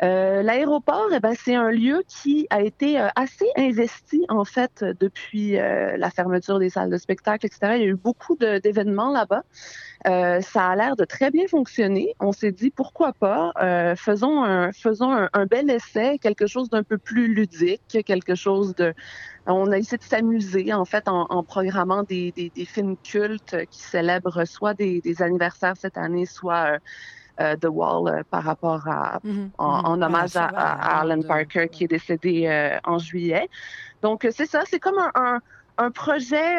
Euh, 0.04 0.42
L'aéroport, 0.42 1.08
eh 1.14 1.20
ben, 1.22 1.34
c'est 1.36 1.56
un 1.56 1.72
lieu 1.72 2.04
qui 2.08 2.48
a 2.50 2.62
été 2.62 3.00
euh, 3.00 3.08
assez 3.16 3.46
investi 3.56 4.26
en 4.28 4.44
fait 4.44 4.84
depuis 5.00 5.58
euh, 5.58 5.96
la 5.96 6.10
fermeture 6.10 6.60
des 6.60 6.70
salles 6.70 6.90
de 6.90 6.98
spectacle, 6.98 7.46
etc. 7.46 7.74
Il 7.76 7.82
y 7.82 7.86
a 7.86 7.88
eu 7.88 7.96
beaucoup 7.96 8.36
d'événements 8.36 9.12
là-bas. 9.12 9.44
ça 10.42 10.68
a 10.68 10.76
l'air 10.76 10.96
de 10.98 11.06
très 11.06 11.32
bien 11.32 11.48
fonctionner. 11.48 12.14
On 12.20 12.34
s'est 12.34 12.52
dit 12.52 12.72
pourquoi 12.72 13.14
pas, 13.14 13.54
faisons, 13.96 14.44
un, 14.44 14.72
faisons 14.74 15.12
un, 15.12 15.30
un, 15.34 15.46
bel 15.46 15.70
essai, 15.70 16.20
quelque 16.20 16.48
chose 16.48 16.70
d'un 16.70 16.84
peu 16.84 16.98
plus 16.98 17.34
ludique, 17.34 18.04
quelque 18.06 18.36
chose 18.36 18.76
de. 18.76 18.94
On 19.48 19.72
a 19.72 19.78
essayé 19.78 19.98
de 19.98 20.04
s'amuser 20.04 20.74
en 20.74 20.86
fait 20.86 21.08
en, 21.08 21.28
en 21.30 21.44
programmant 21.44 22.04
des, 22.04 22.32
des, 22.32 22.52
des, 22.54 22.66
films 22.66 22.98
cultes 22.98 23.56
qui 23.70 23.80
célèbrent 23.80 24.46
soit 24.46 24.74
des, 24.74 25.02
des 25.02 25.22
anniversaires 25.22 25.76
cette 25.78 25.98
année, 25.98 26.26
soit 26.26 26.80
euh, 27.42 27.56
The 27.58 27.68
Wall 27.70 28.08
euh, 28.08 28.24
par 28.30 28.44
rapport 28.44 28.88
à, 28.88 29.20
mm 29.24 29.32
-hmm. 29.32 29.50
en, 29.58 29.80
en, 29.92 30.02
hommage 30.02 30.36
à, 30.36 30.46
à, 30.46 31.02
Alan 31.02 31.22
Parker 31.22 31.68
qui 31.74 31.84
est 31.86 31.92
décédé 31.98 32.36
euh, 32.48 32.78
en 32.94 32.98
juillet. 32.98 33.50
Donc 34.02 34.28
c'est 34.38 34.50
ça, 34.54 34.62
c'est 34.70 34.80
comme 34.86 35.00
un, 35.08 35.12
un, 35.16 35.40
un 35.86 35.92
projet, 35.92 36.50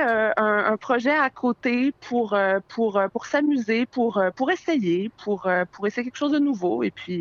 un, 0.46 0.58
un, 0.72 0.76
projet 0.88 1.16
à 1.28 1.30
côté 1.44 1.76
pour 2.06 2.28
pour 2.74 2.92
pour 3.12 3.24
s'amuser, 3.32 3.80
pour 3.96 4.12
pour 4.38 4.48
essayer, 4.56 5.00
pour 5.24 5.40
pour 5.72 5.82
essayer 5.86 6.04
quelque 6.06 6.22
chose 6.24 6.36
de 6.38 6.42
nouveau. 6.50 6.76
Et 6.88 6.92
puis 7.00 7.18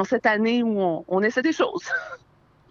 en 0.00 0.04
cette 0.04 0.26
année 0.34 0.62
où 0.62 0.74
on, 0.90 1.04
on 1.14 1.20
essaie 1.22 1.42
des 1.50 1.56
choses. 1.62 1.86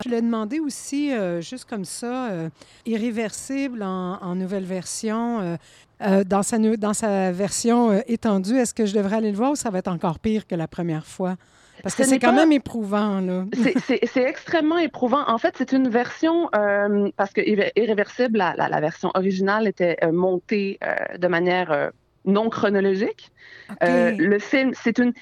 Je 0.03 0.09
l'ai 0.09 0.21
demandé 0.21 0.59
aussi, 0.59 1.13
euh, 1.13 1.41
juste 1.41 1.69
comme 1.69 1.85
ça, 1.85 2.31
euh, 2.31 2.49
irréversible 2.85 3.83
en, 3.83 4.17
en, 4.21 4.35
nouvelle 4.35 4.63
version. 4.65 5.57
Euh, 6.01 6.23
dans, 6.23 6.43
sa, 6.43 6.57
dans 6.57 6.93
sa 6.93 7.31
version 7.31 8.01
étendue, 8.07 8.57
est-ce 8.57 8.73
que 8.73 8.85
je 8.85 8.93
devrais 8.93 9.17
aller 9.17 9.31
le 9.31 9.37
voir 9.37 9.51
ou 9.51 9.55
ça 9.55 9.69
va 9.69 9.79
être 9.79 9.87
encore 9.87 10.19
pire 10.19 10.47
que 10.47 10.55
la 10.55 10.67
première 10.67 11.05
fois? 11.05 11.35
Parce 11.83 11.95
que 11.95 12.03
c'est 12.03 12.19
quand 12.19 12.27
pas... 12.27 12.41
même 12.41 12.51
éprouvant, 12.51 13.21
là. 13.21 13.45
C'est 13.85 14.23
extrêmement 14.23 14.77
éprouvant. 14.77 15.27
En 15.27 15.37
fait, 15.37 15.55
c'est 15.57 15.71
une 15.71 15.89
version, 15.89 16.49
euh, 16.55 17.09
parce 17.17 17.33
que 17.33 17.41
Irréversible, 17.79 18.37
la, 18.37 18.53
la, 18.55 18.69
la, 18.69 18.79
version 18.79 19.09
originale 19.15 19.67
était 19.67 19.97
euh, 20.03 20.11
montée 20.11 20.77
euh, 20.83 21.17
de 21.17 21.27
manière 21.27 21.91
non 22.25 22.49
chronologique. 22.49 23.31
Okay. 23.71 24.15
le 24.15 24.39
film, 24.39 24.73
c'est 24.75 24.99
une. 24.99 25.13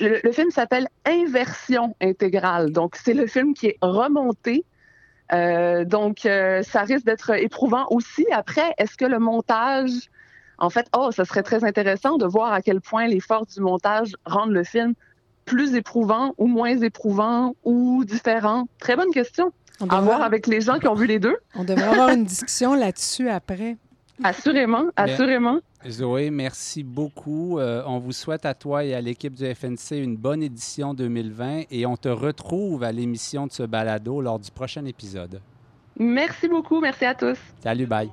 Le, 0.00 0.20
le 0.24 0.32
film 0.32 0.50
s'appelle 0.50 0.88
Inversion 1.06 1.94
intégrale. 2.00 2.72
Donc, 2.72 2.96
c'est 2.96 3.14
le 3.14 3.26
film 3.26 3.54
qui 3.54 3.66
est 3.66 3.78
remonté 3.82 4.64
euh, 5.32 5.84
donc, 5.84 6.24
euh, 6.24 6.62
ça 6.62 6.82
risque 6.82 7.04
d'être 7.04 7.30
éprouvant 7.30 7.86
aussi. 7.90 8.26
Après, 8.32 8.74
est-ce 8.78 8.96
que 8.96 9.04
le 9.04 9.18
montage, 9.18 9.90
en 10.58 10.70
fait, 10.70 10.86
oh, 10.96 11.10
ça 11.12 11.24
serait 11.24 11.42
très 11.42 11.64
intéressant 11.64 12.16
de 12.16 12.26
voir 12.26 12.52
à 12.52 12.62
quel 12.62 12.80
point 12.80 13.06
les 13.06 13.20
forces 13.20 13.54
du 13.54 13.60
montage 13.60 14.16
rendent 14.24 14.52
le 14.52 14.64
film 14.64 14.94
plus 15.44 15.74
éprouvant 15.74 16.34
ou 16.38 16.46
moins 16.46 16.76
éprouvant 16.80 17.54
ou 17.64 18.04
différent. 18.04 18.68
Très 18.78 18.96
bonne 18.96 19.10
question. 19.10 19.52
On 19.80 19.88
à 19.88 20.00
voir 20.00 20.22
avec 20.22 20.46
les 20.46 20.60
gens 20.60 20.78
qui 20.78 20.88
ont 20.88 20.94
vu 20.94 21.06
les 21.06 21.18
deux. 21.18 21.36
On 21.54 21.64
devrait 21.64 21.84
avoir 21.84 22.08
une 22.08 22.24
discussion 22.24 22.74
là-dessus 22.74 23.28
après. 23.28 23.76
Assurément, 24.24 24.84
assurément. 24.96 25.60
Zoé, 25.86 26.30
merci 26.30 26.82
beaucoup. 26.82 27.58
Euh, 27.58 27.82
on 27.86 27.98
vous 27.98 28.12
souhaite 28.12 28.46
à 28.46 28.54
toi 28.54 28.82
et 28.82 28.94
à 28.94 29.00
l'équipe 29.02 29.34
du 29.34 29.44
FNC 29.44 29.98
une 30.02 30.16
bonne 30.16 30.42
édition 30.42 30.94
2020 30.94 31.64
et 31.70 31.84
on 31.84 31.98
te 31.98 32.08
retrouve 32.08 32.82
à 32.82 32.92
l'émission 32.92 33.46
de 33.46 33.52
ce 33.52 33.62
balado 33.62 34.22
lors 34.22 34.38
du 34.38 34.50
prochain 34.50 34.86
épisode. 34.86 35.42
Merci 35.98 36.48
beaucoup. 36.48 36.80
Merci 36.80 37.04
à 37.04 37.14
tous. 37.14 37.38
Salut, 37.62 37.86
bye. 37.86 38.10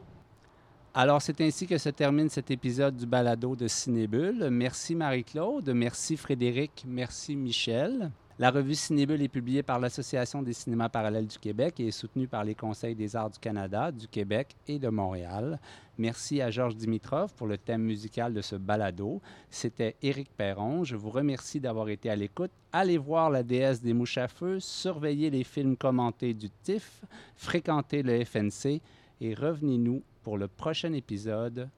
Alors, 0.95 1.23
c'est 1.23 1.41
ainsi 1.41 1.65
que 1.65 1.79
se 1.79 1.89
termine 1.89 2.29
cet 2.29 2.51
épisode 2.51 2.95
du 2.95 3.07
balado 3.07 3.55
de 3.55 3.67
Cinébule. 3.67 4.49
Merci 4.51 4.93
Marie-Claude, 4.93 5.67
merci 5.73 6.15
Frédéric, 6.15 6.85
merci 6.87 7.35
Michel. 7.35 8.11
La 8.37 8.51
revue 8.51 8.75
Cinébule 8.75 9.23
est 9.23 9.27
publiée 9.27 9.63
par 9.63 9.79
l'Association 9.79 10.43
des 10.43 10.53
cinémas 10.53 10.89
parallèles 10.89 11.25
du 11.25 11.39
Québec 11.39 11.79
et 11.79 11.87
est 11.87 11.91
soutenue 11.91 12.27
par 12.27 12.43
les 12.43 12.53
Conseils 12.53 12.93
des 12.93 13.15
arts 13.15 13.31
du 13.31 13.39
Canada, 13.39 13.91
du 13.91 14.07
Québec 14.07 14.55
et 14.67 14.77
de 14.77 14.89
Montréal. 14.89 15.59
Merci 15.97 16.43
à 16.43 16.51
Georges 16.51 16.75
Dimitrov 16.75 17.33
pour 17.33 17.47
le 17.47 17.57
thème 17.57 17.81
musical 17.81 18.31
de 18.31 18.41
ce 18.41 18.55
balado. 18.55 19.19
C'était 19.49 19.95
Éric 20.03 20.29
Perron. 20.37 20.83
Je 20.83 20.95
vous 20.95 21.09
remercie 21.09 21.59
d'avoir 21.59 21.89
été 21.89 22.11
à 22.11 22.15
l'écoute. 22.15 22.51
Allez 22.71 22.99
voir 22.99 23.31
la 23.31 23.41
déesse 23.41 23.81
des 23.81 23.93
mouches 23.93 24.19
à 24.19 24.27
feu, 24.27 24.59
surveillez 24.59 25.31
les 25.31 25.43
films 25.43 25.75
commentés 25.75 26.35
du 26.35 26.51
TIFF, 26.51 27.01
fréquentez 27.35 28.03
le 28.03 28.23
FNC 28.23 28.79
et 29.21 29.33
revenez-nous 29.33 30.03
pour 30.23 30.37
le 30.37 30.47
prochain 30.47 30.93
épisode 30.93 31.69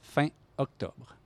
fin 0.00 0.28
octobre. 0.58 1.16